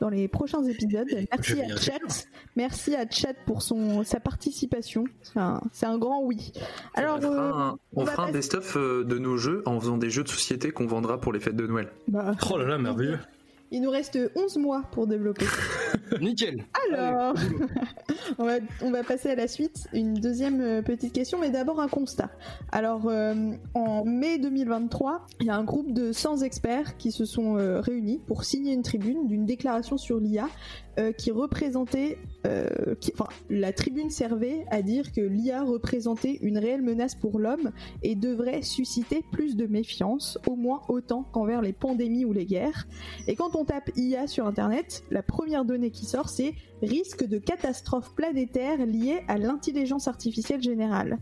dans 0.00 0.08
les 0.08 0.28
prochains 0.28 0.64
épisodes. 0.64 1.06
Merci 1.30 1.60
à. 1.62 1.76
Chat, 1.76 2.26
merci 2.56 2.94
à 2.96 3.08
Chat 3.08 3.34
pour 3.46 3.62
son 3.62 4.02
sa 4.04 4.18
participation. 4.20 5.04
C'est 5.22 5.38
un, 5.38 5.60
c'est 5.72 5.86
un 5.86 5.98
grand 5.98 6.22
oui. 6.22 6.52
Alors 6.94 7.18
on 7.18 7.20
fera 7.20 7.34
euh, 7.34 7.52
un, 7.52 7.78
on 7.94 8.02
on 8.02 8.06
fera 8.06 8.26
un 8.26 8.32
best-of 8.32 8.76
euh, 8.76 9.04
de 9.04 9.18
nos 9.18 9.36
jeux 9.36 9.62
en 9.66 9.78
faisant 9.80 9.98
des 9.98 10.10
jeux 10.10 10.24
de 10.24 10.28
société 10.28 10.70
qu'on 10.70 10.86
vendra 10.86 11.20
pour 11.20 11.32
les 11.32 11.40
fêtes 11.40 11.56
de 11.56 11.66
Noël. 11.66 11.88
bah, 12.08 12.32
Oh 12.50 12.58
là 12.58 12.66
là, 12.66 12.78
merveilleux. 12.78 13.18
Il 13.70 13.82
nous 13.82 13.90
reste 13.90 14.18
11 14.34 14.58
mois 14.58 14.82
pour 14.92 15.06
développer. 15.06 15.46
Nickel. 16.20 16.64
Alors, 16.92 17.34
on, 18.38 18.44
va, 18.44 18.54
on 18.82 18.90
va 18.90 19.02
passer 19.02 19.30
à 19.30 19.34
la 19.34 19.48
suite. 19.48 19.88
Une 19.92 20.14
deuxième 20.14 20.60
euh, 20.60 20.82
petite 20.82 21.12
question, 21.12 21.38
mais 21.38 21.50
d'abord 21.50 21.80
un 21.80 21.88
constat. 21.88 22.30
Alors, 22.72 23.08
euh, 23.08 23.34
en 23.74 24.04
mai 24.04 24.38
2023, 24.38 25.26
il 25.40 25.46
y 25.46 25.50
a 25.50 25.56
un 25.56 25.64
groupe 25.64 25.92
de 25.92 26.12
100 26.12 26.42
experts 26.42 26.96
qui 26.96 27.12
se 27.12 27.24
sont 27.24 27.58
euh, 27.58 27.80
réunis 27.80 28.20
pour 28.26 28.44
signer 28.44 28.72
une 28.72 28.82
tribune 28.82 29.26
d'une 29.26 29.46
déclaration 29.46 29.96
sur 29.96 30.18
l'IA 30.20 30.48
euh, 30.98 31.12
qui 31.12 31.30
représentait, 31.30 32.18
euh, 32.46 32.94
la 33.50 33.72
tribune 33.72 34.08
servait 34.08 34.64
à 34.70 34.80
dire 34.80 35.12
que 35.12 35.20
l'IA 35.20 35.62
représentait 35.62 36.38
une 36.40 36.56
réelle 36.56 36.80
menace 36.80 37.14
pour 37.14 37.38
l'homme 37.38 37.70
et 38.02 38.14
devrait 38.14 38.62
susciter 38.62 39.22
plus 39.30 39.56
de 39.56 39.66
méfiance, 39.66 40.38
au 40.46 40.56
moins 40.56 40.80
autant 40.88 41.22
qu'envers 41.22 41.60
les 41.60 41.74
pandémies 41.74 42.24
ou 42.24 42.32
les 42.32 42.46
guerres. 42.46 42.86
Et 43.26 43.36
quand 43.36 43.56
on 43.56 43.64
tape 43.64 43.90
IA 43.96 44.26
sur 44.26 44.46
Internet, 44.46 45.04
la 45.10 45.22
première 45.22 45.66
donnée 45.66 45.90
qui 45.90 46.06
sort, 46.06 46.30
c'est 46.30 46.54
risque 46.82 47.26
de 47.26 47.38
catastrophe 47.38 48.14
planétaire 48.14 48.84
liée 48.86 49.20
à 49.28 49.36
l'intelligence 49.36 50.08
artificielle 50.08 50.62
générale. 50.62 51.18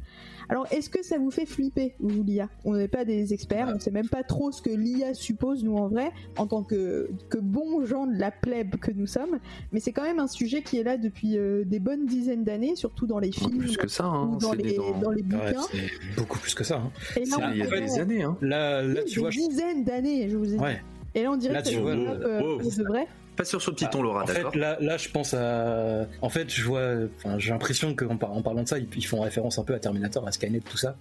Alors, 0.49 0.67
est-ce 0.71 0.91
que 0.91 1.03
ça 1.03 1.19
vous 1.19 1.31
fait 1.31 1.47
flipper, 1.47 1.95
vous, 2.01 2.23
l'IA 2.23 2.49
On 2.65 2.75
n'est 2.75 2.89
pas 2.89 3.05
des 3.05 3.33
experts, 3.33 3.73
on 3.75 3.79
sait 3.81 3.91
même 3.91 4.09
pas 4.09 4.23
trop 4.23 4.53
ce 4.53 4.61
que 4.63 4.71
l'IA 4.71 5.15
suppose, 5.15 5.65
nous, 5.65 5.77
en 5.77 5.89
vrai, 5.89 6.11
en 6.37 6.47
tant 6.47 6.63
que, 6.63 7.09
que 7.31 7.39
bons 7.39 7.85
gens 7.87 8.07
de 8.07 8.19
la 8.19 8.31
plèbe 8.31 8.77
que 8.77 8.91
nous 8.93 9.07
sommes, 9.07 9.39
mais 9.73 9.81
c'est 9.81 9.93
quand 9.93 10.03
même 10.03 10.19
un 10.19 10.27
sujet 10.27 10.63
qui 10.63 10.79
est 10.79 10.83
là 10.83 10.97
depuis 10.97 11.39
euh, 11.39 11.65
des 11.65 11.79
bonnes 11.79 12.07
dizaines 12.07 12.45
d'années, 12.45 12.77
surtout 12.77 13.07
dans 13.07 13.19
les 13.19 13.33
films 13.33 13.59
Plus 13.59 13.77
que 13.77 13.89
ça, 13.89 14.05
hein. 14.05 14.31
ou 14.35 14.37
dans 14.39 14.51
c'est 14.51 14.57
les, 14.59 14.77
dans- 14.77 14.99
dans 14.99 15.11
les 15.11 15.23
bouquins. 15.23 15.63
c'est 15.73 16.17
beaucoup 16.17 16.39
plus 16.39 16.55
que 16.55 16.65
ça. 16.65 16.77
hein. 16.77 16.91
Et 17.17 17.21
là, 17.21 17.37
c'est 17.39 17.51
il 17.53 17.59
y 17.59 17.63
a 17.63 17.81
des 17.81 17.99
années, 17.99 18.23
hein. 18.23 18.37
Là, 18.41 18.83
là 18.83 19.01
oui, 19.01 19.05
tu 19.09 19.15
des 19.17 19.21
vois, 19.21 19.31
je- 19.31 19.39
dizaines 19.49 19.85
d'années, 19.85 20.29
je 20.29 20.37
vous 20.37 20.53
ai 20.53 20.57
dit. 20.57 20.63
ouais. 20.63 20.81
Et 21.17 21.23
là, 21.23 21.31
on 21.31 21.37
dirait 21.37 21.55
Là, 21.55 21.63
que 21.63 21.69
euh, 21.69 22.59
de 22.59 22.83
vrai. 22.89 23.07
Pas 23.37 23.45
sur 23.45 23.59
le 23.59 23.73
petit 23.75 23.89
ton, 23.89 24.03
Laura, 24.03 24.23
En 24.23 24.27
d'accord 24.27 24.53
fait, 24.53 24.59
là, 24.59 24.77
là, 24.81 24.97
je 24.97 25.09
pense 25.09 25.35
à. 25.35 26.07
En 26.23 26.29
fait, 26.29 26.53
je 26.53 26.63
vois. 26.65 26.95
Enfin, 27.17 27.39
j'ai 27.39 27.51
l'impression 27.51 27.95
qu'en 27.95 28.17
par- 28.17 28.33
en 28.33 28.43
parlant 28.43 28.63
de 28.63 28.69
ça, 28.69 28.79
ils, 28.79 29.07
font 29.07 29.21
référence 29.21 29.59
un 29.59 29.65
peu 29.65 29.75
à 29.75 29.79
Terminator, 29.81 30.27
à 30.27 30.33
Skynet, 30.33 30.61
tout 30.61 30.77
ça. 30.77 30.97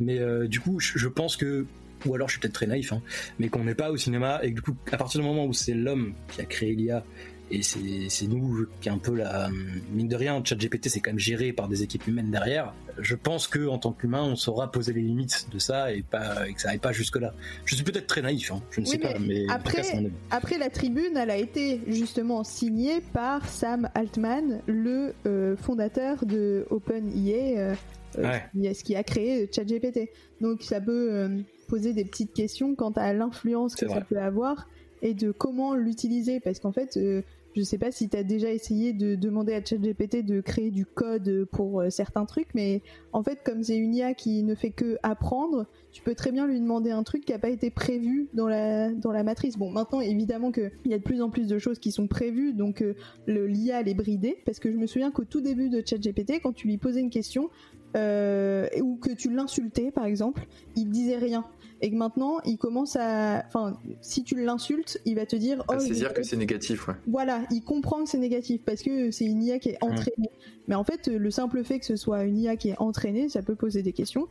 Mais 0.00 0.18
euh, 0.18 0.48
du 0.48 0.60
coup, 0.60 0.80
je, 0.80 0.98
je 0.98 1.08
pense 1.08 1.36
que. 1.36 1.66
Ou 2.06 2.14
alors, 2.14 2.28
je 2.28 2.32
suis 2.34 2.40
peut-être 2.40 2.54
très 2.54 2.66
naïf, 2.66 2.92
hein, 2.92 3.00
mais 3.38 3.48
qu'on 3.48 3.64
n'est 3.64 3.74
pas 3.74 3.90
au 3.90 3.96
cinéma 3.96 4.40
et 4.42 4.50
que 4.50 4.56
du 4.56 4.60
coup, 4.62 4.76
à 4.92 4.96
partir 4.98 5.20
du 5.20 5.26
moment 5.26 5.46
où 5.46 5.54
c'est 5.54 5.72
l'homme 5.72 6.12
qui 6.28 6.42
a 6.42 6.44
créé 6.44 6.74
l'IA 6.74 7.02
et 7.50 7.62
c'est 7.62 8.26
nous 8.26 8.66
qui 8.80 8.88
est 8.88 8.92
un 8.92 8.98
peu 8.98 9.14
la. 9.14 9.48
Mine 9.92 10.08
de 10.08 10.16
rien, 10.16 10.42
ChatGPT, 10.44 10.88
c'est 10.88 11.00
quand 11.00 11.10
même 11.10 11.18
géré 11.18 11.52
par 11.52 11.68
des 11.68 11.82
équipes 11.82 12.06
humaines 12.06 12.30
derrière. 12.30 12.74
Je 12.98 13.14
pense 13.16 13.48
que 13.48 13.66
en 13.66 13.78
tant 13.78 13.92
qu'humain, 13.92 14.22
on 14.22 14.36
saura 14.36 14.70
poser 14.70 14.92
les 14.92 15.00
limites 15.02 15.48
de 15.52 15.58
ça 15.58 15.92
et, 15.92 16.02
pas, 16.02 16.48
et 16.48 16.54
que 16.54 16.60
ça 16.60 16.68
n'aille 16.68 16.78
pas 16.78 16.92
jusque-là. 16.92 17.34
Je 17.64 17.74
suis 17.74 17.84
peut-être 17.84 18.06
très 18.06 18.22
naïf, 18.22 18.52
hein, 18.52 18.62
je 18.70 18.80
ne 18.80 18.86
Oui, 18.86 18.92
sais 18.92 18.98
pas, 18.98 19.18
mais 19.18 19.44
après- 19.50 19.82
cas. 19.82 19.98
Après, 20.30 20.58
la 20.58 20.70
tribune, 20.70 21.16
elle 21.16 21.30
a 21.30 21.36
été 21.36 21.80
justement 21.88 22.44
signée 22.44 23.00
par 23.12 23.48
Sam 23.48 23.88
Altman, 23.94 24.62
le 24.66 25.12
euh, 25.26 25.56
fondateur 25.56 26.24
de 26.24 26.66
OpenIA, 26.70 27.58
euh, 27.58 27.74
euh, 28.18 28.22
Ouais. 28.22 28.44
qui 28.52 28.68
a- 28.68 28.74
ce 28.74 28.84
qui 28.84 28.94
a 28.94 29.02
créé 29.02 29.50
ChatGPT. 29.52 30.10
Donc, 30.40 30.62
ça 30.62 30.80
peut 30.80 31.08
euh, 31.12 31.40
poser 31.68 31.92
des 31.94 32.04
petites 32.04 32.32
questions 32.32 32.74
quant 32.76 32.92
à 32.92 33.12
l'influence 33.12 33.74
que 33.74 33.88
ça 33.88 34.00
peut 34.02 34.18
avoir 34.20 34.68
et 35.04 35.14
de 35.14 35.30
comment 35.30 35.74
l'utiliser. 35.74 36.40
Parce 36.40 36.58
qu'en 36.58 36.72
fait, 36.72 36.96
euh, 36.96 37.22
je 37.54 37.62
sais 37.62 37.78
pas 37.78 37.92
si 37.92 38.08
tu 38.08 38.16
as 38.16 38.24
déjà 38.24 38.50
essayé 38.50 38.92
de 38.92 39.14
demander 39.14 39.54
à 39.54 39.64
ChatGPT 39.64 40.24
de 40.24 40.40
créer 40.40 40.72
du 40.72 40.84
code 40.84 41.46
pour 41.52 41.80
euh, 41.80 41.90
certains 41.90 42.24
trucs, 42.24 42.48
mais 42.54 42.82
en 43.12 43.22
fait, 43.22 43.40
comme 43.44 43.62
c'est 43.62 43.76
une 43.76 43.94
IA 43.94 44.14
qui 44.14 44.42
ne 44.42 44.56
fait 44.56 44.70
que 44.70 44.98
apprendre, 45.04 45.66
tu 45.92 46.02
peux 46.02 46.16
très 46.16 46.32
bien 46.32 46.48
lui 46.48 46.60
demander 46.60 46.90
un 46.90 47.04
truc 47.04 47.24
qui 47.24 47.32
n'a 47.32 47.38
pas 47.38 47.50
été 47.50 47.70
prévu 47.70 48.28
dans 48.34 48.48
la, 48.48 48.90
dans 48.90 49.12
la 49.12 49.22
matrice. 49.22 49.56
Bon, 49.56 49.70
maintenant, 49.70 50.00
évidemment 50.00 50.50
qu'il 50.50 50.72
y 50.86 50.94
a 50.94 50.98
de 50.98 51.04
plus 51.04 51.22
en 51.22 51.30
plus 51.30 51.46
de 51.46 51.58
choses 51.58 51.78
qui 51.78 51.92
sont 51.92 52.08
prévues, 52.08 52.54
donc 52.54 52.82
euh, 52.82 52.94
l'IA, 53.28 53.80
elle 53.80 53.88
est 53.88 53.94
bridée, 53.94 54.38
parce 54.44 54.58
que 54.58 54.72
je 54.72 54.76
me 54.76 54.86
souviens 54.86 55.12
qu'au 55.12 55.24
tout 55.24 55.40
début 55.40 55.68
de 55.68 55.80
ChatGPT, 55.86 56.40
quand 56.42 56.52
tu 56.52 56.66
lui 56.66 56.78
posais 56.78 57.00
une 57.00 57.10
question, 57.10 57.50
euh, 57.96 58.66
ou 58.82 58.96
que 58.96 59.12
tu 59.12 59.30
l'insultais, 59.30 59.92
par 59.92 60.06
exemple, 60.06 60.46
il 60.74 60.90
disait 60.90 61.18
rien. 61.18 61.44
Et 61.84 61.90
que 61.90 61.96
maintenant, 61.96 62.38
il 62.46 62.56
commence 62.56 62.96
à... 62.96 63.44
Enfin, 63.46 63.76
si 64.00 64.24
tu 64.24 64.42
l'insultes, 64.42 64.98
il 65.04 65.16
va 65.16 65.26
te 65.26 65.36
dire... 65.36 65.60
À 65.68 65.74
Oh, 65.76 65.78
saisir 65.78 66.08
il- 66.12 66.14
que 66.16 66.22
c'est 66.22 66.36
négatif, 66.38 66.88
ouais. 66.88 66.94
voilà, 67.06 67.42
il 67.50 67.62
comprend 67.62 68.02
que 68.02 68.08
c'est 68.08 68.16
négatif 68.18 68.62
parce 68.64 68.82
que 68.82 69.10
c'est 69.10 69.26
une 69.26 69.42
IA 69.42 69.58
qui 69.58 69.68
est 69.68 69.78
entraînée. 69.84 70.30
Mais 70.66 70.76
en 70.76 70.82
fait, 70.84 71.08
le 71.08 71.30
simple 71.30 71.62
fait 71.62 71.78
que 71.80 71.84
ce 71.84 71.96
soit 71.96 72.24
une 72.24 72.38
IA 72.38 72.56
qui 72.56 72.70
est 72.70 72.78
entraînée, 72.78 73.28
ça 73.28 73.42
peut 73.42 73.54
poser 73.54 73.82
des 73.82 73.92
questions. 73.92 74.26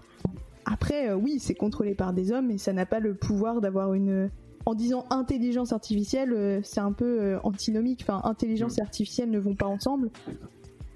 Après, 0.66 1.10
euh, 1.10 1.16
oui, 1.16 1.38
c'est 1.40 1.54
contrôlé 1.54 1.94
par 1.94 2.12
des 2.12 2.32
hommes 2.32 2.50
et 2.50 2.58
ça 2.58 2.74
n'a 2.74 2.88
pas 2.88 3.00
le 3.00 3.14
pouvoir 3.14 3.62
d'avoir 3.62 3.94
une. 3.94 4.32
En 4.66 4.74
disant 4.74 5.06
intelligence 5.12 5.74
artificielle, 5.74 6.34
euh, 6.34 6.60
c'est 6.64 6.80
un 6.80 6.94
peu 6.94 7.22
euh, 7.22 7.40
antinomique. 7.44 8.00
Enfin, 8.02 8.22
intelligence 8.24 8.80
et 8.80 8.82
artificielle 8.82 9.30
ne 9.30 9.38
vont 9.38 9.56
pas 9.56 9.68
ensemble. 9.68 10.10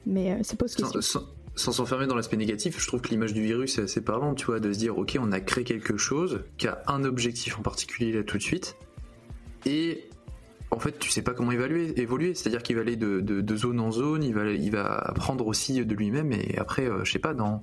Mais 0.08 0.32
euh, 0.32 0.38
ça 0.42 0.56
pose 0.56 0.74
question. 0.74 1.02
sans- 1.02 1.20
sans 1.20 1.26
s'enfermer 1.58 2.08
dans 2.08 2.16
l'aspect 2.16 2.38
négatif, 2.38 2.80
je 2.80 2.88
trouve 2.88 3.02
que 3.02 3.10
l'image 3.10 3.34
du 3.34 3.42
virus 3.42 3.78
est 3.78 3.84
assez 3.84 4.02
parlante, 4.02 4.38
tu 4.38 4.46
vois, 4.46 4.60
de 4.60 4.72
se 4.72 4.78
dire, 4.78 4.98
ok, 4.98 5.18
on 5.20 5.32
a 5.32 5.40
créé 5.40 5.64
quelque 5.64 5.98
chose 5.98 6.42
qui 6.58 6.68
a 6.68 6.82
un 6.88 7.04
objectif 7.04 7.58
en 7.60 7.62
particulier 7.62 8.12
là 8.14 8.24
tout 8.24 8.38
de 8.38 8.44
suite, 8.44 8.78
et 9.66 10.10
en 10.70 10.80
fait, 10.80 11.00
tu 11.00 11.10
sais 11.10 11.22
pas 11.22 11.34
comment 11.34 11.52
évaluer, 11.52 12.00
évoluer, 12.00 12.34
c'est-à-dire 12.34 12.62
qu'il 12.62 12.76
va 12.76 12.82
aller 12.82 12.98
de, 12.98 13.56
zone 13.56 13.80
en 13.80 13.92
zone, 13.92 14.24
il 14.24 14.34
va, 14.34 14.50
il 14.52 14.72
va 14.72 14.98
apprendre 14.98 15.48
aussi 15.48 15.86
de 15.86 15.96
lui-même, 15.96 16.32
et 16.34 16.58
après, 16.58 16.86
euh, 16.86 17.04
je 17.06 17.12
sais 17.12 17.20
pas, 17.20 17.34
dans, 17.34 17.62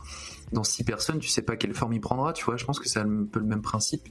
dans 0.53 0.65
six 0.65 0.85
personnes, 0.85 1.19
tu 1.19 1.29
sais 1.29 1.43
pas 1.43 1.57
quelle 1.57 1.75
forme 1.75 1.93
il 1.93 2.01
prendra, 2.01 2.33
tu 2.33 2.45
vois, 2.45 2.57
je 2.57 2.65
pense 2.65 2.81
que 2.81 2.89
c'est 2.89 3.01
un 3.01 3.25
peu 3.31 3.41
le 3.41 3.47
même 3.47 3.63
principe. 3.63 4.09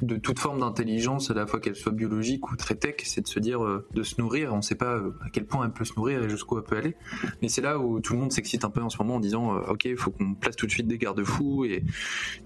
De 0.00 0.16
toute 0.16 0.38
forme 0.38 0.60
d'intelligence, 0.60 1.32
à 1.32 1.34
la 1.34 1.44
fois 1.44 1.58
qu'elle 1.58 1.74
soit 1.74 1.90
biologique 1.90 2.50
ou 2.52 2.56
très 2.56 2.76
tech, 2.76 2.94
c'est 3.02 3.22
de 3.22 3.26
se 3.26 3.40
dire, 3.40 3.64
euh, 3.64 3.84
de 3.92 4.04
se 4.04 4.20
nourrir, 4.20 4.54
on 4.54 4.62
sait 4.62 4.76
pas 4.76 4.94
euh, 4.94 5.10
à 5.24 5.30
quel 5.30 5.44
point 5.44 5.64
elle 5.64 5.72
peut 5.72 5.84
se 5.84 5.94
nourrir 5.96 6.22
et 6.22 6.28
jusqu'où 6.28 6.56
elle 6.56 6.62
peut 6.62 6.76
aller, 6.76 6.94
mais 7.40 7.48
c'est 7.48 7.62
là 7.62 7.80
où 7.80 7.98
tout 8.00 8.12
le 8.12 8.20
monde 8.20 8.30
s'excite 8.30 8.64
un 8.64 8.70
peu 8.70 8.80
en 8.80 8.90
ce 8.90 8.98
moment 8.98 9.16
en 9.16 9.20
disant 9.20 9.56
euh, 9.56 9.72
ok 9.72 9.86
il 9.86 9.96
faut 9.96 10.12
qu'on 10.12 10.34
place 10.34 10.54
tout 10.54 10.66
de 10.66 10.70
suite 10.70 10.86
des 10.86 10.98
garde-fous 10.98 11.64
et 11.64 11.82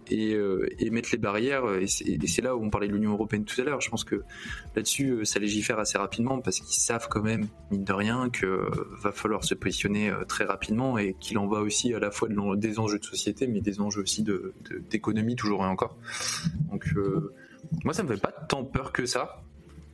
et, 0.08 0.36
et 0.78 0.90
mettre 0.90 1.08
les 1.12 1.18
barrières. 1.18 1.64
Et 1.80 1.88
c'est 1.88 2.42
là 2.42 2.56
où 2.56 2.64
on 2.64 2.70
parlait 2.70 2.86
de 2.86 2.92
l'Union 2.92 3.12
européenne 3.12 3.44
tout 3.44 3.60
à 3.60 3.64
l'heure. 3.64 3.80
Je 3.80 3.90
pense 3.90 4.04
que 4.04 4.22
là-dessus 4.76 5.24
ça 5.24 5.40
légifère 5.40 5.75
assez 5.78 5.98
rapidement 5.98 6.40
parce 6.40 6.60
qu'ils 6.60 6.80
savent 6.80 7.08
quand 7.10 7.22
même 7.22 7.46
mine 7.70 7.84
de 7.84 7.92
rien 7.92 8.28
que 8.30 8.68
va 9.02 9.12
falloir 9.12 9.44
se 9.44 9.54
positionner 9.54 10.10
euh, 10.10 10.24
très 10.24 10.44
rapidement 10.44 10.98
et 10.98 11.14
qu'il 11.20 11.38
en 11.38 11.46
va 11.46 11.60
aussi 11.60 11.92
à 11.94 11.98
la 11.98 12.10
fois 12.10 12.28
de 12.28 12.56
des 12.56 12.78
enjeux 12.78 12.98
de 12.98 13.04
société 13.04 13.46
mais 13.46 13.60
des 13.60 13.80
enjeux 13.80 14.02
aussi 14.02 14.22
de 14.22 14.54
de- 14.70 14.78
d'économie 14.90 15.36
toujours 15.36 15.62
et 15.64 15.66
encore. 15.68 15.96
Donc 16.70 16.86
euh, 16.96 17.32
moi, 17.84 17.92
ça 17.94 18.02
me 18.02 18.08
fait 18.14 18.20
pas 18.20 18.32
tant 18.32 18.64
peur 18.64 18.92
que 18.92 19.06
ça. 19.06 19.42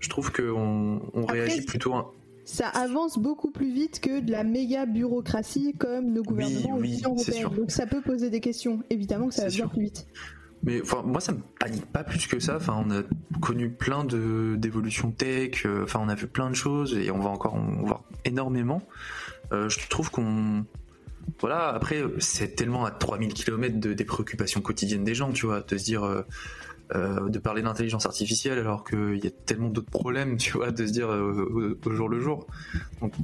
Je 0.01 0.09
trouve 0.09 0.33
qu'on 0.33 1.01
on 1.15 1.27
réagit 1.27 1.63
plutôt. 1.63 1.95
un- 1.95 2.07
Ça 2.45 2.67
avance 2.69 3.19
beaucoup 3.19 3.51
plus 3.53 3.73
vite 3.73 4.01
que 4.01 4.21
de 4.21 4.33
la 4.33 4.43
méga 4.45 4.85
bureaucratie 4.85 5.75
comme 5.79 6.13
nos 6.13 6.23
gouvernements 6.25 6.77
ou 6.77 6.81
oui, 6.81 6.97
l'Union 6.97 7.15
européenne. 7.15 7.49
Donc 7.57 7.71
ça 7.71 7.87
peut 7.87 8.01
poser 8.03 8.29
des 8.31 8.41
questions. 8.41 8.83
Évidemment 8.91 9.29
que 9.29 9.35
ça 9.35 9.45
va 9.45 9.49
bien 9.49 9.69
plus 9.69 9.83
vite. 9.83 10.07
Mais 10.65 10.81
enfin, 10.81 11.03
moi, 11.05 11.21
ça 11.21 11.33
me 11.33 11.41
panique 11.59 11.87
pas 11.87 12.05
plus 12.05 12.27
que 12.27 12.39
ça. 12.39 12.57
Enfin, 12.57 12.83
on 12.87 12.91
a 12.91 13.03
connu 13.41 13.71
plein 13.71 14.05
de 14.05 14.55
d'évolutions 14.57 15.11
tech. 15.11 15.65
euh, 15.67 15.83
Enfin, 15.85 16.01
on 16.03 16.09
a 16.09 16.15
vu 16.15 16.27
plein 16.29 16.51
de 16.51 16.55
choses 16.55 16.95
et 16.97 17.11
on 17.11 17.19
va 17.21 17.31
encore 17.31 17.55
en 17.55 17.83
voir 17.85 18.03
énormément. 18.25 18.83
Euh, 19.53 19.69
je 19.69 19.79
trouve 19.89 20.11
qu'on 20.11 20.65
voilà. 21.41 21.69
Après, 21.69 22.03
c'est 22.19 22.55
tellement 22.55 22.85
à 22.85 22.91
3000 22.91 23.35
km 23.35 23.81
de, 23.81 23.93
des 23.93 24.05
préoccupations 24.05 24.61
quotidiennes 24.61 25.05
des 25.05 25.15
gens, 25.15 25.33
tu 25.33 25.47
vois, 25.47 25.61
de 25.63 25.77
se 25.77 25.85
dire. 25.85 26.05
euh, 26.05 26.23
de 26.95 27.39
parler 27.39 27.63
d'intelligence 27.63 28.05
artificielle 28.05 28.59
alors 28.59 28.85
qu'il 28.85 29.17
y 29.25 29.27
a 29.27 29.31
tellement 29.31 29.71
d'autres 29.71 29.91
problèmes, 29.91 30.37
tu 30.37 30.53
vois, 30.53 30.71
de 30.73 30.85
se 30.87 30.93
dire 30.93 31.09
au, 31.09 31.75
au 31.89 31.93
jour 31.95 32.07
le 32.11 32.21
jour. 32.21 32.47
Donc 33.01 33.15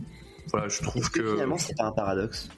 voilà, 0.50 0.68
je 0.68 0.80
trouve 0.80 1.10
que 1.10 1.32
finalement 1.32 1.58
c'est 1.58 1.76
pas 1.76 1.84
un 1.84 1.92
paradoxe? 1.92 2.48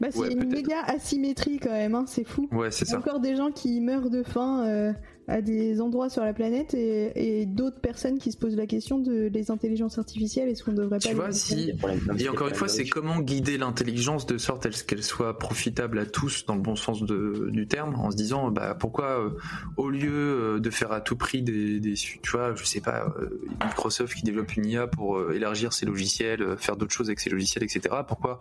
Bah, 0.00 0.08
c'est 0.10 0.18
Ouais, 0.18 0.32
une 0.32 0.48
méga 0.48 0.82
asymétrie 0.86 1.58
quand 1.58 1.70
même, 1.70 1.94
hein, 1.94 2.04
c'est 2.06 2.24
fou. 2.24 2.48
ouais, 2.52 2.70
c'est 2.70 2.84
Il 2.84 2.88
y 2.88 2.90
a 2.90 2.92
ça. 2.94 2.98
encore 2.98 3.20
des 3.20 3.34
gens 3.36 3.50
qui 3.50 3.80
meurent 3.80 4.10
de 4.10 4.22
faim 4.22 4.64
euh, 4.66 4.92
à 5.28 5.40
des 5.42 5.80
endroits 5.80 6.08
sur 6.08 6.22
la 6.22 6.32
planète 6.32 6.72
et, 6.74 7.40
et 7.40 7.46
d'autres 7.46 7.80
personnes 7.80 8.18
qui 8.18 8.30
se 8.32 8.36
posent 8.36 8.56
la 8.56 8.66
question 8.66 8.98
de 8.98 9.26
les 9.32 9.50
intelligences 9.50 9.98
artificielles 9.98 10.48
est-ce 10.48 10.62
qu'on 10.62 10.72
devrait 10.72 10.98
pas 11.00 11.08
Tu 11.08 11.14
vois, 11.14 11.32
si 11.32 11.72
Et 12.18 12.28
encore 12.28 12.48
une 12.48 12.54
fois, 12.54 12.68
c'est 12.68 12.84
comment 12.86 13.18
guider 13.20 13.58
l'intelligence 13.58 14.26
de 14.26 14.38
sorte 14.38 14.66
à 14.66 14.72
ce 14.72 14.84
qu'elle 14.84 15.02
soit 15.02 15.38
profitable 15.38 15.98
à 15.98 16.06
tous 16.06 16.46
dans 16.46 16.54
le 16.54 16.60
bon 16.60 16.76
sens 16.76 17.02
de- 17.02 17.48
du 17.50 17.66
terme, 17.66 17.94
en 17.96 18.10
se 18.10 18.16
disant 18.16 18.50
bah 18.50 18.76
pourquoi 18.78 19.20
euh, 19.20 19.30
au 19.76 19.90
lieu 19.90 20.10
euh, 20.12 20.60
de 20.60 20.70
faire 20.70 20.92
à 20.92 21.00
tout 21.00 21.16
prix 21.16 21.42
des, 21.42 21.80
des 21.80 21.94
tu 21.94 22.18
vois, 22.30 22.54
je 22.54 22.64
sais 22.64 22.80
pas, 22.80 23.12
euh, 23.20 23.40
Microsoft 23.64 24.14
qui 24.14 24.22
développe 24.22 24.54
une 24.56 24.66
IA 24.66 24.86
pour 24.86 25.16
euh, 25.18 25.32
élargir 25.34 25.72
ses 25.72 25.86
logiciels, 25.86 26.42
euh, 26.42 26.56
faire 26.56 26.76
d'autres 26.76 26.92
choses 26.94 27.08
avec 27.08 27.20
ses 27.20 27.30
logiciels, 27.30 27.64
etc. 27.64 27.94
Pourquoi 28.06 28.38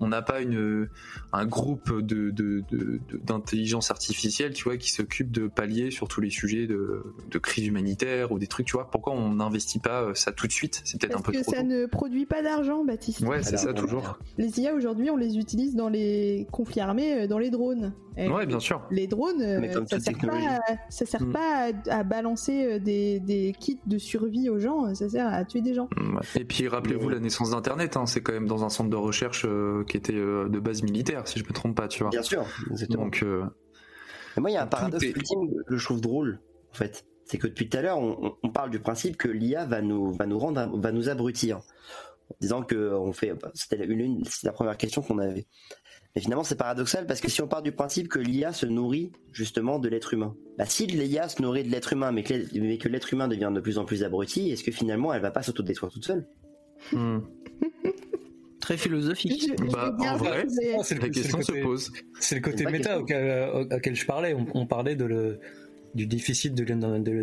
on 0.00 0.08
n'a 0.08 0.22
pas 0.22 0.40
une 0.40 0.88
un 1.32 1.46
groupe 1.46 2.00
de 2.02 2.30
de- 2.30 2.62
de- 2.70 3.00
de- 3.10 3.20
d'intelligence 3.24 3.90
artificielle, 3.90 4.52
tu 4.52 4.64
vois, 4.64 4.76
qui 4.76 4.90
s'occupe 4.90 5.30
de 5.30 5.48
pallier 5.48 5.90
sur 5.90 6.08
tous 6.08 6.20
les 6.20 6.25
sujets 6.30 6.66
de, 6.66 7.02
de 7.30 7.38
crise 7.38 7.66
humanitaire 7.66 8.32
ou 8.32 8.38
des 8.38 8.46
trucs, 8.46 8.66
tu 8.66 8.72
vois 8.72 8.90
Pourquoi 8.90 9.12
on 9.12 9.34
n'investit 9.34 9.78
pas 9.78 10.02
euh, 10.02 10.14
ça 10.14 10.32
tout 10.32 10.46
de 10.46 10.52
suite? 10.52 10.80
C'est 10.84 11.00
peut-être 11.00 11.12
un 11.16 11.20
Parce 11.20 11.26
peu 11.26 11.32
que 11.38 11.42
trop 11.42 11.52
ça 11.52 11.60
tôt. 11.60 11.66
ne 11.66 11.86
produit 11.86 12.26
pas 12.26 12.42
d'argent, 12.42 12.84
Baptiste. 12.84 13.20
Ouais, 13.22 13.42
c'est 13.42 13.56
ça 13.56 13.72
toujours. 13.72 14.18
Les 14.38 14.60
IA 14.60 14.74
aujourd'hui, 14.74 15.10
on 15.10 15.16
les 15.16 15.38
utilise 15.38 15.74
dans 15.74 15.88
les 15.88 16.46
conflits 16.52 16.80
armés, 16.80 17.22
euh, 17.22 17.26
dans 17.26 17.38
les 17.38 17.50
drones. 17.50 17.92
Et 18.18 18.28
Ouais, 18.30 18.46
bien 18.46 18.60
sûr. 18.60 18.82
Les 18.90 19.06
drones, 19.06 19.42
euh, 19.42 19.60
ça 19.86 20.00
sert 20.00 20.14
pas, 20.14 20.20
technologie. 20.20 20.46
à, 20.46 20.60
ça 20.88 21.04
sert 21.04 21.22
Mm. 21.22 21.32
pas 21.32 21.70
à, 21.90 21.98
à 21.98 22.02
balancer 22.02 22.80
des, 22.80 23.20
des 23.20 23.54
kits 23.58 23.78
de 23.86 23.98
survie 23.98 24.48
aux 24.48 24.58
gens, 24.58 24.94
ça 24.94 25.08
sert 25.08 25.26
à 25.26 25.44
tuer 25.44 25.60
des 25.60 25.74
gens. 25.74 25.88
Ouais. 25.98 26.40
Et 26.40 26.44
puis 26.44 26.66
rappelez-vous 26.66 27.10
la 27.10 27.18
naissance 27.20 27.50
d'Internet, 27.50 27.96
hein, 27.98 28.06
c'est 28.06 28.22
quand 28.22 28.32
même 28.32 28.46
dans 28.46 28.64
un 28.64 28.70
centre 28.70 28.88
de 28.88 28.96
recherche 28.96 29.44
euh, 29.46 29.84
qui 29.84 29.98
était 29.98 30.14
euh, 30.14 30.48
de 30.48 30.58
base 30.60 30.82
militaire, 30.82 31.28
si 31.28 31.38
je 31.38 31.44
me 31.44 31.50
trompe 31.52 31.76
pas, 31.76 31.88
tu 31.88 32.02
vois. 32.04 32.10
Bien 32.10 32.22
sûr, 32.22 32.44
exactement. 32.70 33.04
Donc 33.04 33.20
euh, 33.22 33.44
Mais 34.36 34.40
moi, 34.42 34.50
il 34.50 34.54
y 34.54 34.56
a 34.56 34.62
un 34.62 34.66
paradoxe 34.66 35.04
est- 35.04 35.16
ultime 35.16 35.62
que 35.66 35.76
je 35.76 35.84
trouve 35.84 36.00
drôle, 36.00 36.40
en 36.70 36.74
fait. 36.74 37.04
C'est 37.24 37.38
que 37.38 37.46
depuis 37.48 37.68
tout 37.68 37.76
à 37.78 37.82
l'heure, 37.82 37.98
on, 37.98 38.50
parle 38.50 38.70
du 38.70 38.78
principe 38.78 39.16
que 39.16 39.28
l'IA 39.28 39.64
va 39.66 39.82
nous, 39.82 40.12
va 40.12 40.26
nous 40.26 40.38
rendre, 40.38 40.78
va 40.78 40.92
nous 40.92 41.08
abrutir. 41.08 41.56
En 41.58 42.36
disant 42.40 42.62
que 42.62 42.92
on 42.94 43.12
fait, 43.12 43.34
bah, 43.34 43.50
c'était 43.54 43.84
une, 43.84 44.00
une- 44.00 44.24
c'est 44.24 44.46
la 44.46 44.52
première 44.52 44.76
question 44.76 45.02
qu'on 45.02 45.18
avait. 45.18 45.46
Mais 46.14 46.22
finalement, 46.22 46.44
c'est 46.44 46.54
paradoxal 46.56 47.06
parce 47.06 47.20
que 47.20 47.28
si 47.28 47.42
on 47.42 47.48
part 47.48 47.62
du 47.62 47.72
principe 47.72 48.08
que 48.08 48.18
l'IA 48.18 48.52
se 48.52 48.64
nourrit 48.66 49.12
justement 49.32 49.78
de 49.78 49.88
l'être 49.88 50.14
humain, 50.14 50.34
bah, 50.56 50.66
si 50.66 50.86
l'IA 50.86 51.28
se 51.28 51.42
nourrit 51.42 51.64
de 51.64 51.68
l'être 51.70 51.92
humain, 51.92 52.12
mais 52.12 52.22
que 52.22 52.32
l'être- 52.34 52.52
mais 52.54 52.78
que 52.78 52.88
l'être 52.88 53.12
humain 53.12 53.26
devient 53.28 53.50
de 53.54 53.60
plus 53.60 53.76
en 53.78 53.84
plus 53.84 54.02
abruti, 54.04 54.50
est-ce 54.50 54.62
que 54.64 54.70
finalement, 54.72 55.12
elle 55.12 55.22
va 55.22 55.30
pas 55.32 55.42
s'autodétruire 55.42 55.92
toute 55.92 56.04
seule? 56.04 56.26
Hmm. 56.92 57.18
Très 58.66 58.76
philosophique. 58.76 59.48
Bah, 59.72 59.94
en 59.96 60.16
vrai, 60.16 60.44
c'est 60.48 60.64
le- 60.64 60.72
la 60.76 60.82
c'est 60.82 60.94
le 60.96 61.08
question 61.08 61.40
se 61.40 61.46
côté- 61.52 61.60
pose. 61.62 61.92
C'est 62.18 62.34
le 62.34 62.38
C'est 62.38 62.40
côté 62.40 62.62
une 62.64 62.68
vraie 62.70 62.78
méta 62.78 62.98
auquel, 62.98 63.16
euh, 63.24 63.64
auquel 63.76 63.94
je 63.94 64.04
parlais. 64.06 64.34
On, 64.34 64.44
on 64.54 64.66
parlait 64.66 64.96
de 64.96 65.04
le, 65.04 65.38
du 65.94 66.06
déficit 66.06 66.52
de, 66.52 66.64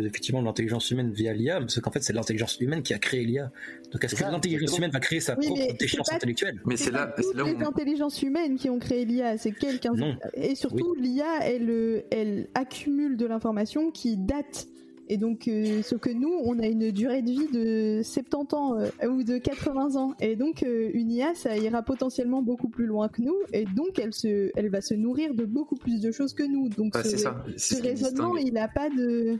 effectivement 0.06 0.40
de 0.40 0.46
l'intelligence 0.46 0.90
humaine 0.90 1.12
via 1.12 1.34
l'IA, 1.34 1.60
parce 1.60 1.78
qu'en 1.80 1.90
fait 1.90 2.02
c'est 2.02 2.14
l'intelligence 2.14 2.58
humaine 2.60 2.82
qui 2.82 2.94
a 2.94 2.98
créé 2.98 3.24
l'IA. 3.26 3.52
Donc 3.92 4.02
est-ce 4.02 4.14
que 4.16 4.22
l'intelligence 4.22 4.78
humaine 4.78 4.90
va 4.90 5.00
créer 5.00 5.20
sa 5.20 5.36
Oui, 5.38 5.46
propre 5.48 5.76
déchéance 5.78 6.08
pas- 6.08 6.16
intellectuelle 6.16 6.60
Mais 6.66 6.76
C'est 6.78 6.90
là, 6.90 7.14
c'est 7.18 7.36
là 7.36 7.44
où 7.44 7.46
les 7.46 7.54
on- 7.64 7.68
intelligences 7.68 8.22
humaines 8.22 8.56
qui 8.56 8.70
ont 8.70 8.78
créé 8.78 9.04
l'IA, 9.04 9.36
c'est 9.36 9.52
quelqu'un. 9.52 9.92
Et 10.34 10.54
surtout, 10.54 10.94
l'IA, 10.94 11.40
elle, 11.42 11.68
euh, 11.68 12.00
elle 12.10 12.48
accumule 12.54 13.16
de 13.18 13.26
l'information 13.26 13.90
qui 13.90 14.16
date. 14.16 14.66
Et 15.08 15.16
donc, 15.18 15.48
euh, 15.48 15.82
sauf 15.82 16.00
que 16.00 16.10
nous, 16.10 16.32
on 16.44 16.58
a 16.58 16.66
une 16.66 16.90
durée 16.90 17.22
de 17.22 17.30
vie 17.30 17.48
de 17.52 18.02
70 18.02 18.54
ans 18.54 18.78
euh, 18.78 19.08
ou 19.08 19.22
de 19.22 19.38
80 19.38 19.96
ans. 19.96 20.14
Et 20.20 20.34
donc, 20.36 20.62
euh, 20.62 20.90
une 20.94 21.10
IA, 21.10 21.34
ça 21.34 21.56
ira 21.56 21.82
potentiellement 21.82 22.42
beaucoup 22.42 22.68
plus 22.68 22.86
loin 22.86 23.08
que 23.08 23.20
nous. 23.22 23.36
Et 23.52 23.64
donc, 23.64 23.98
elle, 23.98 24.14
se, 24.14 24.50
elle 24.56 24.70
va 24.70 24.80
se 24.80 24.94
nourrir 24.94 25.34
de 25.34 25.44
beaucoup 25.44 25.76
plus 25.76 26.00
de 26.00 26.10
choses 26.10 26.32
que 26.32 26.42
nous. 26.42 26.68
Donc, 26.70 26.94
Bah, 26.94 27.02
ce, 27.02 27.10
c'est 27.10 27.16
ça. 27.18 27.44
ce 27.56 27.82
raisonnement, 27.82 28.34
distingue 28.34 28.48
il 28.48 28.54
n'a 28.54 28.68
pas 28.68 28.88
de. 28.90 29.38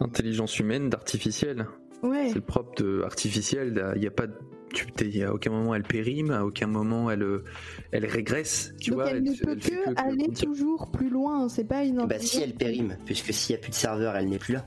intelligence 0.00 0.58
humaine 0.58 0.88
d'artificielle. 0.88 1.66
Ouais. 2.02 2.28
C'est 2.28 2.34
le 2.36 2.40
propre 2.40 2.82
de 2.82 3.02
artificiel. 3.02 3.92
Il 3.96 4.00
n'y 4.00 4.06
a 4.06 4.10
pas, 4.10 4.26
de- 4.26 4.34
tu, 4.74 4.86
t'es- 4.90 5.06
il 5.06 5.16
y 5.16 5.22
a 5.22 5.28
à 5.28 5.32
aucun 5.32 5.50
moment 5.50 5.74
elle 5.74 5.82
périme, 5.82 6.30
à 6.30 6.44
aucun 6.44 6.66
moment 6.66 7.10
elle, 7.10 7.22
euh, 7.22 7.44
elle 7.92 8.06
régresse. 8.06 8.72
Tu 8.80 8.90
donc, 8.90 9.00
vois, 9.00 9.10
elle 9.10 9.22
ne 9.22 9.32
fait- 9.32 9.44
peut 9.44 9.56
fait 9.60 9.70
que 9.70 9.88
aller 10.00 10.24
grandir. 10.24 10.32
toujours 10.48 10.90
plus 10.90 11.10
loin. 11.10 11.48
C'est 11.48 11.64
pas 11.64 11.84
une. 11.84 12.04
Bah, 12.06 12.18
si 12.18 12.40
elle 12.42 12.54
périme, 12.54 12.96
puisque 13.04 13.32
s'il 13.32 13.54
n'y 13.54 13.58
a 13.60 13.62
plus 13.62 13.70
de 13.70 13.74
serveur, 13.76 14.16
elle 14.16 14.28
n'est 14.28 14.38
plus 14.38 14.54
là. 14.54 14.64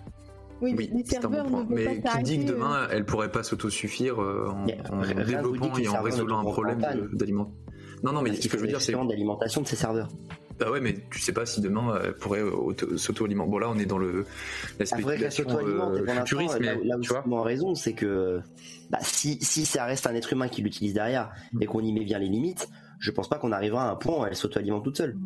Oui, 0.62 0.74
Oui, 0.78 0.90
mais 0.94 0.98
les 1.00 1.06
c'est 1.06 1.18
un 1.18 1.22
bon 1.22 1.34
serveurs 1.36 1.46
ne 1.46 1.56
vont 1.58 1.66
Mais 1.70 2.00
pas 2.02 2.18
qui 2.18 2.24
dit 2.24 2.38
que 2.40 2.44
euh, 2.52 2.54
demain, 2.56 2.88
elle 2.92 3.06
pourrait 3.06 3.32
pas 3.32 3.44
s'autosuffire 3.44 4.22
euh, 4.22 4.48
en, 4.50 4.64
en 4.94 5.02
développant 5.24 5.78
et 5.78 5.88
en 5.88 6.02
résoudant 6.02 6.40
un 6.40 6.44
problème 6.44 6.80
en 6.80 6.82
panne. 6.82 7.02
de- 7.12 7.16
d'aliment. 7.16 7.52
Non, 8.04 8.12
non, 8.14 8.22
mais 8.22 8.30
Parce 8.30 8.38
ce 8.38 8.42
qu'il 8.44 8.52
que 8.52 8.58
je 8.58 8.62
veux 8.64 8.68
dire, 8.70 8.82
c'est 8.82 8.94
d'alimentation 8.94 9.62
de 9.62 9.68
ces 9.68 9.76
serveurs. 9.76 10.08
Bah 10.58 10.72
ouais, 10.72 10.80
mais 10.80 10.96
tu 11.12 11.20
sais 11.20 11.34
pas 11.34 11.46
si 11.46 11.60
demain 11.60 12.00
elle 12.02 12.16
pourrait 12.16 12.42
auto- 12.42 12.96
s'auto-alimenter. 12.98 13.52
Bon 13.52 13.58
là, 13.58 13.70
on 13.70 13.78
est 13.78 13.86
dans 13.86 13.98
le 13.98 14.26
la 14.80 14.86
La 15.20 15.30
s'auto-alimente, 15.30 15.96
euh, 15.98 16.16
futuriste, 16.20 16.58
mais 16.62 16.66
là, 16.68 16.78
où- 16.78 16.84
là 16.86 16.98
où 16.98 17.02
tu 17.02 17.10
vois. 17.14 17.42
Raison, 17.44 17.76
c'est 17.76 17.92
que 17.94 18.40
bah, 18.90 19.00
si, 19.02 19.38
si 19.42 19.66
ça 19.66 19.84
reste 19.84 20.08
un 20.08 20.16
être 20.16 20.32
humain 20.32 20.48
qui 20.48 20.62
l'utilise 20.62 20.94
derrière 20.94 21.32
et 21.60 21.66
qu'on 21.66 21.82
y 21.82 21.92
met 21.92 22.06
bien 22.06 22.20
les 22.20 22.30
limites, 22.30 22.70
je 23.00 23.12
pense 23.12 23.28
pas 23.28 23.38
qu'on 23.38 23.52
arrivera 23.52 23.90
à 23.90 23.92
un 23.92 23.96
point 23.96 24.22
où 24.22 24.26
elle 24.26 24.36
s'auto-alimente 24.36 24.86
toute 24.86 24.96
seule. 24.96 25.18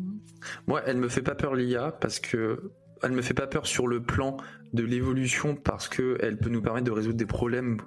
Moi, 0.66 0.82
elle 0.86 0.96
me 0.96 1.08
fait 1.08 1.22
pas 1.22 1.36
peur 1.36 1.54
l'IA 1.54 1.92
parce 1.92 2.18
que 2.18 2.72
elle 3.02 3.12
me 3.12 3.22
fait 3.22 3.34
pas 3.34 3.46
peur 3.46 3.66
sur 3.66 3.86
le 3.86 4.02
plan 4.02 4.36
de 4.72 4.82
l'évolution 4.82 5.56
parce 5.56 5.88
que 5.88 6.18
elle 6.20 6.36
peut 6.38 6.50
nous 6.50 6.62
permettre 6.62 6.86
de 6.86 6.90
résoudre 6.92 7.16
des 7.16 7.26
problèmes 7.26 7.78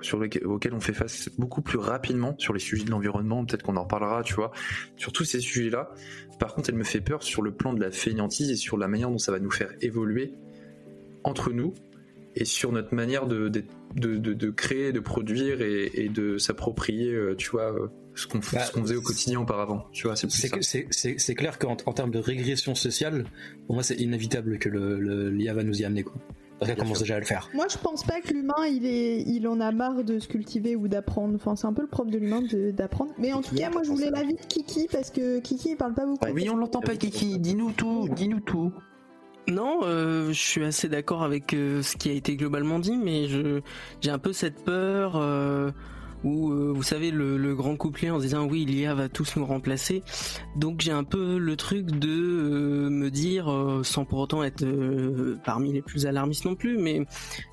auxquels 0.44 0.74
on 0.74 0.80
fait 0.80 0.94
face 0.94 1.30
beaucoup 1.38 1.62
plus 1.62 1.78
rapidement 1.78 2.36
sur 2.40 2.54
les 2.54 2.60
sujets 2.60 2.84
de 2.84 2.92
l'environnement. 2.92 3.46
Peut-être 3.46 3.64
qu'on 3.64 3.78
en 3.78 3.84
reparlera, 3.84 4.24
tu 4.24 4.34
vois, 4.34 4.52
sur 4.98 5.12
tous 5.12 5.24
ces 5.24 5.40
sujets-là. 5.40 5.92
Par 6.40 6.54
contre, 6.54 6.70
elle 6.70 6.76
me 6.76 6.84
fait 6.84 7.02
peur 7.02 7.24
sur 7.24 7.42
le 7.42 7.52
plan 7.52 7.74
de 7.74 7.80
la 7.80 7.92
fainéantise 7.92 8.50
et 8.50 8.56
sur 8.56 8.78
la 8.78 8.88
manière 8.88 9.10
dont 9.10 9.18
ça 9.18 9.32
va 9.32 9.40
nous 9.40 9.52
faire 9.52 9.72
évoluer 9.82 10.34
entre 11.24 11.52
nous 11.52 11.74
et 12.36 12.46
sur 12.46 12.72
notre 12.72 12.94
manière 12.96 13.28
de, 13.28 13.52
créer, 14.56 14.92
de 14.92 15.00
produire 15.00 15.62
et, 15.62 15.92
et 15.94 16.10
de 16.10 16.38
s'approprier, 16.38 17.14
euh, 17.14 17.36
tu 17.36 17.52
vois, 17.52 17.72
euh, 17.72 17.88
ce 18.16 18.28
qu'on 18.28 18.40
Bah, 18.40 18.60
ce 18.66 18.72
qu'on 18.72 18.82
faisait 18.82 18.96
au 18.96 19.02
quotidien 19.02 19.40
auparavant. 19.40 19.86
Tu 19.92 20.08
vois, 20.08 20.16
c'est 20.16 21.36
clair 21.36 21.58
qu'en 21.60 21.78
en 21.86 21.94
termes 21.94 22.12
de 22.12 22.20
régression 22.20 22.76
sociale, 22.76 23.26
pour 23.66 23.76
moi 23.76 23.84
c'est 23.84 23.96
inévitable 23.96 24.58
que 24.60 24.70
le- 24.70 25.00
le- 25.00 25.30
l'IA 25.30 25.54
va 25.54 25.64
nous 25.64 25.82
y 25.82 25.86
amener. 25.86 26.04
Quoi. 26.04 26.14
Parce 26.60 26.70
qu'elle 26.70 26.76
Bien 26.76 26.84
commence 26.86 26.98
sûr. 27.00 27.04
déjà 27.06 27.16
à 27.16 27.20
le 27.20 27.26
faire. 27.26 27.50
Moi, 27.56 27.66
je 27.70 27.78
pense 27.78 28.04
pas 28.06 28.22
que 28.22 28.32
l'humain, 28.32 28.66
il 28.70 28.86
est, 28.86 29.22
il 29.24 29.48
en 29.48 29.60
a 29.60 29.72
marre 29.72 30.04
de 30.04 30.20
se 30.20 30.28
cultiver 30.28 30.76
ou 30.78 30.88
d'apprendre. 30.88 31.34
Enfin, 31.36 31.56
c'est 31.58 31.66
un 31.68 31.74
peu 31.74 31.82
le 31.82 31.90
propre 31.90 32.12
de 32.12 32.18
l'humain 32.20 32.42
d'apprendre. 32.74 33.12
Mais 33.18 33.34
en 33.34 33.42
tout 33.42 33.50
Kiki, 33.50 33.62
cas, 33.64 33.70
moi, 33.72 33.82
je 33.84 33.90
voulais 33.90 34.12
l'avis 34.12 34.36
de 34.36 34.46
Kiki 34.48 34.88
parce 34.90 35.10
que 35.10 35.40
Kiki, 35.40 35.72
il 35.72 35.76
parle 35.78 35.94
pas 35.94 36.06
beaucoup. 36.06 36.26
Oui, 36.32 36.48
on 36.50 36.56
l'entend 36.56 36.80
pas, 36.80 36.96
Kiki. 36.96 37.40
Dis-nous 37.40 37.72
tout, 37.72 38.08
dis-nous 38.16 38.40
tout. 38.40 38.72
Non, 39.50 39.80
euh, 39.84 40.28
je 40.30 40.40
suis 40.40 40.64
assez 40.64 40.88
d'accord 40.88 41.24
avec 41.24 41.54
euh, 41.54 41.82
ce 41.82 41.98
qui 41.98 42.10
a 42.10 42.14
été 42.14 42.38
globalement 42.38 42.80
dit, 42.80 42.96
mais 42.96 43.28
j'ai 43.28 44.10
un 44.12 44.20
peu 44.20 44.32
cette 44.32 44.64
peur 44.64 45.18
euh, 45.18 45.72
où 46.24 46.52
euh, 46.52 46.72
vous 46.74 46.84
savez 46.84 47.12
le, 47.12 47.38
le 47.38 47.56
grand 47.56 47.76
couplet 47.76 48.10
en 48.10 48.20
disant 48.20 48.46
oui 48.46 48.66
l'IA 48.66 48.94
va 48.94 49.10
tous 49.10 49.36
nous 49.36 49.46
remplacer. 49.46 50.04
Donc 50.56 50.82
j'ai 50.82 50.92
un 50.92 51.04
peu 51.04 51.38
le 51.38 51.56
truc 51.56 51.86
de 51.88 52.10
euh, 52.10 52.90
me 52.90 53.10
dire 53.10 53.52
euh, 53.52 53.84
sans 53.84 54.06
pour 54.06 54.20
autant 54.20 54.44
être 54.44 54.64
euh, 54.64 55.38
parmi 55.46 55.74
les 55.74 55.82
plus 55.82 56.06
alarmistes 56.06 56.46
non 56.46 56.56
plus, 56.56 56.78
mais 56.78 57.06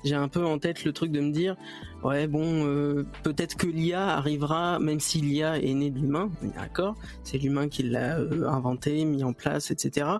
j'ai 0.03 0.15
un 0.15 0.27
peu 0.27 0.45
en 0.45 0.59
tête 0.59 0.83
le 0.83 0.93
truc 0.93 1.11
de 1.11 1.21
me 1.21 1.31
dire 1.31 1.55
ouais 2.03 2.27
bon 2.27 2.65
euh, 2.65 3.05
peut-être 3.23 3.55
que 3.57 3.67
l'IA 3.67 4.07
arrivera 4.07 4.79
même 4.79 4.99
si 4.99 5.21
l'IA 5.21 5.57
est 5.57 5.73
née 5.73 5.91
de 5.91 5.99
l'humain, 5.99 6.29
d'accord, 6.55 6.95
c'est 7.23 7.37
l'humain 7.37 7.67
qui 7.67 7.83
l'a 7.83 8.17
inventé, 8.47 9.05
mis 9.05 9.23
en 9.23 9.33
place, 9.33 9.71
etc 9.71 10.11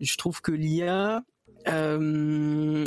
je 0.00 0.16
trouve 0.16 0.40
que 0.40 0.52
l'IA, 0.52 1.22
euh, 1.66 2.84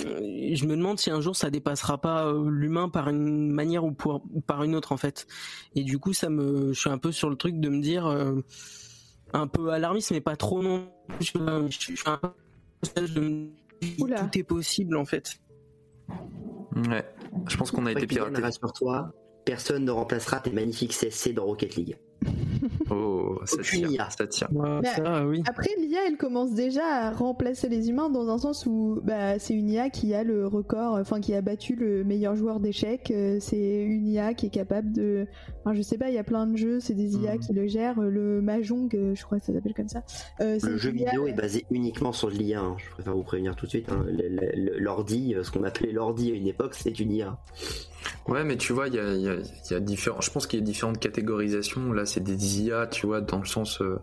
je 0.53 0.65
me 0.65 0.75
demande 0.75 0.99
si 0.99 1.11
un 1.11 1.21
jour 1.21 1.35
ça 1.35 1.49
dépassera 1.49 1.99
pas 1.99 2.25
euh, 2.25 2.49
l'humain 2.49 2.89
par 2.89 3.09
une 3.09 3.51
manière 3.51 3.83
ou, 3.83 3.91
pour- 3.91 4.23
ou 4.33 4.41
par 4.41 4.63
une 4.63 4.75
autre 4.75 4.91
en 4.91 4.97
fait. 4.97 5.27
Et 5.75 5.83
du 5.83 5.99
coup, 5.99 6.13
ça 6.13 6.29
me, 6.29 6.73
je 6.73 6.79
suis 6.79 6.89
un 6.89 6.97
peu 6.97 7.11
sur 7.11 7.29
le 7.29 7.35
truc 7.35 7.59
de 7.59 7.69
me 7.69 7.81
dire, 7.81 8.05
euh, 8.07 8.41
un 9.33 9.47
peu 9.47 9.69
alarmiste, 9.69 10.11
mais 10.11 10.21
pas 10.21 10.35
trop 10.35 10.61
non. 10.61 10.87
Je, 11.19 11.25
suis 11.25 11.39
un 12.05 12.17
peu 12.17 13.07
de 13.07 13.19
me 13.19 13.49
tout 13.81 14.37
est 14.37 14.43
possible 14.43 14.95
en 14.97 15.05
fait. 15.05 15.39
Ouais, 16.89 17.05
je 17.47 17.57
pense 17.57 17.71
qu'on 17.71 17.85
a 17.85 17.91
été 17.91 18.07
piraté. 18.07 18.41
Rassure-toi, 18.41 19.11
personne 19.45 19.85
ne 19.85 19.91
remplacera 19.91 20.39
tes 20.39 20.51
magnifiques 20.51 20.93
CSC 20.93 21.33
dans 21.33 21.45
Rocket 21.45 21.75
League. 21.75 21.97
Oh, 22.89 23.39
ça 23.45 23.61
tire, 23.61 24.11
ça 24.11 24.27
tire. 24.27 24.49
Après, 25.45 25.69
l'IA, 25.79 25.99
elle 26.07 26.17
commence 26.17 26.53
déjà 26.53 26.83
à 26.83 27.11
remplacer 27.11 27.69
les 27.69 27.89
humains 27.89 28.09
dans 28.09 28.29
un 28.29 28.37
sens 28.37 28.65
où 28.65 28.99
bah, 29.03 29.39
c'est 29.39 29.53
une 29.53 29.69
IA 29.69 29.89
qui 29.89 30.13
a 30.13 30.23
le 30.23 30.47
record, 30.47 30.95
enfin 30.95 31.21
qui 31.21 31.33
a 31.33 31.41
battu 31.41 31.75
le 31.75 32.03
meilleur 32.03 32.35
joueur 32.35 32.59
d'échecs. 32.59 33.11
Euh, 33.11 33.37
c'est 33.39 33.83
une 33.83 34.07
IA 34.07 34.33
qui 34.33 34.47
est 34.47 34.51
capable 34.51 34.91
de, 34.91 35.25
enfin, 35.63 35.73
je 35.73 35.81
sais 35.81 35.97
pas, 35.97 36.09
il 36.09 36.15
y 36.15 36.19
a 36.19 36.23
plein 36.23 36.47
de 36.47 36.57
jeux, 36.57 36.79
c'est 36.79 36.93
des 36.93 37.15
IA 37.15 37.35
hmm. 37.35 37.39
qui 37.39 37.53
le 37.53 37.67
gèrent. 37.67 38.01
Le 38.01 38.41
Mahjong, 38.41 38.93
euh, 38.93 39.15
je 39.15 39.23
crois 39.23 39.39
que 39.39 39.45
ça 39.45 39.53
s'appelle 39.53 39.73
comme 39.73 39.89
ça. 39.89 40.03
Euh, 40.41 40.59
le 40.61 40.77
jeu 40.77 40.91
vidéo 40.91 41.27
est 41.27 41.33
basé 41.33 41.65
uniquement 41.71 42.11
sur 42.11 42.29
l'IA. 42.29 42.59
Hein. 42.59 42.75
Je 42.77 42.89
préfère 42.91 43.15
vous 43.15 43.23
prévenir 43.23 43.55
tout 43.55 43.65
de 43.65 43.71
suite. 43.71 43.89
Hein. 43.91 44.05
L'ordi, 44.77 45.35
ce 45.41 45.49
qu'on 45.51 45.63
appelait 45.63 45.91
l'ordi 45.91 46.31
à 46.31 46.35
une 46.35 46.47
époque, 46.47 46.75
c'est 46.75 46.99
une 46.99 47.11
IA. 47.11 47.37
Ouais, 48.27 48.43
mais 48.43 48.57
tu 48.57 48.73
vois, 48.73 48.87
il 48.87 48.95
y 48.95 48.99
a, 48.99 49.13
y, 49.13 49.29
a, 49.29 49.35
y 49.69 49.73
a 49.73 49.79
différents. 49.79 50.21
Je 50.21 50.31
pense 50.31 50.47
qu'il 50.47 50.59
y 50.59 50.61
a 50.61 50.65
différentes 50.65 50.99
catégorisations. 50.99 51.91
Là, 51.91 52.05
c'est 52.05 52.21
des 52.21 52.61
IA, 52.61 52.87
tu 52.87 53.07
vois, 53.07 53.21
dans 53.21 53.39
le 53.39 53.45
sens. 53.45 53.81
Euh, 53.81 53.99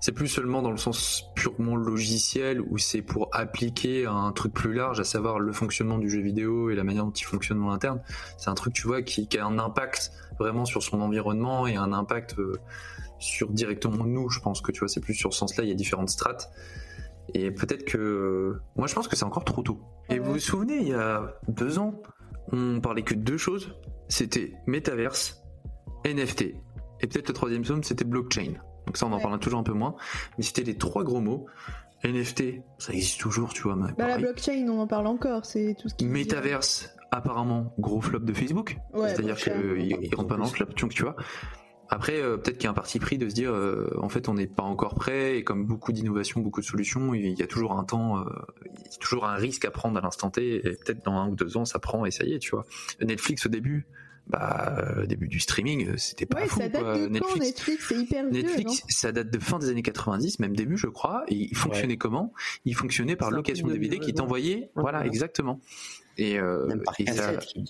c'est 0.00 0.12
plus 0.12 0.28
seulement 0.28 0.62
dans 0.62 0.70
le 0.70 0.76
sens 0.76 1.30
purement 1.34 1.76
logiciel 1.76 2.60
où 2.60 2.78
c'est 2.78 3.02
pour 3.02 3.28
appliquer 3.32 4.06
un 4.06 4.32
truc 4.32 4.52
plus 4.52 4.72
large, 4.72 5.00
à 5.00 5.04
savoir 5.04 5.38
le 5.38 5.52
fonctionnement 5.52 5.98
du 5.98 6.10
jeu 6.10 6.20
vidéo 6.20 6.70
et 6.70 6.74
la 6.74 6.84
manière 6.84 7.04
dont 7.04 7.12
il 7.12 7.24
fonctionne 7.24 7.62
en 7.62 7.70
interne. 7.70 8.00
C'est 8.36 8.50
un 8.50 8.54
truc, 8.54 8.74
tu 8.74 8.86
vois, 8.86 9.02
qui, 9.02 9.28
qui, 9.28 9.38
a 9.38 9.46
un 9.46 9.58
impact 9.58 10.12
vraiment 10.38 10.64
sur 10.64 10.82
son 10.82 11.00
environnement 11.00 11.66
et 11.66 11.76
un 11.76 11.92
impact 11.92 12.38
euh, 12.38 12.58
sur 13.18 13.50
directement 13.50 14.04
nous. 14.04 14.28
Je 14.28 14.40
pense 14.40 14.60
que 14.60 14.72
tu 14.72 14.80
vois, 14.80 14.88
c'est 14.88 15.00
plus 15.00 15.14
sur 15.14 15.32
ce 15.32 15.38
sens-là. 15.38 15.64
Il 15.64 15.68
y 15.68 15.72
a 15.72 15.76
différentes 15.76 16.10
strates. 16.10 16.50
Et 17.34 17.50
peut-être 17.50 17.84
que. 17.84 18.60
Moi, 18.76 18.88
je 18.88 18.94
pense 18.94 19.08
que 19.08 19.16
c'est 19.16 19.24
encore 19.24 19.44
trop 19.44 19.62
tôt. 19.62 19.80
Et 20.08 20.18
vous 20.18 20.32
vous 20.32 20.38
souvenez, 20.38 20.78
il 20.78 20.88
y 20.88 20.94
a 20.94 21.38
deux 21.48 21.78
ans 21.78 21.94
on 22.50 22.80
parlait 22.80 23.02
que 23.02 23.14
de 23.14 23.20
deux 23.20 23.38
choses. 23.38 23.74
C'était 24.08 24.52
métaverse, 24.66 25.42
NFT, 26.04 26.42
et 26.42 27.06
peut-être 27.06 27.28
le 27.28 27.34
troisième 27.34 27.64
somme, 27.64 27.82
c'était 27.82 28.04
blockchain. 28.04 28.54
Donc 28.86 28.96
ça, 28.96 29.06
on 29.06 29.12
en 29.12 29.20
parle 29.20 29.38
toujours 29.38 29.60
un 29.60 29.64
peu 29.64 29.72
moins. 29.72 29.94
Mais 30.38 30.44
c'était 30.44 30.62
les 30.62 30.76
trois 30.76 31.04
gros 31.04 31.20
mots. 31.20 31.46
NFT, 32.04 32.62
ça 32.78 32.92
existe 32.92 33.20
toujours, 33.20 33.52
tu 33.52 33.62
vois. 33.62 33.76
bah, 33.76 34.08
la 34.08 34.18
blockchain, 34.18 34.66
on 34.68 34.80
en 34.80 34.86
parle 34.86 35.06
encore. 35.06 35.44
C'est 35.44 35.76
tout 35.80 35.88
ce 35.88 35.94
qui. 35.94 36.04
Métaverse, 36.04 36.94
apparemment, 37.10 37.74
gros 37.78 38.00
flop 38.00 38.20
de 38.20 38.32
Facebook. 38.32 38.76
C'est-à-dire 38.94 39.36
qu'ils 39.36 40.14
rentrent 40.14 40.28
pas 40.28 40.36
dans 40.36 40.46
le 40.46 40.50
club, 40.50 40.74
tu 40.74 41.02
vois. 41.02 41.16
Après, 41.92 42.22
euh, 42.22 42.38
peut-être 42.38 42.56
qu'il 42.56 42.64
y 42.64 42.68
a 42.68 42.70
un 42.70 42.74
parti 42.74 42.98
pris 42.98 43.18
de 43.18 43.28
se 43.28 43.34
dire, 43.34 43.52
euh, 43.52 43.94
en 44.00 44.08
fait, 44.08 44.30
on 44.30 44.32
n'est 44.32 44.46
pas 44.46 44.62
encore 44.62 44.94
prêt, 44.94 45.36
et 45.36 45.44
comme 45.44 45.66
beaucoup 45.66 45.92
d'innovations, 45.92 46.40
beaucoup 46.40 46.62
de 46.62 46.66
solutions, 46.66 47.12
il 47.12 47.38
y 47.38 47.42
a 47.42 47.46
toujours 47.46 47.78
un 47.78 47.84
temps, 47.84 48.18
euh, 48.18 48.24
il 48.64 48.80
y 48.80 48.94
a 48.94 48.98
toujours 48.98 49.26
un 49.26 49.34
risque 49.34 49.66
à 49.66 49.70
prendre 49.70 49.98
à 49.98 50.00
l'instant 50.00 50.30
T, 50.30 50.56
et 50.56 50.60
peut-être 50.70 51.04
dans 51.04 51.16
un 51.16 51.28
ou 51.28 51.36
deux 51.36 51.58
ans, 51.58 51.66
ça 51.66 51.78
prend, 51.78 52.06
et 52.06 52.10
ça 52.10 52.24
y 52.24 52.32
est, 52.32 52.38
tu 52.38 52.52
vois. 52.52 52.64
Netflix, 53.02 53.44
au 53.44 53.50
début, 53.50 53.86
bah, 54.26 55.04
début 55.06 55.28
du 55.28 55.38
streaming, 55.38 55.98
c'était 55.98 56.24
pas 56.24 56.46
fou. 56.46 56.60
Ça 56.60 56.70
date 56.70 56.82
quoi. 56.82 56.96
De 56.96 57.08
Netflix, 57.08 57.46
Netflix 57.46 57.86
c'est 57.86 57.98
hyper 57.98 58.30
vieux, 58.30 58.42
Netflix, 58.42 58.84
ça 58.88 59.12
date 59.12 59.30
de 59.30 59.38
fin 59.38 59.58
des 59.58 59.68
années 59.68 59.82
90, 59.82 60.38
même 60.38 60.56
début, 60.56 60.78
je 60.78 60.86
crois. 60.86 61.24
Et 61.28 61.34
il 61.34 61.56
fonctionnait 61.56 61.98
comment? 61.98 62.32
Il 62.64 62.74
fonctionnait 62.74 63.16
par 63.16 63.30
location 63.30 63.66
de 63.66 63.72
DVD 63.74 63.98
qui 63.98 64.14
t'envoyait, 64.14 64.70
voilà, 64.76 65.04
exactement. 65.04 65.60
Et, 66.18 66.38
euh, 66.38 66.68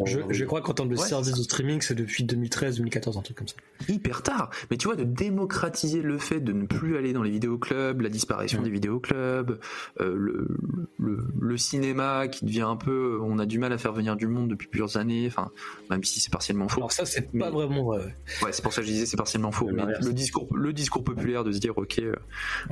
je, 0.05 0.18
je, 0.30 0.45
crois 0.45 0.61
qu'en 0.61 0.74
termes 0.74 0.88
de 0.88 0.97
service 0.97 1.32
de 1.32 1.43
streaming, 1.43 1.80
c'est 1.80 1.95
depuis 1.95 2.24
2013-2014, 2.24 3.18
un 3.18 3.22
truc 3.22 3.36
comme 3.36 3.49
ça. 3.49 3.55
Hyper 3.88 4.22
tard. 4.22 4.51
Mais 4.70 4.76
tu 4.76 4.88
vois, 4.88 4.97
de 4.97 5.05
démocratiser 5.05 6.03
le 6.03 6.18
fait 6.18 6.40
de 6.40 6.53
ne 6.53 6.66
plus 6.66 6.97
aller 6.97 7.12
dans 7.12 7.22
les 7.22 7.30
vidéoclubs, 7.30 8.01
la 8.01 8.09
disparition 8.09 8.61
des 8.62 8.70
vidéoclubs, 8.70 9.59
euh, 10.01 10.14
le, 10.16 10.49
le, 10.99 11.24
le, 11.40 11.57
cinéma 11.57 12.26
qui 12.26 12.45
devient 12.45 12.62
un 12.62 12.76
peu, 12.76 13.20
on 13.22 13.38
a 13.38 13.47
du 13.47 13.59
mal 13.59 13.72
à 13.72 13.78
faire 13.78 13.93
venir 13.93 14.16
du 14.16 14.26
monde 14.26 14.49
depuis 14.49 14.66
plusieurs 14.66 14.97
années. 14.97 15.26
Enfin, 15.28 15.51
même 15.90 16.03
si 16.03 16.20
c'est 16.20 16.32
partiellement 16.32 16.68
faux. 16.68 16.80
Alors 16.80 16.93
ça, 16.93 17.05
c'est 17.07 17.30
pas 17.38 17.51
vraiment 17.51 17.84
vrai. 17.84 18.14
Ouais, 18.43 18.53
c'est 18.53 18.62
pour 18.62 18.72
ça 18.72 18.80
que 18.80 18.86
je 18.88 18.93
disais 18.93 19.07
c'est 19.07 19.16
partiellement 19.16 19.53
faux. 19.53 19.70
Mais 19.72 19.84
le 20.01 20.12
discours, 20.12 20.49
le 20.57 20.72
discours 20.72 21.05
populaire 21.05 21.45
de 21.45 21.53
se 21.53 21.59
dire, 21.59 21.78
ok, 21.78 22.01
euh, 22.01 22.14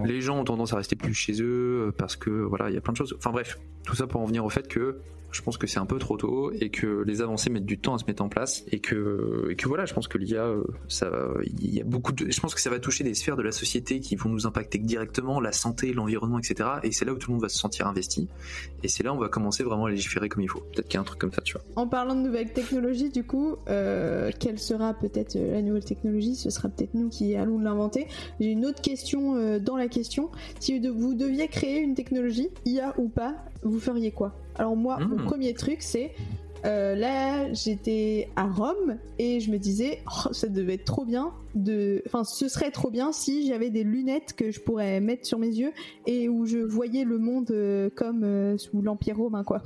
les 0.04 0.20
gens 0.20 0.38
ont 0.38 0.44
tendance 0.44 0.72
à 0.72 0.76
rester 0.76 0.96
plus 0.96 1.14
chez 1.14 1.40
eux 1.40 1.88
euh, 1.88 1.92
parce 1.96 2.16
que 2.16 2.30
voilà, 2.30 2.70
il 2.70 2.74
y 2.74 2.78
a 2.78 2.80
plein 2.80 2.92
de 2.92 2.98
choses. 2.98 3.14
Enfin 3.16 3.30
bref, 3.30 3.58
tout 3.84 3.94
ça 3.94 4.06
pour 4.06 4.20
en 4.20 4.26
venir 4.26 4.44
au 4.44 4.50
fait 4.50 4.66
que 4.66 4.98
je 5.32 5.42
pense 5.42 5.56
que 5.56 5.66
c'est 5.66 5.78
un 5.78 5.86
peu 5.86 5.98
trop 5.98 6.16
tôt 6.16 6.52
et 6.52 6.70
que 6.70 7.02
les 7.06 7.22
avancées 7.22 7.50
mettent 7.50 7.66
du 7.66 7.78
temps 7.78 7.94
à 7.94 7.98
se 7.98 8.04
mettre 8.06 8.22
en 8.22 8.28
place 8.28 8.64
et 8.70 8.80
que, 8.80 9.54
voilà, 9.64 9.84
je 9.86 9.94
pense 9.94 10.08
que 10.08 10.18
l'IA, 10.18 10.44
euh, 10.44 10.64
ça, 10.88 11.10
il 11.44 11.74
y 11.74 11.80
a 11.80 11.84
beaucoup 11.84 12.12
de, 12.12 12.30
je 12.30 12.40
pense 12.40 12.54
que 12.54 12.60
ça 12.60 12.70
va 12.70 12.78
toucher 12.78 13.04
des 13.04 13.14
sphères 13.14 13.36
de 13.36 13.42
la 13.42 13.52
société 13.52 14.00
qui 14.00 14.16
vont 14.16 14.28
nous 14.28 14.46
impacter 14.46 14.78
directement, 14.78 15.40
la 15.40 15.52
santé, 15.52 15.92
l'environnement, 15.92 16.38
etc. 16.38 16.68
Et 16.82 16.92
c'est 16.92 17.04
là 17.04 17.12
où 17.12 17.16
tout 17.16 17.30
le 17.30 17.34
monde 17.34 17.42
va 17.42 17.48
se 17.48 17.58
sentir 17.58 17.86
investi. 17.86 18.28
Et 18.82 18.88
c'est 18.88 19.02
là 19.02 19.12
où 19.12 19.16
on 19.16 19.20
va 19.20 19.28
commencer 19.28 19.62
vraiment 19.62 19.86
à 19.86 19.90
légiférer 19.90 20.28
comme 20.28 20.42
il 20.42 20.48
faut. 20.48 20.60
Peut-être 20.60 20.88
qu'il 20.88 20.94
y 20.94 20.98
a 20.98 21.00
un 21.00 21.04
truc 21.04 21.20
comme 21.20 21.32
ça, 21.32 21.42
tu 21.42 21.54
vois. 21.54 21.62
En 21.76 21.86
parlant 21.86 22.14
de 22.14 22.20
nouvelles 22.20 22.52
technologies, 22.52 23.10
du 23.10 23.24
coup, 23.24 23.56
euh, 23.68 24.30
quelle 24.38 24.58
sera 24.58 24.94
peut-être 24.94 25.36
euh, 25.36 25.52
la 25.52 25.62
nouvelle 25.62 25.84
technologie? 25.84 26.34
Ce 26.34 26.50
sera 26.50 26.68
peut-être 26.68 26.94
nous 26.94 27.08
qui 27.08 27.36
allons 27.36 27.58
l'inventer. 27.58 28.06
J'ai 28.40 28.50
une 28.50 28.66
autre 28.66 28.82
question 28.82 29.60
dans 29.60 29.76
la 29.76 29.88
question. 29.88 30.30
Si 30.58 30.78
vous 30.88 31.14
deviez 31.14 31.48
créer 31.48 31.78
une 31.78 31.94
technologie, 31.94 32.48
IA 32.64 32.94
ou 32.98 33.08
pas, 33.08 33.36
vous 33.62 33.80
feriez 33.80 34.10
quoi 34.10 34.34
alors 34.60 34.76
moi, 34.76 34.98
mon 34.98 35.16
hmm. 35.16 35.24
premier 35.24 35.54
truc, 35.54 35.78
c'est 35.80 36.12
euh, 36.66 36.94
là, 36.94 37.50
j'étais 37.54 38.28
à 38.36 38.46
Rome 38.46 38.98
et 39.18 39.40
je 39.40 39.50
me 39.50 39.56
disais, 39.56 40.02
oh, 40.06 40.34
ça 40.34 40.48
devait 40.48 40.74
être 40.74 40.84
trop 40.84 41.06
bien 41.06 41.32
de, 41.54 42.02
enfin, 42.04 42.24
ce 42.24 42.48
serait 42.48 42.70
trop 42.70 42.90
bien 42.90 43.10
si 43.12 43.46
j'avais 43.46 43.70
des 43.70 43.82
lunettes 43.82 44.34
que 44.34 44.50
je 44.50 44.60
pourrais 44.60 45.00
mettre 45.00 45.24
sur 45.24 45.38
mes 45.38 45.48
yeux 45.48 45.72
et 46.06 46.28
où 46.28 46.44
je 46.44 46.58
voyais 46.58 47.04
le 47.04 47.16
monde 47.16 47.50
euh, 47.52 47.88
comme 47.94 48.22
euh, 48.22 48.58
sous 48.58 48.82
l'Empire 48.82 49.16
romain, 49.16 49.44
quoi. 49.44 49.62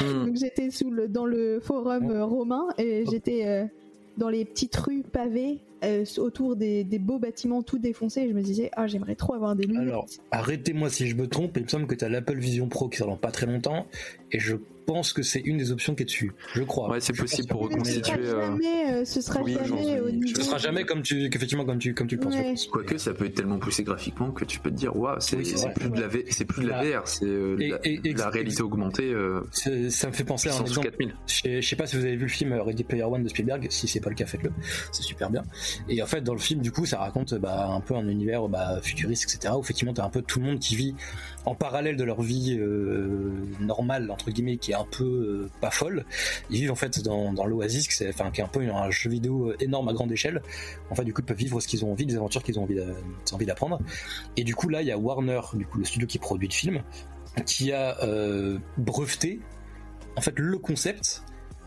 Hmm. 0.00 0.24
Donc 0.26 0.36
j'étais 0.36 0.70
sous 0.70 0.90
le, 0.90 1.06
dans 1.06 1.26
le 1.26 1.60
forum 1.60 2.10
romain 2.22 2.68
et 2.78 3.04
j'étais 3.10 3.68
dans 4.16 4.30
les 4.30 4.46
petites 4.46 4.76
rues 4.76 5.02
pavées 5.02 5.60
autour 6.18 6.56
des, 6.56 6.84
beaux 6.98 7.18
bâtiments 7.18 7.62
tout 7.62 7.78
défoncés 7.78 8.22
et 8.22 8.28
je 8.28 8.34
me 8.34 8.42
disais 8.42 8.70
ah 8.74 8.86
j'aimerais 8.86 9.14
trop 9.14 9.34
avoir 9.34 9.54
des 9.54 9.66
lunettes. 9.66 9.82
Alors 9.82 10.06
arrêtez-moi 10.30 10.90
si 10.90 11.08
je 11.08 11.16
me 11.16 11.26
trompe, 11.26 11.56
il 11.56 11.64
me 11.64 11.68
semble 11.68 11.86
que 11.86 11.94
tu 11.94 12.04
as 12.04 12.08
l'Apple 12.08 12.38
Vision 12.38 12.68
Pro 12.68 12.88
qui 12.88 12.98
sort 12.98 13.08
dans 13.08 13.16
pas 13.16 13.30
très 13.30 13.46
longtemps 13.46 13.86
et 14.32 14.38
je 14.38 14.56
pense 14.88 15.12
que 15.12 15.22
c'est 15.22 15.40
une 15.40 15.58
des 15.58 15.70
options 15.70 15.94
qui 15.94 16.02
est 16.02 16.06
dessus. 16.06 16.32
Je 16.54 16.62
crois. 16.62 16.88
Ouais, 16.88 17.00
c'est 17.00 17.12
possible 17.12 17.46
pour 17.46 17.60
reconstituer. 17.60 18.20
Euh, 18.24 19.04
ce 19.04 19.20
sera 19.20 19.40
jamais, 19.44 20.00
au 20.00 20.10
niveau. 20.10 20.34
Ce 20.34 20.42
sera 20.42 20.56
jamais 20.56 20.84
comme 20.84 21.02
tu, 21.02 21.26
effectivement, 21.26 21.66
comme 21.66 21.78
tu, 21.78 21.92
comme 21.92 22.06
tu 22.06 22.16
penses. 22.16 22.34
Quoique, 22.72 22.96
ça 22.96 23.12
peut 23.12 23.26
être 23.26 23.34
tellement 23.34 23.58
poussé 23.58 23.84
graphiquement 23.84 24.30
que 24.30 24.46
tu 24.46 24.60
peux 24.60 24.70
te 24.70 24.76
dire, 24.76 24.96
waouh, 24.96 25.20
c'est 25.20 25.36
plus 25.74 25.90
de 25.90 26.00
la 26.00 26.08
c'est 26.30 26.46
plus 26.46 26.62
de 26.62 26.68
la 26.68 26.82
VR, 26.82 27.06
c'est 27.06 27.26
euh, 27.26 27.78
la, 28.16 28.30
réalité 28.30 28.62
augmentée. 28.62 29.12
Euh, 29.12 29.42
ça 29.52 30.08
me 30.08 30.12
fait 30.12 30.24
penser 30.24 30.48
à 30.48 30.56
un 30.56 30.64
exemple. 30.64 30.90
Je 31.26 31.60
sais 31.60 31.76
pas 31.76 31.86
si 31.86 31.96
vous 31.96 32.04
avez 32.04 32.16
vu 32.16 32.22
le 32.22 32.28
film 32.28 32.54
Ready 32.54 32.84
Player 32.84 33.04
One 33.04 33.22
de 33.22 33.28
Spielberg. 33.28 33.66
Si 33.68 33.88
c'est 33.88 34.00
pas 34.00 34.08
le 34.08 34.16
cas, 34.16 34.24
faites-le. 34.24 34.52
C'est 34.90 35.02
super 35.02 35.28
bien. 35.28 35.42
Et 35.90 36.02
en 36.02 36.06
fait, 36.06 36.22
dans 36.22 36.32
le 36.32 36.40
film, 36.40 36.62
du 36.62 36.72
coup, 36.72 36.86
ça 36.86 36.98
raconte 36.98 37.34
bah, 37.34 37.68
un 37.68 37.80
peu 37.80 37.94
un 37.94 38.08
univers 38.08 38.48
bah, 38.48 38.80
futuriste, 38.82 39.24
etc. 39.24 39.52
Où 39.54 39.60
effectivement, 39.60 39.92
t'as 39.92 40.06
un 40.06 40.10
peu 40.10 40.22
tout 40.22 40.40
le 40.40 40.46
monde 40.46 40.60
qui 40.60 40.76
vit 40.76 40.94
en 41.44 41.54
parallèle 41.54 41.96
de 41.96 42.04
leur 42.04 42.22
vie 42.22 42.58
normale 43.60 44.10
entre 44.10 44.30
guillemets, 44.30 44.56
qui 44.56 44.72
est 44.72 44.77
un 44.78 44.84
peu 44.84 45.04
euh, 45.04 45.50
pas 45.60 45.70
folle. 45.70 46.04
Ils 46.50 46.60
vivent 46.60 46.72
en 46.72 46.76
fait 46.76 47.02
dans, 47.02 47.32
l'Oasis, 47.44 47.88
qui, 47.88 48.08
enfin, 48.08 48.30
qui 48.30 48.40
est 48.40 48.44
un 48.44 48.48
peu 48.48 48.60
un 48.60 48.90
jeu 48.90 49.10
vidéo 49.10 49.52
énorme 49.60 49.88
à 49.88 49.92
grande 49.92 50.12
échelle. 50.12 50.42
En 50.90 50.94
fait, 50.94 51.04
du 51.04 51.12
coup, 51.12 51.22
ils 51.22 51.26
peuvent 51.26 51.36
vivre 51.36 51.60
ce 51.60 51.68
qu'ils 51.68 51.84
ont 51.84 51.92
envie, 51.92 52.06
des 52.06 52.16
aventures 52.16 52.42
qu'ils 52.42 52.58
ont 52.58 52.68
envie 53.32 53.46
d'apprendre. 53.46 53.80
Et 54.36 54.44
du 54.44 54.54
coup, 54.54 54.68
là, 54.68 54.82
il 54.82 54.88
y 54.88 54.92
a 54.92 54.98
Warner, 54.98 55.40
du 55.54 55.66
coup, 55.66 55.78
le 55.78 55.84
studio 55.84 56.06
qui 56.06 56.18
produit 56.18 56.48
le 56.48 56.54
film, 56.54 56.82
qui 57.44 57.72
a 57.72 58.02
euh, 58.02 58.58
breveté 58.76 59.40
en 60.16 60.20
fait 60.20 60.38
le 60.38 60.58
concept 60.58 61.22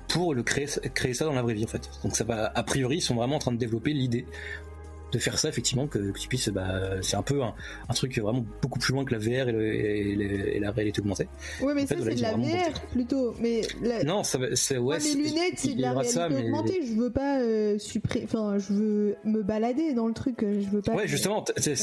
pour 0.07 0.33
le 0.33 0.43
créer, 0.43 0.67
créer 0.93 1.13
ça 1.13 1.25
dans 1.25 1.33
la 1.33 1.41
vraie 1.41 1.53
vie 1.53 1.63
en 1.63 1.67
fait. 1.67 1.89
Donc 2.03 2.15
ça 2.15 2.23
va, 2.23 2.51
a 2.53 2.63
priori, 2.63 2.97
ils 2.97 3.01
sont 3.01 3.15
vraiment 3.15 3.37
en 3.37 3.39
train 3.39 3.53
de 3.53 3.57
développer 3.57 3.93
l'idée 3.93 4.25
de 5.11 5.19
faire 5.19 5.37
ça 5.37 5.49
effectivement 5.49 5.87
que, 5.87 6.11
tu 6.11 6.27
puisses 6.27 6.49
bah, 6.49 7.01
c'est 7.01 7.15
un 7.15 7.21
peu 7.21 7.41
un, 7.43 7.53
truc 7.93 8.17
vraiment 8.19 8.45
beaucoup 8.61 8.79
plus 8.79 8.93
loin 8.93 9.05
que 9.05 9.13
la 9.13 9.19
VR 9.19 9.49
et, 9.49 10.59
la 10.59 10.71
réalité 10.71 11.01
augmentée. 11.01 11.27
Ouais 11.61 11.73
mais 11.73 11.85
ça 11.85 11.95
c'est 11.99 12.15
de 12.15 12.21
la 12.21 12.33
VR 12.33 12.79
plutôt. 12.91 13.33
Mais 13.39 13.61
non 14.05 14.23
ça 14.23 14.39
c'est 14.55 14.77
ouais, 14.77 14.99
les 14.99 15.13
lunettes 15.13 15.53
c'est 15.57 15.75
de 15.75 15.81
la 15.81 15.93
réalité 15.93 16.19
augmentée. 16.19 16.81
Je 16.85 16.93
veux 16.93 17.11
pas 17.11 17.39
euh, 17.39 17.77
enfin 18.23 18.57
je 18.57 18.73
veux 18.73 19.15
me 19.25 19.43
balader 19.43 19.93
dans 19.93 20.07
le 20.07 20.13
truc 20.13 20.37
je 20.41 20.69
veux 20.69 20.81
pas 20.81 20.93
ouais 20.93 21.07
justement 21.07 21.43
c'est 21.57 21.75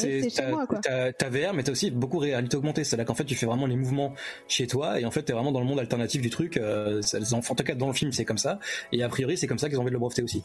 ta 1.19 1.29
VR 1.29 1.55
mais 1.55 1.63
t'as 1.63 1.73
aussi 1.73 1.91
beaucoup 1.91 2.19
réalité 2.19 2.57
augmentée. 2.57 2.85
C'est 2.85 2.97
là 2.97 3.05
qu'en 3.05 3.15
fait 3.15 3.25
tu 3.25 3.35
fais 3.35 3.47
vraiment 3.47 3.67
les 3.67 3.77
mouvements 3.77 4.15
chez 4.49 4.67
toi 4.67 5.01
et 5.01 5.05
en 5.05 5.11
fait 5.11 5.23
t'es 5.23 5.33
vraiment 5.33 5.53
dans 5.53 5.61
le 5.61 5.67
monde 5.67 5.81
alternatif 5.81 6.23
du 6.23 6.31
truc 6.31 6.57
euh, 6.57 7.01
en 7.33 7.41
tout 7.41 7.65
cas 7.65 7.75
dans 7.75 7.89
le 7.89 7.93
film 7.93 8.13
c'est 8.13 8.25
comme 8.25 8.39
ça. 8.39 8.59
Et 8.93 9.03
a 9.03 9.09
priori 9.09 9.37
c'est 9.37 9.47
comme 9.47 9.59
ça 9.59 9.69
qu'ils 9.69 9.79
ont 9.79 9.83
envie 9.83 9.91
de 9.91 9.95
le 9.95 10.01
breveter 10.01 10.23
aussi 10.23 10.43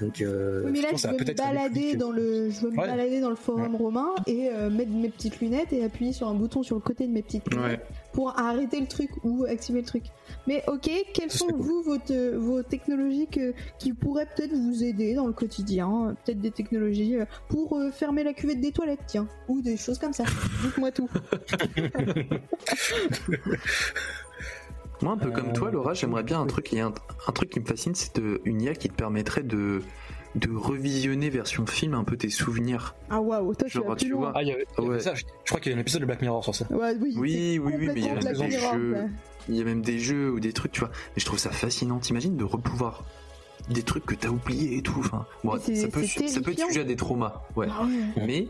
Donc, 0.00 0.20
euh, 0.20 0.62
Oui, 0.66 0.72
mais 0.72 0.80
là, 0.82 0.88
je 0.88 0.92
pense 0.92 1.02
je 1.02 1.08
que 1.08 1.24
ça 1.24 1.32
veux 1.32 1.34
va 1.34 1.50
me 1.50 1.54
balader 1.54 1.96
dans 1.96 2.10
le, 2.12 2.50
je 2.50 2.60
veux 2.60 2.70
me 2.70 2.78
Ouais. 2.78 2.86
balader 2.86 3.20
dans 3.20 3.30
le 3.30 3.36
forum 3.36 3.74
romain 3.74 4.10
et 4.26 4.48
euh, 4.50 4.70
mettre 4.70 4.90
mes 4.90 5.08
petites 5.08 5.40
lunettes 5.40 5.72
et 5.72 5.82
appuyer 5.84 6.12
sur 6.12 6.28
un 6.28 6.34
bouton 6.34 6.62
sur 6.62 6.76
le 6.76 6.82
côté 6.82 7.06
de 7.06 7.12
mes 7.12 7.22
petites 7.22 7.52
lunettes 7.52 7.84
pour 8.12 8.38
arrêter 8.38 8.80
le 8.80 8.86
truc 8.86 9.10
ou 9.24 9.44
activer 9.44 9.80
le 9.80 9.86
truc. 9.86 10.04
Mais 10.46 10.62
ok, 10.68 10.88
quelles 11.14 11.30
sont 11.30 11.46
cool. 11.48 11.60
vous 11.60 11.82
vos, 11.82 11.98
te- 11.98 12.34
vos 12.36 12.62
technologies 12.62 13.26
que- 13.28 13.54
qui 13.78 13.92
pourraient 13.92 14.28
peut-être 14.36 14.52
vous 14.54 14.84
aider 14.84 15.14
dans 15.14 15.26
le 15.26 15.32
quotidien, 15.32 16.14
peut-être 16.24 16.40
des 16.40 16.50
technologies 16.50 17.16
euh, 17.16 17.24
pour 17.48 17.76
euh, 17.76 17.90
fermer 17.90 18.22
la 18.24 18.34
cuvette 18.34 18.60
des 18.60 18.72
toilettes, 18.72 19.00
tiens, 19.06 19.26
ou 19.48 19.60
des 19.62 19.76
choses 19.76 19.98
comme 19.98 20.12
ça. 20.12 20.24
Dites-moi 20.62 20.90
tout. 20.92 21.08
Moi, 25.02 25.12
un 25.12 25.16
peu 25.16 25.30
comme 25.30 25.52
toi, 25.52 25.70
Laura, 25.70 25.94
j'aimerais 25.94 26.22
bien 26.24 26.40
un 26.40 26.46
truc. 26.46 26.72
Il 26.72 26.78
y 26.78 26.80
a 26.80 26.86
un, 26.86 26.94
un 27.28 27.32
truc 27.32 27.50
qui 27.50 27.60
me 27.60 27.64
fascine, 27.64 27.94
c'est 27.94 28.20
une 28.44 28.60
IA 28.62 28.74
qui 28.74 28.88
te 28.88 28.94
permettrait 28.94 29.42
de 29.42 29.82
de 30.34 30.50
revisionner 30.54 31.30
version 31.30 31.66
film 31.66 31.94
un 31.94 32.04
peu 32.04 32.16
tes 32.16 32.28
souvenirs. 32.28 32.94
Ah 33.08 33.20
waouh, 33.20 33.54
toi 33.54 33.66
tu 33.66 33.78
Genre, 33.78 33.96
tu 33.96 34.12
vois, 34.12 34.32
Ah, 34.34 34.42
y 34.42 34.52
avait, 34.52 34.66
il 34.78 34.82
y 34.84 34.86
avait 34.86 34.94
Ouais. 34.96 35.00
ça. 35.00 35.14
Je, 35.14 35.22
je 35.44 35.48
crois 35.50 35.58
qu'il 35.58 35.72
y 35.72 35.74
a 35.74 35.78
un 35.78 35.80
épisode 35.80 36.02
de 36.02 36.06
Black 36.06 36.20
Mirror 36.20 36.44
sur 36.44 36.54
ça. 36.54 36.66
Ouais, 36.70 36.94
oui, 37.00 37.14
Oui, 37.16 37.58
oui, 37.64 37.72
oui, 37.78 37.86
mais 37.86 37.94
il 38.00 38.06
y 38.06 38.08
a 38.10 38.14
même 38.14 38.22
des 38.22 38.46
Mirror, 38.48 38.74
jeux. 38.74 38.92
ouais. 38.92 39.06
Il 39.48 39.56
y 39.56 39.60
a 39.62 39.64
même 39.64 39.80
des 39.80 39.98
jeux 39.98 40.30
ou 40.30 40.38
des 40.38 40.52
trucs, 40.52 40.72
tu 40.72 40.80
vois. 40.80 40.90
Mais 40.90 41.20
je 41.20 41.24
trouve 41.24 41.38
ça 41.38 41.50
fascinant. 41.50 41.98
T'imagines 41.98 42.36
de 42.36 42.44
repouvoir 42.44 43.04
des 43.70 43.82
trucs 43.82 44.04
que 44.04 44.14
t'as 44.14 44.28
oubliés 44.28 44.76
et 44.76 44.82
tout. 44.82 44.96
Enfin, 44.98 45.24
bon, 45.44 45.52
ça 45.58 45.88
peut, 45.88 46.04
ça 46.04 46.40
peut 46.42 46.52
être 46.52 46.66
sujet 46.66 46.82
à 46.82 46.84
des 46.84 46.96
traumas. 46.96 47.42
Ouais. 47.56 47.66
Ah 47.70 47.84
ouais. 47.84 48.26
Mais, 48.26 48.48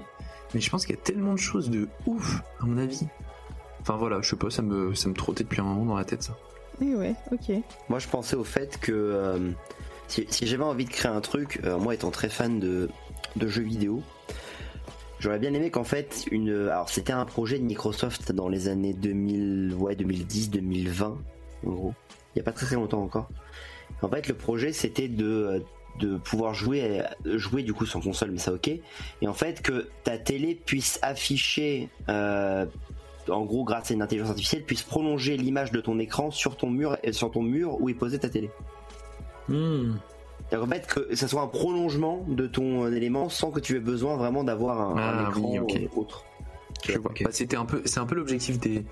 mais 0.55 0.61
je 0.61 0.68
pense 0.70 0.84
qu'il 0.84 0.96
y 0.96 0.99
a 0.99 1.03
tellement 1.03 1.34
de 1.34 1.38
choses 1.38 1.70
de 1.70 1.86
ouf, 2.07 2.42
à 2.61 2.66
mon 2.66 2.76
avis. 2.78 3.07
Enfin 3.89 3.97
voilà, 3.97 4.20
je 4.20 4.28
sais 4.28 4.36
pas, 4.36 4.51
ça 4.51 4.61
me, 4.61 4.95
ça 4.95 5.09
me 5.09 5.14
trottait 5.14 5.45
depuis 5.45 5.62
un 5.62 5.64
moment 5.64 5.86
dans 5.86 5.97
la 5.97 6.05
tête 6.05 6.22
ça. 6.22 6.36
Et 6.82 6.95
ouais, 6.95 7.14
ok. 7.32 7.57
Moi, 7.89 7.99
je 7.99 8.07
pensais 8.07 8.36
au 8.36 8.45
fait 8.45 8.78
que 8.78 8.93
euh, 8.93 9.51
si, 10.09 10.26
si 10.28 10.47
j'avais 10.47 10.64
envie 10.64 10.84
de 10.84 10.91
créer 10.91 11.11
un 11.11 11.22
truc, 11.22 11.61
euh, 11.64 11.78
moi 11.78 11.95
étant 11.95 12.11
très 12.11 12.28
fan 12.28 12.61
de, 12.61 12.91
de 13.36 13.49
jeux 13.49 13.62
vidéo, 13.62 14.03
j'aurais 15.20 15.39
bien 15.39 15.55
aimé 15.55 15.70
qu'en 15.70 15.84
fait, 15.84 16.26
une, 16.30 16.68
alors 16.68 16.91
c'était 16.91 17.14
un 17.14 17.24
projet 17.24 17.59
de 17.59 17.64
Microsoft 17.64 18.30
dans 18.32 18.51
les 18.51 18.68
années 18.68 18.93
2000, 18.93 19.74
ouais, 19.78 19.97
2010, 19.97 20.51
2020, 20.51 21.16
en 21.66 21.70
gros. 21.70 21.95
Il 22.34 22.41
y 22.41 22.43
a 22.43 22.45
pas 22.45 22.53
très 22.53 22.66
très 22.66 22.76
longtemps 22.76 23.03
encore. 23.03 23.30
En 24.03 24.11
fait, 24.11 24.28
le 24.28 24.34
projet 24.34 24.74
c'était 24.74 25.09
de 25.09 25.64
de 25.99 26.16
pouvoir 26.16 26.55
jouer 26.55 27.03
jouer 27.24 27.64
du 27.64 27.74
coup 27.74 27.84
sans 27.84 28.01
console 28.01 28.30
mais 28.30 28.39
ça 28.39 28.53
ok 28.53 28.68
et 28.68 29.26
en 29.26 29.34
fait 29.34 29.62
que 29.62 29.89
ta 30.05 30.16
télé 30.16 30.55
puisse 30.55 31.01
afficher 31.03 31.89
euh, 32.09 32.66
en 33.31 33.45
gros 33.45 33.64
grâce 33.64 33.91
à 33.91 33.95
une 33.95 34.03
intelligence 34.03 34.31
artificielle 34.31 34.64
puisse 34.64 34.83
prolonger 34.83 35.37
l'image 35.37 35.72
de 35.72 35.81
ton 35.81 35.99
écran 35.99 36.31
sur 36.31 36.57
ton 36.57 36.70
mur 36.70 36.97
et 37.03 37.12
sur 37.12 37.31
ton 37.31 37.43
mur 37.43 37.81
où 37.81 37.89
est 37.89 37.95
posée 37.95 38.18
ta 38.18 38.29
télé. 38.29 38.51
Donc, 39.49 40.62
en 40.62 40.66
fait 40.66 40.87
que 40.87 41.14
ça 41.14 41.29
soit 41.29 41.43
un 41.43 41.47
prolongement 41.47 42.24
de 42.29 42.47
ton 42.47 42.85
euh, 42.85 42.93
élément 42.95 43.29
sans 43.29 43.51
que 43.51 43.61
tu 43.61 43.76
aies 43.76 43.81
besoin 43.81 44.16
vraiment 44.16 44.45
d'avoir 44.45 44.81
un, 44.81 44.97
un 44.97 45.24
Ah, 45.26 45.29
écran 45.31 45.43
oui, 45.43 45.59
euh, 45.59 45.89
autre. 45.97 46.24
Je 46.87 46.99
vois. 46.99 47.11
ok. 47.11 47.22
Bah, 47.24 47.31
c'était 47.33 47.57
un 47.57 47.64
peu, 47.64 47.83
c'est 47.85 48.01
un 48.01 48.07
peu 48.07 48.14
l'objectif 48.14 48.59
des. 48.59 48.85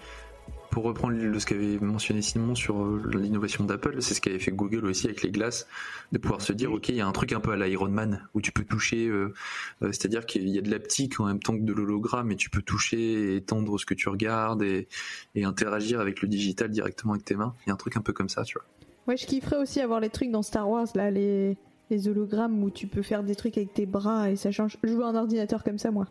Pour 0.77 0.85
reprendre 0.85 1.17
ce 1.39 1.47
qu'avait 1.47 1.79
mentionné 1.79 2.21
Simon 2.21 2.55
sur 2.55 2.85
euh, 2.85 3.03
l'innovation 3.15 3.65
d'Apple, 3.65 4.03
c'est 4.03 4.13
ce 4.13 4.21
qu'avait 4.21 4.39
fait 4.39 4.51
Google 4.51 4.85
aussi 4.85 5.07
avec 5.07 5.23
les 5.23 5.31
glaces, 5.31 5.67
de 6.13 6.19
pouvoir 6.19 6.43
se 6.43 6.53
dire, 6.53 6.71
ok, 6.71 6.91
il 6.91 6.97
y 6.97 7.01
a 7.01 7.07
un 7.07 7.13
truc 7.13 7.33
un 7.33 7.41
peu 7.41 7.51
à 7.53 7.57
l'Iron 7.57 7.89
Man 7.89 8.29
où 8.35 8.43
tu 8.43 8.53
peux 8.53 8.63
toucher, 8.63 9.07
euh, 9.07 9.33
euh, 9.81 9.87
c'est-à-dire 9.93 10.27
qu'il 10.27 10.47
y 10.51 10.59
a 10.59 10.61
de 10.61 10.71
l'aptique 10.71 11.19
en 11.19 11.25
même 11.25 11.39
temps 11.39 11.57
que 11.57 11.63
de 11.63 11.73
l'hologramme, 11.73 12.31
et 12.31 12.37
tu 12.37 12.51
peux 12.51 12.61
toucher, 12.61 12.99
et 12.99 13.37
étendre 13.37 13.81
ce 13.81 13.87
que 13.87 13.95
tu 13.95 14.11
regardes 14.11 14.63
et, 14.63 14.87
et 15.35 15.45
interagir 15.45 15.99
avec 15.99 16.21
le 16.21 16.29
digital 16.29 16.69
directement 16.69 17.15
avec 17.15 17.25
tes 17.25 17.37
mains. 17.37 17.55
Il 17.65 17.69
y 17.69 17.71
a 17.71 17.73
un 17.73 17.79
truc 17.79 17.97
un 17.97 18.03
peu 18.03 18.13
comme 18.13 18.29
ça, 18.29 18.43
tu 18.43 18.59
vois. 18.59 18.67
Ouais, 19.09 19.17
je 19.17 19.25
kifferais 19.25 19.57
aussi 19.57 19.81
avoir 19.81 20.01
les 20.01 20.11
trucs 20.11 20.31
dans 20.31 20.43
Star 20.43 20.69
Wars, 20.69 20.89
là, 20.95 21.11
les, 21.11 21.57
les 21.89 22.07
hologrammes 22.07 22.63
où 22.63 22.69
tu 22.69 22.87
peux 22.87 23.01
faire 23.01 23.23
des 23.23 23.35
trucs 23.35 23.57
avec 23.57 23.73
tes 23.73 23.87
bras 23.87 24.31
et 24.31 24.37
ça 24.37 24.51
change. 24.51 24.77
Je 24.83 24.93
veux 24.93 25.07
un 25.07 25.15
ordinateur 25.15 25.65
comme 25.65 25.79
ça, 25.79 25.91
moi. 25.91 26.07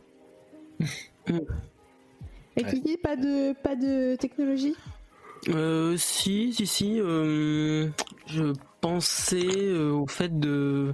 et 2.58 2.64
Ouais. 2.64 2.70
Kiki, 2.70 2.98
pas 2.98 3.16
de, 3.16 3.54
pas 3.62 3.76
de 3.76 4.16
technologie? 4.16 4.76
Euh, 5.50 5.96
si, 5.98 6.54
si, 6.54 6.66
si. 6.66 7.00
euh, 7.00 7.90
je 8.28 8.54
pensais 8.82 9.46
euh, 9.46 9.92
au 9.92 10.08
fait 10.08 10.40
de 10.40 10.92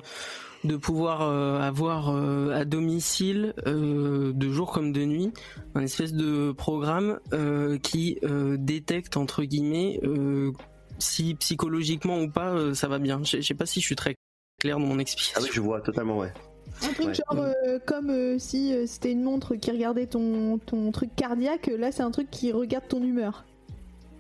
de 0.63 0.75
pouvoir 0.75 1.23
euh, 1.23 1.59
avoir 1.59 2.09
euh, 2.09 2.51
à 2.51 2.65
domicile, 2.65 3.55
euh, 3.65 4.31
de 4.31 4.49
jour 4.51 4.71
comme 4.71 4.91
de 4.91 5.03
nuit, 5.05 5.31
un 5.73 5.81
espèce 5.81 6.13
de 6.13 6.51
programme 6.51 7.19
euh, 7.33 7.79
qui 7.79 8.19
euh, 8.23 8.57
détecte 8.59 9.17
entre 9.17 9.43
guillemets 9.43 9.99
euh, 10.03 10.51
si 10.99 11.33
psychologiquement 11.33 12.19
ou 12.21 12.29
pas 12.29 12.51
euh, 12.53 12.73
ça 12.75 12.87
va 12.87 12.99
bien. 12.99 13.21
Je 13.23 13.41
sais 13.41 13.55
pas 13.55 13.65
si 13.65 13.81
je 13.81 13.85
suis 13.87 13.95
très 13.95 14.13
clair 14.59 14.77
dans 14.77 14.85
mon 14.85 14.99
Ah 14.99 15.01
explication. 15.01 15.41
oui, 15.41 15.49
je 15.51 15.61
vois 15.61 15.81
totalement, 15.81 16.19
ouais. 16.19 16.31
Un 16.83 16.93
truc 16.93 17.07
Ouais. 17.07 17.13
genre 17.13 17.43
euh, 17.43 17.79
comme 17.85 18.09
euh, 18.09 18.37
si 18.39 18.73
euh, 18.73 18.85
c'était 18.87 19.11
une 19.11 19.23
montre 19.23 19.55
qui 19.55 19.71
regardait 19.71 20.07
ton, 20.07 20.57
ton 20.59 20.91
truc 20.91 21.09
cardiaque, 21.15 21.67
là 21.77 21.91
c'est 21.91 22.03
un 22.03 22.11
truc 22.11 22.29
qui 22.31 22.51
regarde 22.51 22.87
ton 22.87 23.03
humeur. 23.03 23.45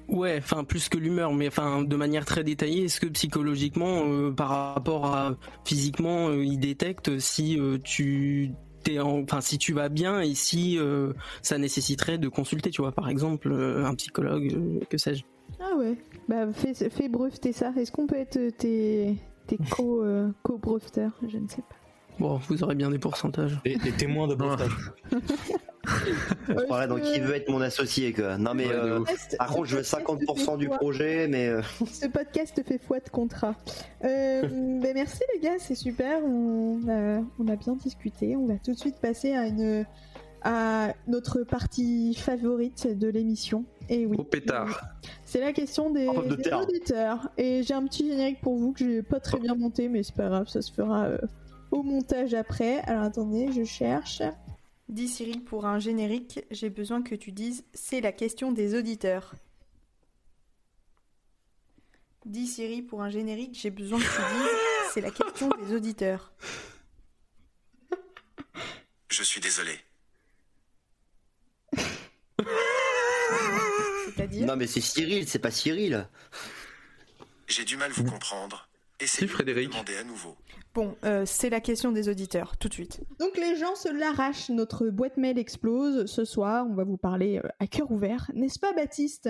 Ouais, 0.07 0.37
enfin 0.39 0.63
plus 0.63 0.89
que 0.89 0.97
l'humeur, 0.97 1.33
mais 1.33 1.47
enfin 1.47 1.83
de 1.83 1.95
manière 1.95 2.25
très 2.25 2.43
détaillée. 2.43 2.85
Est-ce 2.85 2.99
que 2.99 3.07
psychologiquement, 3.07 4.31
par 4.33 4.49
rapport 4.49 5.05
à 5.05 5.37
physiquement, 5.63 6.31
il 6.33 6.59
détecte 6.59 7.17
si 7.19 7.57
tu 7.85 8.51
enfin 8.99 9.41
si 9.41 9.57
tu 9.57 9.73
vas 9.73 9.89
bien 9.89 10.21
et 10.21 10.33
si 10.33 10.77
euh, 10.77 11.13
ça 11.41 11.57
nécessiterait 11.57 12.17
de 12.17 12.27
consulter, 12.27 12.71
tu 12.71 12.81
vois, 12.81 12.91
par 12.91 13.09
exemple 13.09 13.51
euh, 13.51 13.85
un 13.85 13.95
psychologue, 13.95 14.53
euh, 14.53 14.79
que 14.89 14.97
sais-je. 14.97 15.23
Ah 15.59 15.75
ouais, 15.77 15.97
bah 16.27 16.51
fais, 16.51 16.73
fais 16.73 17.09
breveter 17.09 17.51
ça. 17.53 17.73
Est-ce 17.77 17.91
qu'on 17.91 18.07
peut 18.07 18.17
être 18.17 18.39
tes, 18.57 19.17
tes 19.47 19.57
co, 19.69 20.03
co-breveteurs? 20.43 21.13
Je 21.27 21.37
ne 21.37 21.47
sais 21.47 21.61
pas. 21.61 21.75
Bon, 22.19 22.39
vous 22.47 22.63
aurez 22.63 22.75
bien 22.75 22.89
des 22.89 22.99
pourcentages. 22.99 23.59
Et, 23.65 23.73
et 23.73 23.91
témoin 23.97 24.27
de 24.27 24.35
se 26.47 26.63
croirait 26.65 26.87
dans 26.87 26.99
qui 26.99 27.19
veut 27.19 27.35
être 27.35 27.49
mon 27.49 27.61
associé, 27.61 28.13
quoi. 28.13 28.37
Non, 28.37 28.53
mais 28.53 28.67
Ouais, 28.67 28.73
euh, 28.73 29.03
par 29.37 29.49
contre, 29.49 29.65
je 29.65 29.77
veux 29.77 29.81
50% 29.81 30.57
du 30.57 30.69
projet, 30.69 31.27
mais 31.27 31.47
euh, 31.47 31.61
Ce 31.91 32.07
podcast 32.07 32.55
te 32.55 32.63
fait 32.67 32.79
foi 32.79 32.99
de 32.99 33.09
contrat. 33.09 33.55
Euh, 34.03 34.41
ben 34.81 34.91
merci 34.93 35.19
les 35.33 35.39
gars, 35.39 35.55
c'est 35.59 35.75
super. 35.75 36.23
On 36.23 36.79
a, 36.87 37.21
on 37.39 37.47
a 37.47 37.55
bien 37.55 37.75
discuté. 37.75 38.35
On 38.35 38.45
va 38.47 38.55
tout 38.63 38.71
de 38.73 38.77
suite 38.79 38.99
passer 38.99 39.33
à 39.33 39.47
une 39.47 39.85
à 40.43 40.95
notre 41.07 41.43
partie 41.43 42.15
favorite 42.15 42.87
de 42.97 43.07
l'émission. 43.07 43.63
Et 43.89 44.07
oui, 44.07 44.17
Au 44.17 44.23
pétard. 44.23 44.81
c'est 45.23 45.39
la 45.39 45.53
question 45.53 45.91
des, 45.91 46.07
Oh, 46.07 46.23
de 46.23 46.35
des 46.35 46.41
terre. 46.41 46.61
auditeurs. 46.61 47.29
Et 47.37 47.61
j'ai 47.61 47.75
un 47.75 47.85
petit 47.85 48.07
générique 48.09 48.41
pour 48.41 48.55
vous 48.57 48.71
que 48.73 48.79
j'ai 48.79 49.03
pas 49.03 49.19
très 49.19 49.39
bien 49.39 49.53
monté, 49.53 49.87
mais 49.87 50.01
c'est 50.01 50.15
pas 50.15 50.29
grave, 50.29 50.47
ça 50.47 50.63
se 50.63 50.71
fera 50.73 51.03
euh, 51.05 51.17
au 51.71 51.83
montage 51.83 52.33
après. 52.33 52.79
Alors 52.81 53.03
attendez, 53.03 53.51
je 53.51 53.63
cherche. 53.63 54.21
Dis 54.89 55.07
Cyril, 55.07 55.43
pour 55.43 55.65
un 55.65 55.79
générique, 55.79 56.41
j'ai 56.51 56.69
besoin 56.69 57.01
que 57.01 57.15
tu 57.15 57.31
dises 57.31 57.63
c'est 57.73 58.01
la 58.01 58.11
question 58.11 58.51
des 58.51 58.75
auditeurs. 58.77 59.33
Dis 62.25 62.45
Siri, 62.45 62.83
pour 62.83 63.01
un 63.01 63.09
générique, 63.09 63.57
j'ai 63.59 63.71
besoin 63.71 63.97
que 63.99 64.03
tu 64.03 64.09
dises 64.35 64.49
c'est 64.93 65.01
la 65.01 65.09
question 65.11 65.49
des 65.63 65.73
auditeurs. 65.73 66.33
Je 69.09 69.23
suis 69.23 69.41
désolé. 69.41 69.79
C'est-à-dire 74.05 74.45
non, 74.45 74.55
mais 74.55 74.67
c'est 74.67 74.81
Cyril, 74.81 75.27
c'est 75.27 75.39
pas 75.39 75.51
Cyril. 75.51 76.07
J'ai 77.47 77.65
du 77.65 77.77
mal 77.77 77.91
vous 77.91 78.03
comprendre. 78.03 78.67
Essayez 78.99 79.27
Si, 79.27 79.33
Frédéric. 79.33 79.67
de 79.69 79.73
demander 79.73 79.97
à 79.97 80.03
nouveau. 80.03 80.37
Bon, 80.73 80.95
euh, 81.03 81.23
c'est 81.25 81.49
la 81.49 81.59
question 81.59 81.91
des 81.91 82.07
auditeurs, 82.07 82.55
tout 82.57 82.69
de 82.69 82.73
suite. 82.73 83.01
Donc 83.19 83.35
les 83.37 83.57
gens 83.57 83.75
se 83.75 83.89
l'arrachent, 83.89 84.49
notre 84.49 84.87
boîte 84.87 85.17
mail 85.17 85.37
explose. 85.37 86.05
Ce 86.05 86.23
soir, 86.23 86.65
on 86.69 86.75
va 86.75 86.85
vous 86.85 86.97
parler 86.97 87.41
euh, 87.43 87.49
à 87.59 87.67
cœur 87.67 87.91
ouvert, 87.91 88.31
n'est-ce 88.33 88.59
pas 88.59 88.71
Baptiste? 88.71 89.29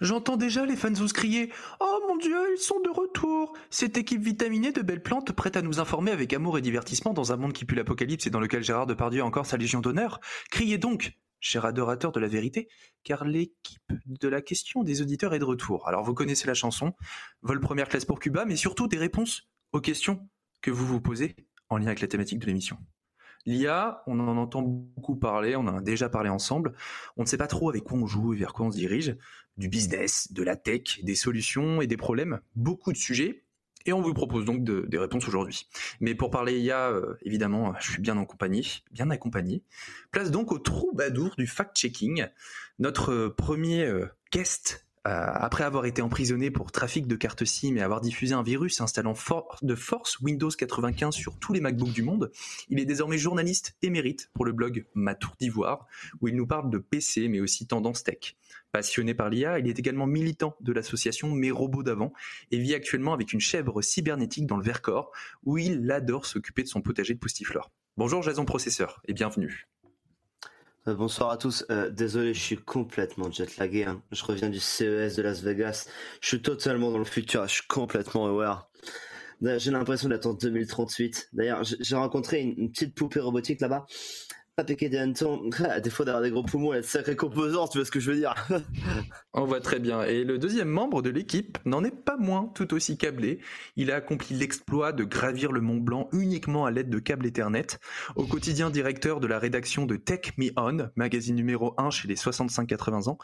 J'entends 0.00 0.36
déjà 0.36 0.66
les 0.66 0.76
fans 0.76 0.92
crier 1.14 1.50
Oh 1.80 2.00
mon 2.06 2.16
dieu, 2.16 2.38
ils 2.54 2.60
sont 2.60 2.80
de 2.80 2.90
retour 2.90 3.54
Cette 3.70 3.96
équipe 3.96 4.22
vitaminée 4.22 4.70
de 4.70 4.82
belles 4.82 5.02
plantes 5.02 5.32
prête 5.32 5.56
à 5.56 5.62
nous 5.62 5.80
informer 5.80 6.10
avec 6.10 6.32
amour 6.34 6.58
et 6.58 6.60
divertissement 6.60 7.14
dans 7.14 7.32
un 7.32 7.36
monde 7.36 7.54
qui 7.54 7.64
pue 7.64 7.74
l'apocalypse 7.74 8.26
et 8.26 8.30
dans 8.30 8.38
lequel 8.38 8.62
Gérard 8.62 8.86
Depardieu 8.86 9.22
a 9.22 9.24
encore 9.24 9.46
sa 9.46 9.56
légion 9.56 9.80
d'honneur. 9.80 10.20
Criez 10.50 10.78
donc, 10.78 11.18
cher 11.40 11.64
adorateur 11.64 12.12
de 12.12 12.20
la 12.20 12.28
vérité, 12.28 12.68
car 13.02 13.24
l'équipe 13.24 13.92
de 14.06 14.28
la 14.28 14.42
question 14.42 14.84
des 14.84 15.02
auditeurs 15.02 15.34
est 15.34 15.38
de 15.38 15.44
retour. 15.44 15.88
Alors 15.88 16.04
vous 16.04 16.14
connaissez 16.14 16.46
la 16.46 16.54
chanson, 16.54 16.92
vol 17.40 17.58
première 17.58 17.88
classe 17.88 18.04
pour 18.04 18.20
Cuba, 18.20 18.44
mais 18.44 18.56
surtout 18.56 18.88
des 18.88 18.98
réponses 18.98 19.48
aux 19.72 19.80
questions 19.80 20.28
que 20.62 20.70
vous 20.70 20.86
vous 20.86 21.00
posez 21.00 21.36
en 21.68 21.76
lien 21.78 21.86
avec 21.88 22.00
la 22.00 22.08
thématique 22.08 22.38
de 22.38 22.46
l'émission. 22.46 22.78
L'IA, 23.44 24.02
on 24.06 24.20
en 24.20 24.36
entend 24.36 24.62
beaucoup 24.62 25.16
parler, 25.16 25.56
on 25.56 25.66
en 25.66 25.78
a 25.78 25.80
déjà 25.80 26.08
parlé 26.08 26.30
ensemble. 26.30 26.74
On 27.16 27.22
ne 27.22 27.26
sait 27.26 27.36
pas 27.36 27.48
trop 27.48 27.68
avec 27.70 27.82
quoi 27.82 27.98
on 27.98 28.06
joue 28.06 28.34
et 28.34 28.36
vers 28.36 28.52
quoi 28.52 28.66
on 28.66 28.70
se 28.70 28.76
dirige 28.76 29.16
du 29.56 29.68
business, 29.68 30.32
de 30.32 30.42
la 30.42 30.56
tech, 30.56 31.00
des 31.02 31.14
solutions 31.16 31.82
et 31.82 31.86
des 31.86 31.96
problèmes, 31.96 32.40
beaucoup 32.54 32.92
de 32.92 32.96
sujets, 32.96 33.44
et 33.84 33.92
on 33.92 34.00
vous 34.00 34.14
propose 34.14 34.44
donc 34.44 34.62
de- 34.62 34.86
des 34.88 34.98
réponses 34.98 35.26
aujourd'hui. 35.26 35.68
Mais 36.00 36.14
pour 36.14 36.30
parler 36.30 36.58
IA, 36.60 36.90
euh, 36.90 37.16
évidemment, 37.22 37.74
je 37.80 37.90
suis 37.90 38.00
bien 38.00 38.16
accompagné, 38.16 38.64
bien 38.92 39.10
accompagné. 39.10 39.64
Place 40.12 40.30
donc 40.30 40.52
au 40.52 40.58
troubadour 40.60 41.34
du 41.36 41.48
fact-checking, 41.48 42.26
notre 42.78 43.12
euh, 43.12 43.34
premier 43.34 43.84
euh, 43.84 44.06
guest 44.30 44.86
après 45.04 45.64
avoir 45.64 45.86
été 45.86 46.02
emprisonné 46.02 46.50
pour 46.50 46.70
trafic 46.72 47.06
de 47.06 47.16
cartes 47.16 47.44
SIM 47.44 47.76
et 47.76 47.82
avoir 47.82 48.00
diffusé 48.00 48.34
un 48.34 48.42
virus 48.42 48.80
installant 48.80 49.14
de 49.62 49.74
force 49.74 50.20
Windows 50.20 50.50
95 50.50 51.14
sur 51.14 51.38
tous 51.38 51.52
les 51.52 51.60
MacBooks 51.60 51.92
du 51.92 52.02
monde, 52.02 52.30
il 52.68 52.78
est 52.78 52.84
désormais 52.84 53.18
journaliste 53.18 53.76
émérite 53.82 54.30
pour 54.34 54.44
le 54.44 54.52
blog 54.52 54.86
Ma 54.94 55.14
Tour 55.14 55.34
d'Ivoire, 55.38 55.86
où 56.20 56.28
il 56.28 56.36
nous 56.36 56.46
parle 56.46 56.70
de 56.70 56.78
PC 56.78 57.28
mais 57.28 57.40
aussi 57.40 57.66
tendance 57.66 58.04
tech. 58.04 58.36
Passionné 58.70 59.14
par 59.14 59.28
l'IA, 59.28 59.58
il 59.58 59.68
est 59.68 59.78
également 59.78 60.06
militant 60.06 60.56
de 60.60 60.72
l'association 60.72 61.30
Mes 61.30 61.50
robots 61.50 61.82
d'avant 61.82 62.12
et 62.50 62.58
vit 62.58 62.74
actuellement 62.74 63.12
avec 63.12 63.32
une 63.32 63.40
chèvre 63.40 63.82
cybernétique 63.82 64.46
dans 64.46 64.56
le 64.56 64.64
Vercors, 64.64 65.12
où 65.44 65.58
il 65.58 65.90
adore 65.90 66.26
s'occuper 66.26 66.62
de 66.62 66.68
son 66.68 66.80
potager 66.80 67.14
de 67.14 67.18
poustiflore. 67.18 67.70
Bonjour 67.96 68.22
Jason 68.22 68.44
Processeur 68.44 69.02
et 69.06 69.12
bienvenue. 69.12 69.68
Euh, 70.88 70.94
bonsoir 70.94 71.30
à 71.30 71.36
tous. 71.36 71.64
Euh, 71.70 71.90
désolé, 71.90 72.34
je 72.34 72.40
suis 72.40 72.56
complètement 72.56 73.30
jetlagué. 73.30 73.84
Hein. 73.84 74.02
Je 74.10 74.24
reviens 74.24 74.48
du 74.48 74.58
CES 74.58 75.14
de 75.14 75.22
Las 75.22 75.40
Vegas. 75.42 75.86
Je 76.20 76.26
suis 76.26 76.42
totalement 76.42 76.90
dans 76.90 76.98
le 76.98 77.04
futur. 77.04 77.46
Je 77.46 77.54
suis 77.54 77.66
complètement 77.68 78.26
aware. 78.26 78.68
J'ai 79.42 79.70
l'impression 79.70 80.08
d'être 80.08 80.26
en 80.26 80.34
2038. 80.34 81.30
D'ailleurs, 81.32 81.62
j'ai 81.64 81.96
rencontré 81.96 82.40
une 82.40 82.70
petite 82.70 82.94
poupée 82.94 83.20
robotique 83.20 83.60
là-bas 83.60 83.86
pas 84.56 84.64
piquer 84.64 84.90
des 84.90 84.98
hannetons. 84.98 85.50
À 85.64 85.80
défaut 85.80 86.04
d'avoir 86.04 86.22
des 86.22 86.30
gros 86.30 86.42
poumons 86.42 86.74
et 86.74 86.78
de 86.78 86.82
sacrés 86.82 87.16
composants, 87.16 87.68
tu 87.68 87.78
vois 87.78 87.84
ce 87.86 87.90
que 87.90 88.00
je 88.00 88.10
veux 88.10 88.16
dire. 88.18 88.34
On 89.32 89.44
voit 89.44 89.60
très 89.60 89.78
bien. 89.78 90.02
Et 90.02 90.24
le 90.24 90.38
deuxième 90.38 90.68
membre 90.68 91.00
de 91.00 91.08
l'équipe 91.08 91.58
n'en 91.64 91.82
est 91.84 91.90
pas 91.90 92.18
moins 92.18 92.50
tout 92.54 92.74
aussi 92.74 92.98
câblé. 92.98 93.40
Il 93.76 93.90
a 93.90 93.96
accompli 93.96 94.36
l'exploit 94.36 94.92
de 94.92 95.04
gravir 95.04 95.52
le 95.52 95.62
Mont 95.62 95.78
Blanc 95.78 96.08
uniquement 96.12 96.66
à 96.66 96.70
l'aide 96.70 96.90
de 96.90 96.98
câbles 96.98 97.26
Ethernet. 97.26 97.78
Au 98.16 98.26
quotidien 98.26 98.68
directeur 98.68 99.20
de 99.20 99.26
la 99.26 99.38
rédaction 99.38 99.86
de 99.86 99.96
Tech 99.96 100.32
Me 100.36 100.50
On, 100.56 100.90
magazine 100.96 101.36
numéro 101.36 101.74
1 101.78 101.90
chez 101.90 102.08
les 102.08 102.16
65-80 102.16 103.08
ans, 103.08 103.18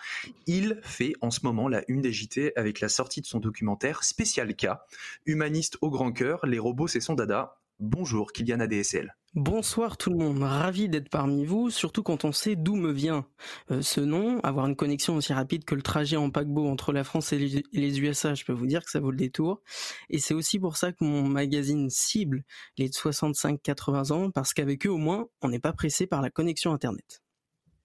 il 0.47 0.79
fait 0.83 1.13
en 1.21 1.31
ce 1.31 1.41
moment 1.43 1.69
la 1.69 1.83
une 1.89 2.01
des 2.01 2.13
JT 2.13 2.53
avec 2.57 2.81
la 2.81 2.89
sortie 2.89 3.21
de 3.21 3.27
son 3.27 3.39
documentaire 3.39 4.03
Spécial 4.03 4.55
Cas. 4.55 4.85
Humaniste 5.27 5.77
au 5.83 5.91
grand 5.91 6.13
cœur, 6.13 6.47
les 6.47 6.59
robots 6.59 6.89
c'est 6.89 7.01
son 7.01 7.15
dada. 7.15 7.59
Bonjour 7.81 8.33
Kylian 8.33 8.59
ADSL. 8.59 9.15
Bonsoir 9.35 9.99
tout 9.99 10.11
le 10.11 10.17
monde, 10.17 10.43
ravi 10.43 10.89
d'être 10.89 11.11
parmi 11.11 11.45
vous, 11.45 11.71
surtout 11.71 12.03
quand 12.03 12.25
on 12.25 12.33
sait 12.33 12.57
d'où 12.57 12.75
me 12.75 12.91
vient 12.91 13.29
euh, 13.71 13.83
ce 13.83 14.01
nom. 14.01 14.41
Avoir 14.41 14.67
une 14.67 14.75
connexion 14.75 15.15
aussi 15.15 15.33
rapide 15.33 15.65
que 15.65 15.77
le 15.77 15.83
trajet 15.83 16.17
en 16.17 16.29
paquebot 16.31 16.67
entre 16.67 16.93
la 16.93 17.05
France 17.05 17.33
et 17.33 17.39
les, 17.39 18.01
USA, 18.01 18.35
je 18.35 18.45
peux 18.45 18.53
vous 18.53 18.67
dire 18.67 18.85
que 18.85 18.91
ça 18.91 18.99
vaut 18.99 19.13
le 19.13 19.17
détour. 19.17 19.63
Et 20.11 20.19
c'est 20.19 20.35
aussi 20.35 20.59
pour 20.59 20.77
ça 20.77 20.91
que 20.91 21.05
mon 21.05 21.23
magazine 21.29 21.89
cible 21.89 22.43
les 22.79 22.89
65-80 22.89 24.13
ans, 24.13 24.31
parce 24.33 24.55
qu'avec 24.55 24.85
eux 24.85 24.91
au 24.91 24.99
moins, 24.99 25.29
on 25.41 25.49
n'est 25.49 25.61
pas 25.61 25.73
pressé 25.73 26.09
par 26.09 26.21
la 26.21 26.31
connexion 26.31 26.73
Internet. 26.73 27.23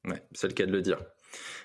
Ouais, 0.05 0.23
c'est 0.31 0.47
le 0.47 0.53
cas 0.53 0.65
de 0.65 0.71
le 0.71 0.81
dire. 0.81 0.97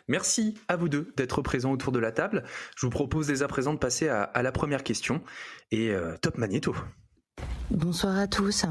Merci 0.07 0.59
à 0.69 0.77
vous 0.77 0.91
deux 0.91 1.15
d'être 1.17 1.41
présents 1.41 1.73
autour 1.73 1.93
de 1.93 1.99
la 1.99 2.13
table. 2.13 2.45
Je 2.77 2.85
vous 2.85 2.91
propose 2.91 3.27
dès 3.27 3.43
à 3.43 3.49
présent 3.49 3.73
de 3.73 3.79
passer 3.79 4.09
à, 4.09 4.43
la 4.43 4.53
première 4.53 4.83
question. 4.83 5.23
Et 5.71 5.93
euh, 5.93 6.17
top 6.19 6.37
magnéto. 6.37 6.75
Bonsoir 7.71 8.19
à 8.19 8.27
tous. 8.27 8.65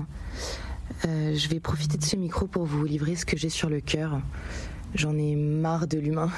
Euh, 1.05 1.35
je 1.35 1.49
vais 1.49 1.59
profiter 1.59 1.99
de 1.99 2.03
ce 2.03 2.15
micro 2.15 2.47
pour 2.47 2.65
vous 2.65 2.83
livrer 2.83 3.15
ce 3.15 3.27
que 3.27 3.37
j'ai 3.37 3.49
sur 3.49 3.69
le 3.69 3.79
cœur. 3.79 4.19
J'en 4.95 5.15
ai 5.15 5.35
marre 5.35 5.85
de 5.85 5.99
l'humain. 5.99 6.31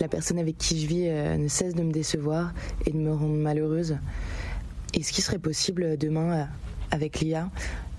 La 0.00 0.08
personne 0.08 0.40
avec 0.40 0.58
qui 0.58 0.80
je 0.80 0.88
vis 0.88 1.06
euh, 1.06 1.36
ne 1.36 1.46
cesse 1.46 1.76
de 1.76 1.84
me 1.84 1.92
décevoir 1.92 2.52
et 2.86 2.90
de 2.90 2.96
me 2.96 3.12
rendre 3.12 3.36
malheureuse. 3.36 3.98
Est-ce 4.94 5.12
qu'il 5.12 5.22
serait 5.22 5.38
possible 5.38 5.96
demain, 5.96 6.40
euh, 6.40 6.44
avec 6.90 7.20
l'IA, 7.20 7.48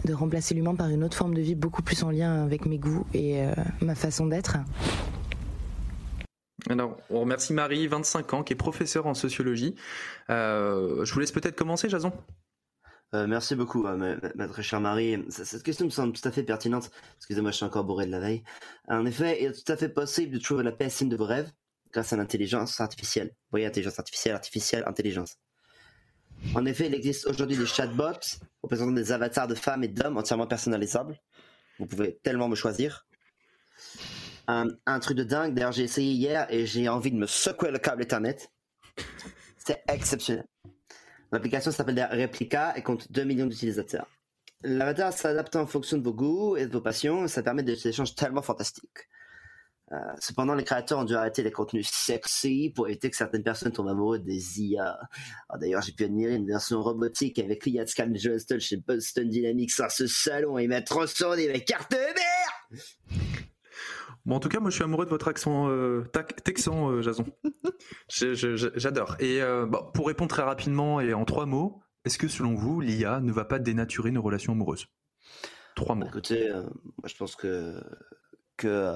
de 0.03 0.13
remplacer 0.13 0.53
l'humain 0.53 0.75
par 0.75 0.89
une 0.89 1.05
autre 1.05 1.15
forme 1.15 1.33
de 1.33 1.41
vie 1.41 1.55
beaucoup 1.55 1.81
plus 1.81 2.03
en 2.03 2.11
lien 2.11 2.43
avec 2.43 2.65
mes 2.65 2.77
goûts 2.77 3.05
et 3.13 3.45
ma 3.81 3.95
façon 3.95 4.25
d'être 4.25 4.57
alors, 6.69 6.95
on 7.09 7.21
remercie 7.21 7.53
Marie, 7.53 7.87
25 7.87 8.33
ans, 8.35 8.43
qui 8.43 8.53
est 8.53 8.55
professeure 8.55 9.07
en 9.07 9.15
sociologie. 9.15 9.73
je 10.29 11.11
vous 11.11 11.19
laisse 11.19 11.31
peut-être 11.31 11.55
commencer, 11.55 11.89
Jason. 11.89 12.13
Euh, 13.13 13.27
merci 13.27 13.55
beaucoup, 13.55 13.85
euh, 13.87 14.17
ma, 14.35 14.47
très 14.47 14.63
chère 14.63 14.79
Marie. 14.79 15.23
Cette 15.29 15.63
question 15.63 15.85
me 15.85 15.89
semble 15.89 16.13
tout 16.13 16.25
à 16.27 16.31
fait 16.31 16.43
pertinente. 16.43 16.91
Excusez-moi, 17.17 17.51
je 17.51 17.57
suis 17.57 17.65
encore 17.65 17.83
bourré 17.83 18.05
de 18.05 18.11
la 18.11 18.19
veille. 18.19 18.43
En 18.87 19.05
effet, 19.05 19.37
il 19.41 19.47
est 19.47 19.65
tout 19.65 19.71
à 19.71 19.75
fait 19.75 19.89
possible 19.89 20.33
de 20.33 20.39
trouver 20.39 20.63
la 20.63 20.71
PSN 20.71 21.09
de 21.09 21.17
vos 21.17 21.25
rêves 21.25 21.51
grâce 21.91 22.13
à 22.13 22.17
l'intelligence 22.17 22.79
artificielle. 22.79 23.27
Vous 23.27 23.51
voyez, 23.51 23.65
intelligence 23.65 23.99
artificielle, 23.99 24.35
artificielle, 24.35 24.83
intelligence. 24.87 25.35
En 26.55 26.65
effet, 26.65 26.87
il 26.87 26.95
existe 26.95 27.27
aujourd'hui 27.27 27.57
des 27.57 27.65
chatbots 27.65 28.39
représentant 28.63 28.93
des 28.93 29.11
avatars 29.11 29.47
de 29.47 29.55
femmes 29.55 29.83
et 29.83 29.89
d'hommes 29.89 30.17
entièrement 30.17 30.47
personnalisables. 30.47 31.19
Vous 31.79 31.87
pouvez 31.87 32.17
tellement 32.23 32.47
me 32.47 32.55
choisir. 32.55 33.05
Un, 34.47 34.67
un 34.85 34.99
truc 35.01 35.17
de 35.17 35.23
dingue. 35.23 35.53
D'ailleurs, 35.53 35.73
j'ai 35.73 35.83
essayé 35.83 36.13
hier 36.13 36.47
et 36.49 36.65
j'ai 36.65 36.87
envie 36.87 37.11
de 37.11 37.17
me 37.17 37.27
secouer 37.27 37.71
le 37.71 37.77
câble 37.77 38.03
Ethernet. 38.03 38.37
C'est 39.57 39.83
exceptionnel. 39.87 40.45
L'application 41.31 41.71
s'appelle 41.71 42.07
Replica 42.11 42.73
et 42.77 42.81
compte 42.81 43.11
2 43.11 43.23
millions 43.23 43.47
d'utilisateurs. 43.47 44.07
L'avatar 44.63 45.13
s'adapte 45.13 45.55
en 45.55 45.65
fonction 45.65 45.97
de 45.97 46.03
vos 46.03 46.13
goûts 46.13 46.57
et 46.57 46.67
de 46.67 46.71
vos 46.71 46.81
passions 46.81 47.25
et 47.25 47.27
ça 47.27 47.41
permet 47.41 47.63
des 47.63 47.87
échanges 47.87 48.13
tellement 48.15 48.41
fantastiques. 48.41 49.07
Euh, 49.91 49.97
cependant, 50.19 50.53
les 50.53 50.63
créateurs 50.63 50.99
ont 50.99 51.03
dû 51.03 51.15
arrêter 51.15 51.43
les 51.43 51.51
contenus 51.51 51.89
sexy 51.89 52.71
pour 52.73 52.87
éviter 52.87 53.09
que 53.09 53.17
certaines 53.17 53.43
personnes 53.43 53.73
tombent 53.73 53.89
amoureuses 53.89 54.23
des 54.23 54.61
IA. 54.61 54.97
D'ailleurs, 55.59 55.81
j'ai 55.81 55.91
pu 55.91 56.05
admirer 56.05 56.35
une 56.35 56.47
version 56.47 56.81
robotique 56.81 57.39
avec 57.39 57.65
l'IA 57.65 57.83
de 57.83 57.89
Scan 57.89 58.13
chez 58.59 58.77
Boston 58.77 59.27
Dynamics 59.27 59.79
à 59.79 59.89
ce 59.89 60.07
salon 60.07 60.57
et 60.57 60.67
mettre 60.67 61.09
sur 61.09 61.35
des 61.35 61.61
cartes 61.65 61.91
mère 61.91 62.81
Bon, 64.25 64.35
en 64.35 64.39
tout 64.39 64.49
cas, 64.49 64.59
moi, 64.59 64.69
je 64.69 64.75
suis 64.75 64.83
amoureux 64.83 65.05
de 65.05 65.09
votre 65.09 65.27
accent 65.27 65.69
euh, 65.69 66.05
texan, 66.43 66.91
euh, 66.91 67.01
Jason. 67.01 67.25
J'adore. 68.09 69.15
Et 69.19 69.41
euh, 69.41 69.65
pour 69.65 70.07
répondre 70.07 70.29
très 70.29 70.43
rapidement 70.43 70.99
et 71.01 71.13
en 71.13 71.25
trois 71.25 71.45
mots, 71.45 71.81
est-ce 72.05 72.17
que 72.17 72.27
selon 72.27 72.53
vous, 72.53 72.81
l'IA 72.81 73.19
ne 73.19 73.31
va 73.31 73.45
pas 73.45 73.57
dénaturer 73.57 74.11
nos 74.11 74.21
relations 74.21 74.53
amoureuses? 74.53 74.85
Trois 75.75 75.95
mots. 75.95 76.05
Écoutez, 76.05 76.51
moi, 76.51 77.07
je 77.07 77.15
pense 77.15 77.35
que 77.35 77.81
que 78.57 78.93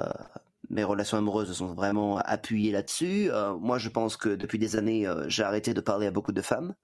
mes 0.69 0.83
relations 0.83 1.17
amoureuses 1.17 1.51
sont 1.53 1.73
vraiment 1.73 2.17
appuyées 2.17 2.71
là-dessus. 2.71 3.31
moi, 3.59 3.79
je 3.79 3.89
pense 3.89 4.17
que 4.17 4.29
depuis 4.29 4.59
des 4.59 4.75
années, 4.75 5.07
j'ai 5.27 5.43
arrêté 5.43 5.73
de 5.73 5.81
parler 5.81 6.05
à 6.07 6.11
beaucoup 6.11 6.33
de 6.33 6.41
femmes. 6.41 6.75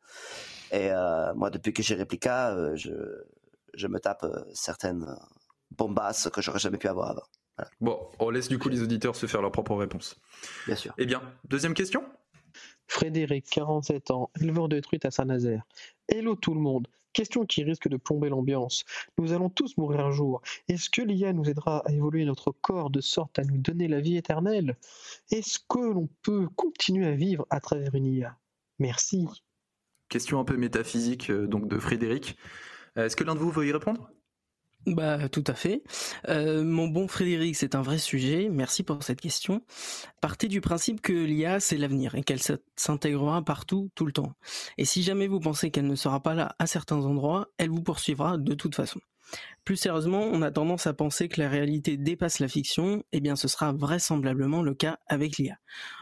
Et 0.71 0.89
moi, 1.35 1.49
depuis 1.51 1.73
que 1.73 1.83
j'ai 1.83 1.95
Replica, 1.95 2.75
je, 2.75 2.91
je 3.75 3.87
me 3.87 3.99
tape 3.99 4.25
certaines 4.53 5.05
bombasses 5.71 6.29
que 6.29 6.41
j'aurais 6.41 6.59
jamais 6.59 6.77
pu 6.77 6.87
avoir 6.87 7.11
avant. 7.11 7.25
Bon, 7.80 7.99
on 8.20 8.30
laisse 8.30 8.47
du 8.47 8.57
coup 8.57 8.70
les 8.70 8.82
auditeurs 8.82 9.16
se 9.16 9.26
faire 9.26 9.41
leur 9.41 9.51
propre 9.51 9.76
réponse. 9.76 10.20
Bien 10.68 10.76
sûr. 10.76 10.93
Eh 10.97 11.05
bien, 11.05 11.22
deuxième 11.47 11.74
question 11.74 12.03
Frédéric, 12.88 13.45
47 13.49 14.12
ans, 14.12 14.30
éleveur 14.39 14.68
de 14.68 14.80
truites 14.80 15.05
à 15.05 15.12
Saint-Nazaire. 15.12 15.64
Hello 16.09 16.36
tout 16.36 16.53
le 16.53 16.59
monde. 16.59 16.88
Question 17.14 17.45
qui 17.45 17.64
risque 17.64 17.89
de 17.89 17.97
plomber 17.97 18.30
l'ambiance. 18.30 18.86
Nous 19.18 19.34
allons 19.34 19.49
tous 19.49 19.78
mourir 19.78 20.05
un 20.05 20.12
jour. 20.12 20.41
Est-ce 20.70 20.89
que 20.89 21.01
l'IA 21.01 21.34
nous 21.34 21.49
aidera 21.49 21.84
à 21.86 21.91
évoluer 21.91 22.24
notre 22.26 22.51
corps 22.51 22.89
de 22.89 23.01
sorte 23.01 23.38
à 23.39 23.43
nous 23.43 23.57
donner 23.57 23.88
la 23.88 23.99
vie 23.99 24.18
éternelle? 24.18 24.78
Est-ce 25.30 25.59
que 25.59 25.80
l'on 25.80 26.07
peut 26.22 26.47
continuer 26.55 27.07
à 27.07 27.12
vivre 27.12 27.45
à 27.49 27.59
travers 27.59 27.95
une 27.95 28.05
IA 28.05 28.38
Merci. 28.80 29.28
Question 30.07 30.39
un 30.39 30.45
peu 30.45 30.57
métaphysique 30.57 31.30
euh, 31.30 31.47
donc 31.47 31.68
de 31.68 31.80
Frédéric. 31.80 32.38
Euh, 32.97 33.05
est-ce 33.05 33.16
que 33.16 33.24
l'un 33.24 33.36
de 33.36 33.39
vous 33.39 33.51
veut 33.51 33.68
y 33.68 33.72
répondre? 33.72 34.09
Bah 34.88 35.29
tout 35.29 35.43
à 35.47 35.53
fait. 35.53 35.84
Euh, 36.27 36.63
mon 36.63 36.88
bon 36.88 37.07
Frédéric, 37.07 37.55
c'est 37.55 37.75
un 37.75 37.82
vrai 37.82 37.97
sujet. 37.99 38.49
Merci 38.51 38.84
pour 38.84 39.03
cette 39.03 39.21
question. 39.21 39.63
Partez 40.21 40.47
du 40.47 40.59
principe 40.59 41.01
que 41.01 41.13
l'IA 41.13 41.59
c'est 41.59 41.77
l'avenir 41.77 42.15
et 42.15 42.23
qu'elle 42.23 42.41
s'intégrera 42.75 43.43
partout 43.43 43.91
tout 43.95 44.05
le 44.05 44.11
temps. 44.11 44.34
Et 44.77 44.86
si 44.86 45.03
jamais 45.03 45.27
vous 45.27 45.39
pensez 45.39 45.69
qu'elle 45.69 45.88
ne 45.88 45.95
sera 45.95 46.21
pas 46.21 46.34
là 46.34 46.55
à 46.57 46.65
certains 46.65 46.97
endroits, 47.05 47.49
elle 47.57 47.69
vous 47.69 47.84
poursuivra 47.84 48.38
de 48.38 48.53
toute 48.53 48.75
façon. 48.75 48.99
Plus 49.64 49.78
sérieusement, 49.78 50.22
on 50.24 50.41
a 50.41 50.49
tendance 50.49 50.88
à 50.88 50.93
penser 50.93 51.30
que 51.30 51.39
la 51.39 51.47
réalité 51.47 51.95
dépasse 51.95 52.39
la 52.39 52.47
fiction, 52.47 53.01
et 53.12 53.18
eh 53.18 53.20
bien 53.20 53.36
ce 53.36 53.47
sera 53.47 53.72
vraisemblablement 53.72 54.64
le 54.64 54.74
cas 54.74 54.97
avec 55.05 55.38
l'IA. 55.38 55.59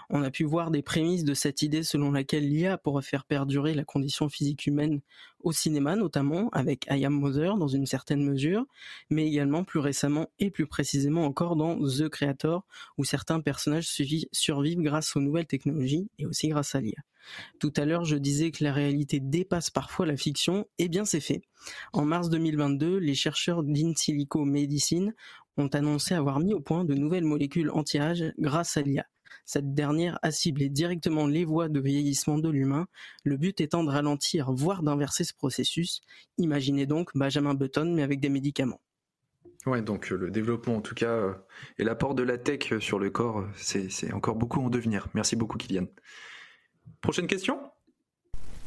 On 0.09 0.23
a 0.23 0.31
pu 0.31 0.45
voir 0.45 0.71
des 0.71 0.81
prémices 0.81 1.25
de 1.25 1.33
cette 1.33 1.61
idée 1.61 1.83
selon 1.83 2.11
laquelle 2.11 2.47
l'IA 2.47 2.77
pourrait 2.77 3.03
faire 3.03 3.25
perdurer 3.25 3.73
la 3.73 3.83
condition 3.83 4.29
physique 4.29 4.65
humaine 4.65 5.01
au 5.41 5.51
cinéma 5.51 5.97
notamment, 5.97 6.49
avec 6.51 6.85
I 6.89 7.03
Am 7.05 7.13
Mother 7.13 7.57
dans 7.57 7.67
une 7.67 7.85
certaine 7.85 8.23
mesure, 8.23 8.65
mais 9.09 9.27
également 9.27 9.65
plus 9.65 9.79
récemment 9.79 10.27
et 10.39 10.51
plus 10.51 10.65
précisément 10.65 11.25
encore 11.25 11.57
dans 11.57 11.77
The 11.79 12.07
Creator, 12.07 12.65
où 12.97 13.03
certains 13.03 13.41
personnages 13.41 13.89
survivent 14.31 14.81
grâce 14.81 15.17
aux 15.17 15.21
nouvelles 15.21 15.47
technologies 15.47 16.09
et 16.17 16.25
aussi 16.25 16.47
grâce 16.47 16.75
à 16.75 16.81
l'IA. 16.81 17.01
Tout 17.59 17.73
à 17.75 17.85
l'heure, 17.85 18.05
je 18.05 18.15
disais 18.15 18.51
que 18.51 18.63
la 18.63 18.73
réalité 18.73 19.19
dépasse 19.19 19.69
parfois 19.69 20.05
la 20.05 20.17
fiction, 20.17 20.61
et 20.77 20.85
eh 20.85 20.89
bien 20.89 21.05
c'est 21.05 21.19
fait. 21.19 21.41
En 21.93 22.05
mars 22.05 22.29
2022, 22.29 22.97
les 22.97 23.15
chercheurs 23.15 23.48
d'Insilico 23.63 24.45
Medicine 24.45 25.13
ont 25.57 25.67
annoncé 25.67 26.13
avoir 26.13 26.39
mis 26.39 26.53
au 26.53 26.61
point 26.61 26.85
de 26.85 26.93
nouvelles 26.93 27.25
molécules 27.25 27.69
anti-âge 27.71 28.33
grâce 28.37 28.77
à 28.77 28.81
l'IA. 28.81 29.05
Cette 29.45 29.73
dernière 29.73 30.19
a 30.21 30.31
ciblé 30.31 30.69
directement 30.69 31.25
les 31.25 31.43
voies 31.43 31.69
de 31.69 31.79
vieillissement 31.79 32.37
de 32.37 32.49
l'humain, 32.49 32.87
le 33.23 33.35
but 33.37 33.59
étant 33.61 33.83
de 33.83 33.89
ralentir, 33.89 34.51
voire 34.51 34.83
d'inverser 34.83 35.23
ce 35.23 35.33
processus. 35.33 36.01
Imaginez 36.37 36.85
donc 36.85 37.09
Benjamin 37.15 37.55
Button, 37.55 37.93
mais 37.95 38.03
avec 38.03 38.19
des 38.19 38.29
médicaments. 38.29 38.79
Ouais, 39.65 39.81
donc 39.81 40.11
euh, 40.11 40.15
le 40.15 40.31
développement 40.31 40.77
en 40.77 40.81
tout 40.81 40.95
cas 40.95 41.11
euh, 41.11 41.33
et 41.77 41.83
l'apport 41.83 42.15
de 42.15 42.23
la 42.23 42.37
tech 42.37 42.79
sur 42.79 42.97
le 42.97 43.09
corps, 43.09 43.45
c'est 43.55 44.13
encore 44.13 44.35
beaucoup 44.35 44.61
en 44.61 44.69
devenir. 44.69 45.07
Merci 45.13 45.35
beaucoup 45.35 45.57
Kylian. 45.57 45.87
Prochaine 47.01 47.27
question? 47.27 47.59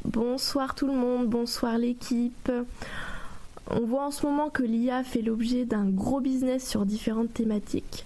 Bonsoir 0.04 0.74
tout 0.74 0.88
le 0.88 0.94
monde, 0.94 1.28
bonsoir 1.28 1.78
l'équipe. 1.78 2.50
On 3.70 3.80
voit 3.80 4.06
en 4.06 4.10
ce 4.10 4.26
moment 4.26 4.50
que 4.50 4.62
l'IA 4.62 5.04
fait 5.04 5.22
l'objet 5.22 5.64
d'un 5.64 5.88
gros 5.88 6.20
business 6.20 6.68
sur 6.68 6.84
différentes 6.84 7.32
thématiques. 7.32 8.04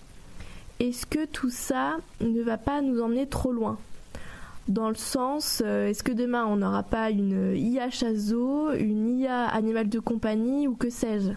Est-ce 0.79 1.07
que 1.07 1.25
tout 1.25 1.51
ça 1.51 1.97
ne 2.21 2.43
va 2.43 2.59
pas 2.59 2.83
nous 2.83 3.01
emmener 3.01 3.27
trop 3.27 3.53
loin? 3.53 3.79
Dans 4.69 4.89
le 4.89 4.97
sens, 4.97 5.63
euh, 5.65 5.89
est-ce 5.89 6.03
que 6.03 6.13
demain 6.13 6.45
on 6.45 6.57
n'aura 6.57 6.83
pas 6.83 7.11
une 7.11 7.57
IA 7.57 7.89
chaseau, 7.91 8.73
une 8.73 9.21
IA 9.21 9.47
animal 9.47 9.89
de 9.89 9.99
compagnie 10.01 10.67
ou 10.69 10.75
que 10.75 10.91
sais-je? 10.91 11.31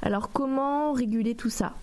Alors 0.00 0.32
comment 0.32 0.92
réguler 0.92 1.34
tout 1.34 1.50
ça? 1.50 1.74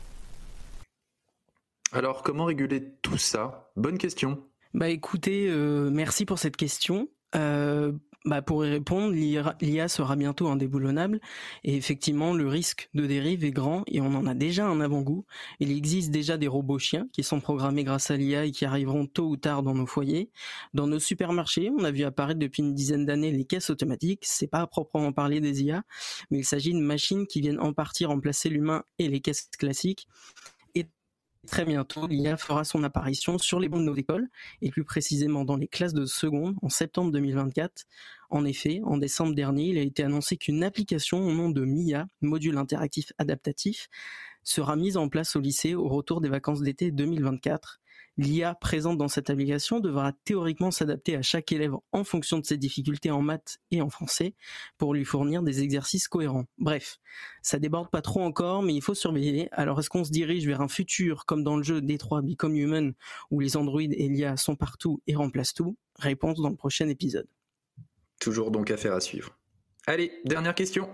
Alors 1.91 2.21
comment 2.23 2.45
réguler 2.45 2.91
tout 3.01 3.17
ça? 3.17 3.71
Bonne 3.75 3.97
question. 3.97 4.43
Bah 4.73 4.89
écoutez, 4.89 5.47
euh, 5.49 5.89
merci 5.91 6.25
pour 6.25 6.37
cette 6.37 6.57
question. 6.57 7.07
Euh, 7.35 7.91
bah 8.25 8.41
pour 8.41 8.65
y 8.65 8.69
répondre, 8.69 9.13
l'IA 9.13 9.87
sera 9.87 10.17
bientôt 10.17 10.49
indéboulonnable 10.49 11.21
et 11.63 11.77
effectivement 11.77 12.33
le 12.33 12.49
risque 12.49 12.89
de 12.93 13.05
dérive 13.05 13.45
est 13.45 13.51
grand 13.51 13.83
et 13.87 14.01
on 14.01 14.13
en 14.13 14.27
a 14.27 14.33
déjà 14.33 14.67
un 14.67 14.81
avant-goût. 14.81 15.25
Il 15.61 15.71
existe 15.71 16.11
déjà 16.11 16.37
des 16.37 16.49
robots 16.49 16.79
chiens 16.79 17.07
qui 17.13 17.23
sont 17.23 17.39
programmés 17.39 17.85
grâce 17.85 18.11
à 18.11 18.17
l'IA 18.17 18.43
et 18.43 18.51
qui 18.51 18.65
arriveront 18.65 19.07
tôt 19.07 19.29
ou 19.29 19.37
tard 19.37 19.63
dans 19.63 19.73
nos 19.73 19.85
foyers. 19.85 20.31
Dans 20.73 20.85
nos 20.85 20.99
supermarchés, 20.99 21.71
on 21.79 21.85
a 21.85 21.91
vu 21.91 22.03
apparaître 22.03 22.39
depuis 22.39 22.61
une 22.61 22.73
dizaine 22.73 23.05
d'années 23.05 23.31
les 23.31 23.45
caisses 23.45 23.69
automatiques. 23.69 24.23
C'est 24.25 24.47
pas 24.47 24.59
à 24.59 24.67
proprement 24.67 25.13
parler 25.13 25.39
des 25.39 25.63
IA, 25.63 25.83
mais 26.29 26.39
il 26.39 26.45
s'agit 26.45 26.73
de 26.73 26.79
machines 26.79 27.25
qui 27.25 27.39
viennent 27.39 27.61
en 27.61 27.71
partie 27.71 28.03
remplacer 28.03 28.49
l'humain 28.49 28.83
et 28.97 29.07
les 29.07 29.21
caisses 29.21 29.47
classiques 29.57 30.07
Très 31.47 31.63
bientôt, 31.63 32.05
l'IA 32.05 32.35
fera 32.35 32.65
son 32.65 32.83
apparition 32.83 33.37
sur 33.37 33.59
les 33.61 33.69
bancs 33.69 33.79
de 33.79 33.85
nos 33.85 33.95
écoles, 33.95 34.27
et 34.61 34.69
plus 34.71 34.83
précisément 34.83 35.45
dans 35.45 35.55
les 35.55 35.69
classes 35.69 35.93
de 35.93 36.05
seconde 36.05 36.57
en 36.61 36.67
septembre 36.69 37.11
2024. 37.11 37.85
En 38.29 38.43
effet, 38.43 38.81
en 38.83 38.97
décembre 38.97 39.33
dernier, 39.33 39.69
il 39.69 39.77
a 39.77 39.81
été 39.81 40.03
annoncé 40.03 40.35
qu'une 40.35 40.63
application 40.63 41.25
au 41.25 41.31
nom 41.31 41.49
de 41.49 41.63
MIA, 41.63 42.07
module 42.21 42.57
interactif 42.57 43.13
adaptatif, 43.17 43.87
sera 44.49 44.75
mise 44.75 44.97
en 44.97 45.09
place 45.09 45.35
au 45.35 45.39
lycée 45.39 45.75
au 45.75 45.87
retour 45.87 46.21
des 46.21 46.29
vacances 46.29 46.61
d'été 46.61 46.91
2024. 46.91 47.79
L'IA 48.17 48.55
présente 48.55 48.97
dans 48.97 49.07
cette 49.07 49.29
application 49.29 49.79
devra 49.79 50.11
théoriquement 50.25 50.71
s'adapter 50.71 51.15
à 51.15 51.21
chaque 51.21 51.51
élève 51.51 51.73
en 51.91 52.03
fonction 52.03 52.39
de 52.39 52.45
ses 52.45 52.57
difficultés 52.57 53.11
en 53.11 53.21
maths 53.21 53.59
et 53.71 53.81
en 53.81 53.89
français 53.89 54.33
pour 54.77 54.93
lui 54.93 55.05
fournir 55.05 55.43
des 55.43 55.61
exercices 55.61 56.07
cohérents. 56.07 56.45
Bref, 56.57 56.97
ça 57.43 57.59
déborde 57.59 57.89
pas 57.91 58.01
trop 58.01 58.21
encore, 58.21 58.63
mais 58.63 58.73
il 58.73 58.81
faut 58.81 58.95
surveiller. 58.95 59.47
Alors 59.51 59.79
est-ce 59.79 59.89
qu'on 59.89 60.03
se 60.03 60.11
dirige 60.11 60.47
vers 60.47 60.61
un 60.61 60.67
futur 60.67 61.25
comme 61.25 61.43
dans 61.43 61.55
le 61.55 61.63
jeu 61.63 61.79
Détroit 61.79 62.21
Become 62.21 62.57
Human 62.57 62.93
où 63.29 63.39
les 63.39 63.55
androïdes 63.55 63.93
et 63.93 64.09
l'IA 64.09 64.35
sont 64.35 64.55
partout 64.55 65.01
et 65.05 65.15
remplacent 65.15 65.53
tout? 65.53 65.77
Réponse 65.95 66.41
dans 66.41 66.49
le 66.49 66.57
prochain 66.57 66.89
épisode. 66.89 67.27
Toujours 68.19 68.51
donc 68.51 68.71
affaire 68.71 68.93
à 68.93 68.99
suivre. 68.99 69.37
Allez, 69.85 70.11
dernière 70.25 70.55
question. 70.55 70.89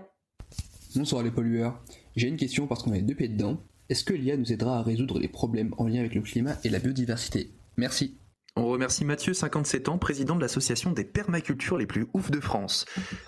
Bonsoir 0.96 1.22
les 1.22 1.30
pollueurs. 1.30 1.78
J'ai 2.16 2.26
une 2.26 2.38
question 2.38 2.66
parce 2.66 2.82
qu'on 2.82 2.92
a 2.92 2.98
deux 2.98 3.14
pieds 3.14 3.28
dedans. 3.28 3.62
Est-ce 3.90 4.02
que 4.02 4.14
l'IA 4.14 4.38
nous 4.38 4.50
aidera 4.50 4.78
à 4.78 4.82
résoudre 4.82 5.18
les 5.18 5.28
problèmes 5.28 5.74
en 5.76 5.86
lien 5.86 6.00
avec 6.00 6.14
le 6.14 6.22
climat 6.22 6.56
et 6.64 6.70
la 6.70 6.78
biodiversité? 6.78 7.52
Merci. 7.76 8.18
On 8.56 8.66
remercie 8.66 9.04
Mathieu, 9.04 9.34
57 9.34 9.90
ans, 9.90 9.98
président 9.98 10.36
de 10.36 10.40
l'association 10.40 10.92
des 10.92 11.04
permacultures 11.04 11.76
les 11.76 11.86
plus 11.86 12.06
ouf 12.14 12.30
de 12.30 12.40
France. 12.40 12.86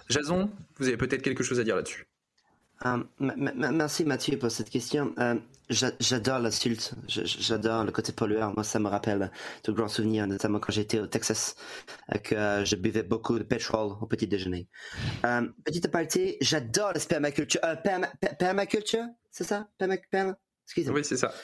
Jason, 0.08 0.50
vous 0.78 0.88
avez 0.88 0.96
peut-être 0.96 1.20
quelque 1.20 1.44
chose 1.44 1.60
à 1.60 1.64
dire 1.64 1.76
là-dessus. 1.76 2.07
Euh, 2.87 3.03
merci 3.18 4.05
Mathieu 4.05 4.39
pour 4.39 4.51
cette 4.51 4.70
question. 4.70 5.12
Euh, 5.18 5.35
j'adore 5.68 6.39
l'insulte, 6.39 6.95
j'adore 7.09 7.85
le 7.85 7.93
côté 7.93 8.12
pollueur. 8.12 8.55
Moi, 8.55 8.62
ça 8.64 8.79
me 8.79 8.89
rappelle 8.89 9.31
de 9.64 9.72
grands 9.72 9.89
souvenirs, 9.89 10.26
notamment 10.26 10.61
quand 10.61 10.72
j'étais 10.72 11.01
au 11.01 11.07
Texas, 11.07 11.57
euh, 12.14 12.18
que 12.18 12.64
je 12.64 12.76
buvais 12.76 13.03
beaucoup 13.03 13.39
de 13.39 13.45
pétrole 13.45 13.93
au 14.01 14.07
petit 14.07 14.26
déjeuner. 14.26 14.68
petite 15.64 15.87
aparté, 15.87 16.39
j'adore 16.41 16.93
la 16.95 17.01
permaculture. 17.01 17.61
permaculture, 18.39 19.07
c'est 19.31 19.45
ça? 19.45 19.68
Oui, 20.93 21.05
c'est 21.05 21.16
ça. 21.16 21.35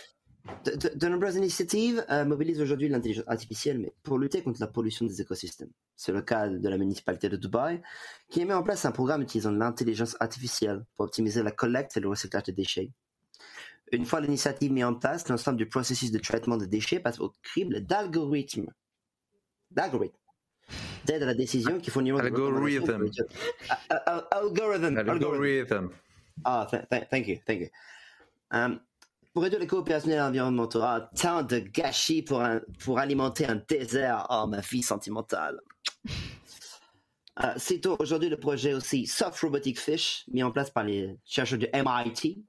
De, 0.64 1.08
nombreuses 1.08 1.36
initiatives 1.36 2.04
euh, 2.10 2.24
mobilisent 2.26 2.60
aujourd'hui 2.60 2.88
l'intelligence 2.88 3.24
artificielle, 3.26 3.78
mais 3.78 3.94
pour 4.02 4.18
lutter 4.18 4.42
contre 4.42 4.60
la 4.60 4.66
pollution 4.66 5.06
des 5.06 5.22
écosystèmes. 5.22 5.70
C'est 5.96 6.12
le 6.12 6.20
cas 6.20 6.48
de 6.48 6.68
la 6.68 6.76
municipalité 6.76 7.30
de 7.30 7.36
Dubaï, 7.36 7.80
qui 8.28 8.42
a 8.42 8.44
mis 8.44 8.52
en 8.52 8.62
place 8.62 8.84
un 8.84 8.92
programme 8.92 9.22
utilisant 9.22 9.52
l'intelligence 9.52 10.16
artificielle 10.20 10.84
pour 10.96 11.06
optimiser 11.06 11.42
la 11.42 11.50
collecte 11.50 11.96
et 11.96 12.00
le 12.00 12.08
recyclage 12.08 12.42
des 12.44 12.52
déchets. 12.52 12.90
Une 13.92 14.04
fois 14.04 14.20
l'initiative 14.20 14.70
mise 14.70 14.84
en 14.84 14.94
place, 14.94 15.28
l'ensemble 15.28 15.56
du 15.56 15.66
processus 15.66 16.10
de 16.10 16.18
traitement 16.18 16.58
des 16.58 16.66
déchets 16.66 17.00
passe 17.00 17.20
au 17.20 17.32
crible 17.42 17.80
d'algorithmes. 17.80 18.70
D'algorithmes. 19.70 20.18
D'aide 21.06 21.22
à 21.22 21.26
la 21.26 21.34
décision 21.34 21.78
qui 21.78 21.90
fourniront 21.90 22.18
Algorithm. 22.18 23.10
Algorithm. 24.30 24.98
Algorithm. 25.08 25.90
Ah, 26.44 26.66
thank 27.10 27.28
you, 27.28 27.38
thank 27.46 27.60
you. 27.60 27.68
Um, 28.50 28.80
pour 29.34 29.42
réduire 29.42 29.60
les 29.60 29.66
coopérationnels 29.66 30.20
environnementaux, 30.20 30.80
ah, 30.80 31.10
tant 31.20 31.42
de 31.42 31.58
gâchis 31.58 32.22
pour, 32.22 32.40
alimenter 32.98 33.46
un 33.46 33.60
désert. 33.68 34.26
Oh, 34.30 34.46
ma 34.46 34.60
vie 34.60 34.82
sentimentale. 34.82 35.60
C'est 37.56 37.84
aujourd'hui 37.84 38.28
le 38.28 38.38
projet 38.38 38.74
aussi 38.74 39.08
Soft 39.08 39.40
Robotic 39.40 39.80
Fish, 39.80 40.24
mis 40.32 40.44
en 40.44 40.52
place 40.52 40.70
par 40.70 40.84
les 40.84 41.18
chercheurs 41.24 41.58
du 41.58 41.66
MIT. 41.74 42.44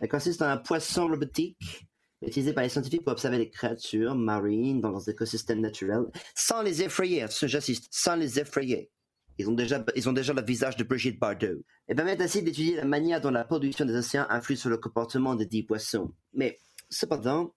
Elle 0.00 0.08
consiste 0.08 0.40
en 0.40 0.46
un 0.46 0.56
poisson 0.56 1.08
robotique 1.08 1.58
utilisé 2.22 2.52
par 2.52 2.62
les 2.62 2.70
scientifiques 2.70 3.02
pour 3.02 3.12
observer 3.12 3.38
les 3.38 3.50
créatures 3.50 4.14
marines 4.14 4.80
dans 4.80 4.90
leurs 4.90 5.08
écosystèmes 5.08 5.60
naturels, 5.60 6.04
sans 6.36 6.62
les 6.62 6.82
effrayer, 6.82 7.26
j'insiste, 7.42 7.88
sans 7.90 8.14
les 8.14 8.38
effrayer. 8.38 8.90
Ils 9.40 9.48
ont 9.48 9.54
déjà, 9.54 9.84
ils 9.96 10.08
ont 10.08 10.12
déjà 10.12 10.32
le 10.32 10.42
visage 10.42 10.76
de 10.76 10.84
Brigitte 10.84 11.18
Bardot. 11.18 11.64
Et 11.88 11.94
permettent 11.94 12.20
ainsi 12.20 12.42
d'étudier 12.42 12.76
la 12.76 12.84
manière 12.84 13.20
dont 13.20 13.30
la 13.30 13.44
pollution 13.44 13.84
des 13.86 13.94
océans 13.94 14.26
influe 14.28 14.56
sur 14.56 14.68
le 14.68 14.76
comportement 14.76 15.34
des 15.34 15.46
dix 15.46 15.62
poissons. 15.62 16.12
Mais, 16.34 16.58
cependant, 16.90 17.54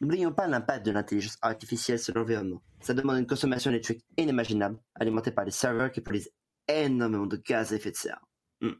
n'oublions 0.00 0.32
pas 0.32 0.46
l'impact 0.46 0.86
de 0.86 0.92
l'intelligence 0.92 1.36
artificielle 1.42 1.98
sur 1.98 2.14
l'environnement. 2.14 2.62
Ça 2.80 2.94
demande 2.94 3.18
une 3.18 3.26
consommation 3.26 3.70
électrique 3.70 4.02
inimaginable, 4.16 4.78
alimentée 4.94 5.30
par 5.30 5.44
des 5.44 5.50
serveurs 5.50 5.92
qui 5.92 6.00
produisent 6.00 6.32
énormément 6.66 7.26
de 7.26 7.36
gaz 7.36 7.72
à 7.72 7.76
effet 7.76 7.90
de 7.90 7.96
serre. 7.96 8.24
Hmm. 8.62 8.72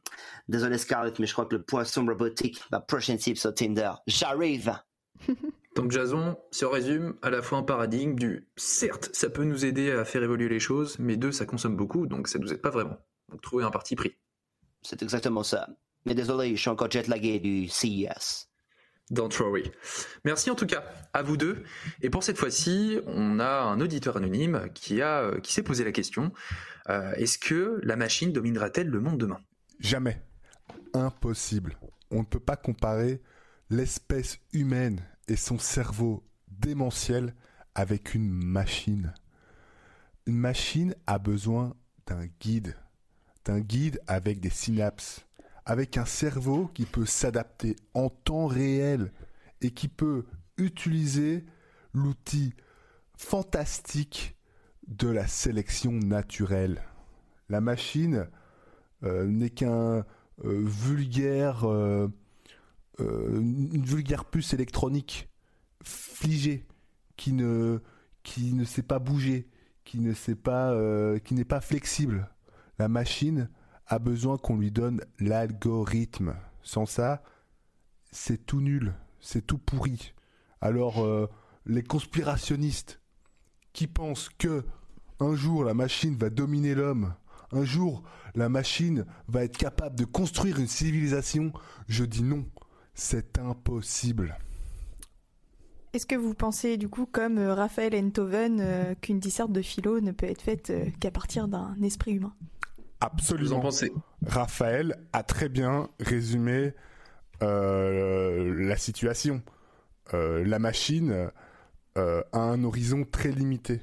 Désolé 0.48 0.78
Scarlett, 0.78 1.18
mais 1.18 1.26
je 1.26 1.32
crois 1.32 1.46
que 1.46 1.56
le 1.56 1.62
poisson 1.62 2.04
robotique 2.06 2.60
va 2.70 2.80
prochaine 2.80 3.18
cible 3.18 3.38
sur 3.38 3.52
Tinder. 3.54 3.92
J'arrive 4.06 4.72
Donc 5.76 5.92
Jason, 5.92 6.36
si 6.50 6.64
on 6.64 6.70
résume, 6.70 7.14
à 7.22 7.30
la 7.30 7.42
fois 7.42 7.58
un 7.58 7.62
paradigme 7.62 8.14
du 8.14 8.48
certes, 8.56 9.10
ça 9.12 9.30
peut 9.30 9.44
nous 9.44 9.64
aider 9.64 9.90
à 9.92 10.04
faire 10.04 10.22
évoluer 10.22 10.48
les 10.48 10.60
choses, 10.60 10.98
mais 10.98 11.16
deux, 11.16 11.32
ça 11.32 11.46
consomme 11.46 11.76
beaucoup, 11.76 12.06
donc 12.06 12.28
ça 12.28 12.38
nous 12.38 12.52
aide 12.52 12.60
pas 12.60 12.70
vraiment. 12.70 12.98
Donc 13.28 13.40
trouver 13.40 13.64
un 13.64 13.70
parti 13.70 13.94
pris. 13.94 14.16
C'est 14.82 15.02
exactement 15.02 15.42
ça. 15.42 15.68
Mais 16.06 16.14
désolé, 16.14 16.56
je 16.56 16.60
suis 16.60 16.70
encore 16.70 16.90
jetlagué 16.90 17.38
du 17.38 17.68
CES. 17.68 18.48
Don't 19.10 19.30
worry. 19.40 19.70
Merci 20.24 20.50
en 20.50 20.54
tout 20.54 20.66
cas 20.66 20.84
à 21.12 21.22
vous 21.22 21.36
deux. 21.36 21.64
Et 22.00 22.10
pour 22.10 22.22
cette 22.22 22.38
fois-ci, 22.38 23.00
on 23.06 23.40
a 23.40 23.62
un 23.62 23.80
auditeur 23.80 24.16
anonyme 24.16 24.68
qui 24.72 25.02
a 25.02 25.22
euh, 25.22 25.40
qui 25.40 25.52
s'est 25.52 25.64
posé 25.64 25.84
la 25.84 25.92
question 25.92 26.32
euh, 26.88 27.12
est-ce 27.14 27.38
que 27.38 27.80
la 27.82 27.96
machine 27.96 28.32
dominera-t-elle 28.32 28.88
le 28.88 29.00
monde 29.00 29.18
demain? 29.18 29.40
Jamais. 29.78 30.22
Impossible. 30.94 31.76
On 32.10 32.20
ne 32.20 32.24
peut 32.24 32.40
pas 32.40 32.56
comparer 32.56 33.20
l'espèce 33.68 34.38
humaine 34.52 35.00
et 35.30 35.36
son 35.36 35.58
cerveau 35.58 36.24
démentiel 36.48 37.34
avec 37.76 38.14
une 38.14 38.28
machine. 38.28 39.14
Une 40.26 40.38
machine 40.38 40.94
a 41.06 41.20
besoin 41.20 41.74
d'un 42.06 42.26
guide, 42.40 42.76
d'un 43.44 43.60
guide 43.60 44.00
avec 44.08 44.40
des 44.40 44.50
synapses, 44.50 45.24
avec 45.64 45.96
un 45.96 46.04
cerveau 46.04 46.66
qui 46.74 46.84
peut 46.84 47.06
s'adapter 47.06 47.76
en 47.94 48.10
temps 48.10 48.48
réel 48.48 49.12
et 49.60 49.70
qui 49.70 49.86
peut 49.86 50.26
utiliser 50.56 51.46
l'outil 51.94 52.52
fantastique 53.16 54.36
de 54.88 55.08
la 55.08 55.28
sélection 55.28 55.92
naturelle. 55.92 56.82
La 57.48 57.60
machine 57.60 58.28
euh, 59.04 59.26
n'est 59.26 59.50
qu'un 59.50 60.04
euh, 60.44 60.64
vulgaire 60.64 61.68
euh, 61.68 62.08
euh, 63.00 63.40
une 63.40 63.84
vulgaire 63.84 64.24
puce 64.24 64.52
électronique 64.54 65.28
figée 65.82 66.66
qui 67.16 67.32
ne 67.32 67.80
qui 68.22 68.52
ne 68.52 68.64
sait 68.64 68.82
pas 68.82 68.98
bouger, 68.98 69.48
qui 69.84 69.98
ne 70.00 70.12
sait 70.12 70.34
pas 70.34 70.72
euh, 70.72 71.18
qui 71.18 71.34
n'est 71.34 71.44
pas 71.44 71.60
flexible. 71.60 72.30
La 72.78 72.88
machine 72.88 73.48
a 73.86 73.98
besoin 73.98 74.38
qu'on 74.38 74.56
lui 74.56 74.70
donne 74.70 75.00
l'algorithme. 75.18 76.34
Sans 76.62 76.86
ça, 76.86 77.22
c'est 78.12 78.46
tout 78.46 78.60
nul, 78.60 78.94
c'est 79.20 79.46
tout 79.46 79.58
pourri. 79.58 80.14
Alors 80.60 81.02
euh, 81.02 81.28
les 81.66 81.82
conspirationnistes 81.82 83.00
qui 83.72 83.86
pensent 83.86 84.28
que 84.38 84.64
un 85.20 85.34
jour 85.34 85.64
la 85.64 85.74
machine 85.74 86.16
va 86.16 86.30
dominer 86.30 86.74
l'homme, 86.74 87.14
un 87.52 87.64
jour 87.64 88.02
la 88.34 88.48
machine 88.48 89.06
va 89.28 89.44
être 89.44 89.56
capable 89.56 89.96
de 89.96 90.04
construire 90.04 90.58
une 90.58 90.68
civilisation, 90.68 91.52
je 91.88 92.04
dis 92.04 92.22
non. 92.22 92.46
C'est 92.94 93.38
impossible. 93.38 94.36
Est-ce 95.92 96.06
que 96.06 96.14
vous 96.14 96.34
pensez 96.34 96.76
du 96.76 96.88
coup, 96.88 97.06
comme 97.06 97.38
euh, 97.38 97.54
Raphaël 97.54 97.94
Enthoven, 97.96 98.60
euh, 98.60 98.94
qu'une 99.00 99.18
disserte 99.18 99.50
de 99.50 99.62
philo 99.62 100.00
ne 100.00 100.12
peut 100.12 100.26
être 100.26 100.42
faite 100.42 100.70
euh, 100.70 100.84
qu'à 101.00 101.10
partir 101.10 101.48
d'un 101.48 101.74
esprit 101.82 102.12
humain? 102.12 102.32
Absolument. 103.00 103.48
Vous 103.48 103.54
en 103.54 103.60
pensez? 103.60 103.92
Raphaël 104.24 104.96
a 105.12 105.22
très 105.22 105.48
bien 105.48 105.88
résumé 105.98 106.74
euh, 107.42 108.54
la 108.62 108.76
situation. 108.76 109.42
Euh, 110.14 110.44
la 110.44 110.58
machine 110.58 111.30
euh, 111.96 112.22
a 112.32 112.38
un 112.38 112.62
horizon 112.62 113.04
très 113.10 113.32
limité. 113.32 113.80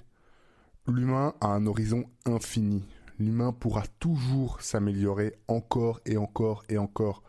L'humain 0.88 1.34
a 1.42 1.48
un 1.48 1.66
horizon 1.66 2.06
infini. 2.26 2.88
L'humain 3.20 3.52
pourra 3.52 3.84
toujours 4.00 4.62
s'améliorer 4.62 5.36
encore 5.48 6.00
et 6.06 6.16
encore 6.18 6.64
et 6.70 6.78
encore. 6.78 7.24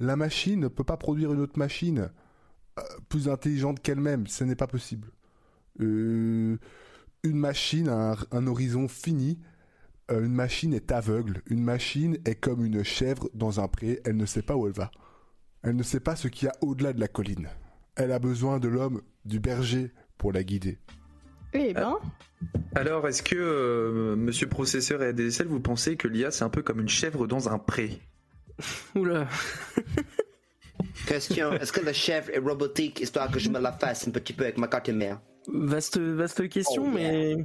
La 0.00 0.16
machine 0.16 0.60
ne 0.60 0.68
peut 0.68 0.84
pas 0.84 0.96
produire 0.96 1.32
une 1.32 1.40
autre 1.40 1.58
machine 1.58 2.10
euh, 2.78 2.82
plus 3.08 3.28
intelligente 3.28 3.80
qu'elle-même. 3.80 4.26
Ce 4.26 4.44
n'est 4.44 4.56
pas 4.56 4.66
possible. 4.66 5.10
Euh, 5.80 6.56
une 7.22 7.36
machine 7.36 7.88
a 7.88 8.12
un, 8.12 8.16
un 8.32 8.46
horizon 8.46 8.88
fini. 8.88 9.38
Euh, 10.10 10.24
une 10.24 10.32
machine 10.32 10.74
est 10.74 10.90
aveugle. 10.90 11.42
Une 11.46 11.62
machine 11.62 12.18
est 12.24 12.34
comme 12.34 12.64
une 12.64 12.82
chèvre 12.82 13.28
dans 13.34 13.60
un 13.60 13.68
pré. 13.68 14.00
Elle 14.04 14.16
ne 14.16 14.26
sait 14.26 14.42
pas 14.42 14.56
où 14.56 14.66
elle 14.66 14.72
va. 14.72 14.90
Elle 15.62 15.76
ne 15.76 15.82
sait 15.82 16.00
pas 16.00 16.16
ce 16.16 16.28
qu'il 16.28 16.46
y 16.46 16.48
a 16.48 16.54
au-delà 16.62 16.92
de 16.92 17.00
la 17.00 17.08
colline. 17.08 17.48
Elle 17.94 18.12
a 18.12 18.18
besoin 18.18 18.58
de 18.58 18.68
l'homme, 18.68 19.02
du 19.26 19.40
berger, 19.40 19.92
pour 20.16 20.32
la 20.32 20.42
guider. 20.42 20.78
Eh 21.52 21.74
ben, 21.74 21.98
Alors, 22.74 23.06
est-ce 23.08 23.22
que, 23.22 23.36
euh, 23.36 24.16
monsieur 24.16 24.46
processeur 24.46 25.02
et 25.02 25.08
ADSL, 25.08 25.48
vous 25.48 25.60
pensez 25.60 25.96
que 25.96 26.08
l'IA 26.08 26.30
c'est 26.30 26.44
un 26.44 26.48
peu 26.48 26.62
comme 26.62 26.80
une 26.80 26.88
chèvre 26.88 27.26
dans 27.26 27.48
un 27.48 27.58
pré? 27.58 28.00
Oula. 28.94 29.26
Question 31.06 31.52
est-ce 31.54 31.72
que 31.72 31.80
le 31.80 31.92
chef 31.92 32.28
est 32.30 32.38
robotique 32.38 33.00
histoire 33.00 33.30
que 33.30 33.38
je 33.38 33.48
me 33.50 33.58
la 33.58 33.72
fasse 33.72 34.06
un 34.08 34.10
petit 34.10 34.32
peu 34.32 34.44
avec 34.44 34.58
ma 34.58 34.68
carte 34.68 34.88
mère? 34.90 35.20
Vaste, 35.48 35.98
vaste 35.98 36.48
question, 36.48 36.84
Oh, 36.86 36.98
yeah. 36.98 37.12
mais 37.12 37.36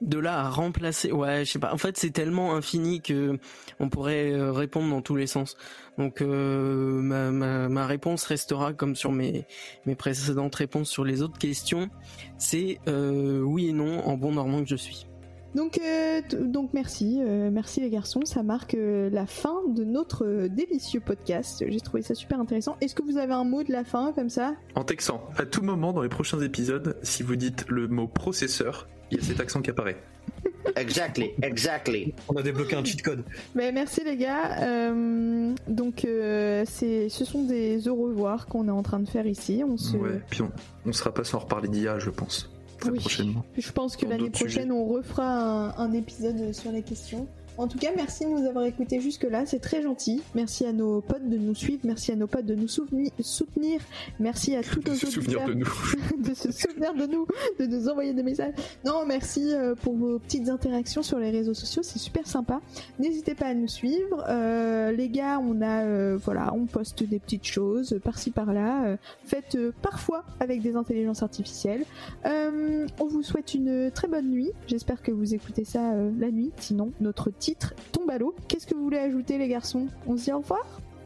de 0.00 0.18
là 0.18 0.40
à 0.40 0.48
remplacer, 0.48 1.12
ouais, 1.12 1.44
je 1.44 1.52
sais 1.52 1.58
pas. 1.58 1.74
En 1.74 1.76
fait, 1.76 1.98
c'est 1.98 2.10
tellement 2.10 2.54
infini 2.54 3.02
que 3.02 3.38
on 3.80 3.90
pourrait 3.90 4.32
euh, 4.32 4.50
répondre 4.52 4.88
dans 4.88 5.02
tous 5.02 5.16
les 5.16 5.26
sens. 5.26 5.56
Donc, 5.98 6.22
euh, 6.22 7.02
ma, 7.02 7.30
ma, 7.30 7.68
ma 7.68 7.86
réponse 7.86 8.24
restera 8.24 8.72
comme 8.72 8.96
sur 8.96 9.12
mes 9.12 9.44
mes 9.84 9.94
précédentes 9.96 10.54
réponses 10.54 10.88
sur 10.88 11.04
les 11.04 11.20
autres 11.20 11.38
questions. 11.38 11.90
C'est 12.38 12.78
euh, 12.88 13.40
oui 13.40 13.68
et 13.68 13.72
non 13.72 14.06
en 14.06 14.16
bon 14.16 14.32
normand 14.32 14.62
que 14.62 14.68
je 14.70 14.76
suis. 14.76 15.06
Donc, 15.54 15.80
euh, 15.84 16.20
donc 16.30 16.70
merci, 16.72 17.18
euh, 17.20 17.50
merci 17.50 17.80
les 17.80 17.90
garçons. 17.90 18.20
Ça 18.24 18.42
marque 18.42 18.74
euh, 18.74 19.10
la 19.10 19.26
fin 19.26 19.56
de 19.68 19.84
notre 19.84 20.46
délicieux 20.48 21.00
podcast. 21.00 21.64
J'ai 21.66 21.80
trouvé 21.80 22.02
ça 22.02 22.14
super 22.14 22.40
intéressant. 22.40 22.76
Est-ce 22.80 22.94
que 22.94 23.02
vous 23.02 23.16
avez 23.16 23.32
un 23.32 23.44
mot 23.44 23.62
de 23.62 23.72
la 23.72 23.84
fin 23.84 24.12
comme 24.12 24.30
ça? 24.30 24.54
En 24.74 24.84
texan, 24.84 25.22
à 25.36 25.44
tout 25.44 25.62
moment 25.62 25.92
dans 25.92 26.02
les 26.02 26.08
prochains 26.08 26.40
épisodes, 26.40 26.96
si 27.02 27.22
vous 27.22 27.36
dites 27.36 27.64
le 27.68 27.88
mot 27.88 28.06
processeur, 28.06 28.88
il 29.10 29.18
y 29.18 29.20
a 29.20 29.24
cet 29.24 29.40
accent 29.40 29.60
qui 29.60 29.70
apparaît. 29.70 29.96
Exactly, 30.76 31.32
exactly. 31.42 32.14
On 32.28 32.36
a 32.36 32.42
débloqué 32.42 32.76
un 32.76 32.84
cheat 32.84 33.02
code. 33.02 33.24
Ben, 33.54 33.74
Merci 33.74 34.04
les 34.04 34.16
gars. 34.16 34.62
Euh, 34.62 35.52
donc, 35.66 36.04
euh, 36.04 36.64
c'est, 36.66 37.08
ce 37.08 37.24
sont 37.24 37.44
des 37.44 37.88
au 37.88 37.96
revoir 37.96 38.46
qu'on 38.46 38.68
est 38.68 38.72
en 38.72 38.82
train 38.82 39.00
de 39.00 39.08
faire 39.08 39.26
ici. 39.26 39.62
On 39.66 39.76
se, 39.76 39.96
Ouais, 39.96 40.20
puis 40.30 40.42
on, 40.42 40.50
on 40.86 40.92
sera 40.92 41.12
pas 41.12 41.24
sans 41.24 41.40
reparler 41.40 41.68
d'IA, 41.68 41.98
je 41.98 42.10
pense, 42.10 42.50
très 42.80 42.90
Oui. 42.90 42.98
prochainement. 42.98 43.44
Je 43.56 43.70
pense 43.72 43.96
que 43.96 44.06
l'année 44.06 44.30
prochaine, 44.30 44.72
on 44.72 44.84
refera 44.86 45.24
un, 45.24 45.76
un 45.78 45.92
épisode 45.92 46.52
sur 46.52 46.72
les 46.72 46.82
questions. 46.82 47.28
En 47.60 47.68
tout 47.68 47.76
cas, 47.76 47.90
merci 47.94 48.24
de 48.24 48.30
nous 48.30 48.48
avoir 48.48 48.64
écoutés 48.64 49.02
jusque-là, 49.02 49.44
c'est 49.44 49.58
très 49.58 49.82
gentil. 49.82 50.22
Merci 50.34 50.64
à 50.64 50.72
nos 50.72 51.02
potes 51.02 51.28
de 51.28 51.36
nous 51.36 51.54
suivre, 51.54 51.82
merci 51.84 52.10
à 52.10 52.16
nos 52.16 52.26
potes 52.26 52.46
de 52.46 52.54
nous 52.54 52.68
soutenir, 52.68 53.82
merci 54.18 54.56
à 54.56 54.62
tous 54.62 54.80
nos 54.80 54.94
Se 54.94 55.10
souvenir 55.10 55.42
auditeurs 55.42 55.48
de 55.48 55.52
nous. 55.52 56.26
de 56.30 56.34
se 56.34 56.52
souvenir 56.52 56.94
de 56.94 57.04
nous, 57.04 57.26
de 57.58 57.66
nous 57.66 57.86
envoyer 57.90 58.14
des 58.14 58.22
messages. 58.22 58.54
Non, 58.82 59.04
merci 59.06 59.52
euh, 59.52 59.74
pour 59.74 59.94
vos 59.94 60.18
petites 60.18 60.48
interactions 60.48 61.02
sur 61.02 61.18
les 61.18 61.30
réseaux 61.30 61.52
sociaux, 61.52 61.82
c'est 61.82 61.98
super 61.98 62.26
sympa. 62.26 62.62
N'hésitez 62.98 63.34
pas 63.34 63.48
à 63.48 63.54
nous 63.54 63.68
suivre. 63.68 64.24
Euh, 64.30 64.92
les 64.92 65.10
gars, 65.10 65.38
on 65.38 65.60
a, 65.60 65.82
euh, 65.82 66.16
voilà, 66.16 66.54
on 66.54 66.64
poste 66.64 67.02
des 67.02 67.18
petites 67.18 67.44
choses 67.44 68.00
par-ci 68.02 68.30
par-là, 68.30 68.86
euh, 68.86 68.96
faites 69.26 69.58
parfois 69.82 70.24
avec 70.40 70.62
des 70.62 70.76
intelligences 70.76 71.22
artificielles. 71.22 71.84
On 72.24 73.06
vous 73.06 73.22
souhaite 73.22 73.52
une 73.52 73.90
très 73.90 74.08
bonne 74.08 74.30
nuit. 74.30 74.50
J'espère 74.66 75.02
que 75.02 75.12
vous 75.12 75.34
écoutez 75.34 75.66
ça 75.66 75.94
la 76.18 76.30
nuit. 76.30 76.52
Sinon, 76.56 76.92
notre 77.00 77.30
titre 77.50 77.74
tombe 77.92 78.10
à 78.10 78.18
l'eau. 78.18 78.34
Qu'est-ce 78.48 78.66
que 78.66 78.74
vous 78.74 78.84
voulez 78.84 78.98
ajouter, 78.98 79.36
les 79.38 79.48
garçons? 79.48 79.88
On 80.06 80.16
se 80.16 80.24
dit 80.24 80.32
au 80.32 80.38
revoir 80.38 80.64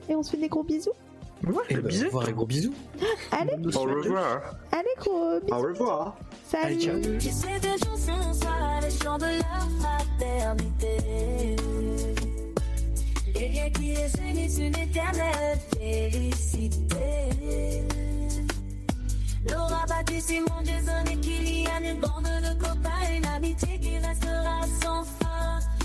et 0.08 0.14
on 0.14 0.22
se 0.22 0.30
fait 0.32 0.36
des 0.36 0.48
gros 0.48 0.62
bisous. 0.62 0.90
Ouais, 1.46 1.54
Et 1.70 1.76
ben, 1.76 1.86
au 1.90 2.04
revoir 2.06 2.28
et 2.28 2.32
gros 2.32 2.46
bisous. 2.46 2.72
Allez, 3.32 3.52
Au 3.74 3.80
revoir. 3.80 4.40
allez, 4.72 4.88
gros 4.98 5.40
bisous. 5.40 5.54
Au 5.54 5.58
revoir. 5.58 6.16
Salut. 6.48 6.64
Allez, 6.74 6.80
ciao. 6.80 7.18
Qui 7.18 7.30
sait 7.30 7.60
chansons 7.84 8.32
soit 8.34 8.80
les 8.82 8.90
chants 8.90 9.18
de 9.18 9.24
la 9.24 9.60
fraternité. 9.80 11.56
Les 13.34 13.48
liens 13.48 13.70
qui 13.70 13.94
les 13.94 14.30
unissent 14.30 14.58
une 14.58 14.76
éternelle 14.78 15.58
félicité. 15.78 17.04
L'aura 19.50 19.84
bâti 19.88 20.20
ces 20.20 20.40
mondes 20.40 20.64
des 20.64 20.88
années 20.88 21.16
qu'il 21.20 21.62
y 21.62 21.66
a 21.66 21.80
une 21.80 22.00
bande 22.00 22.24
de 22.24 22.58
copains, 22.58 23.14
une 23.14 23.26
amitié 23.26 23.78
qui 23.80 23.98
restera 23.98 24.60
sans 24.82 25.02
fin. 25.04 25.58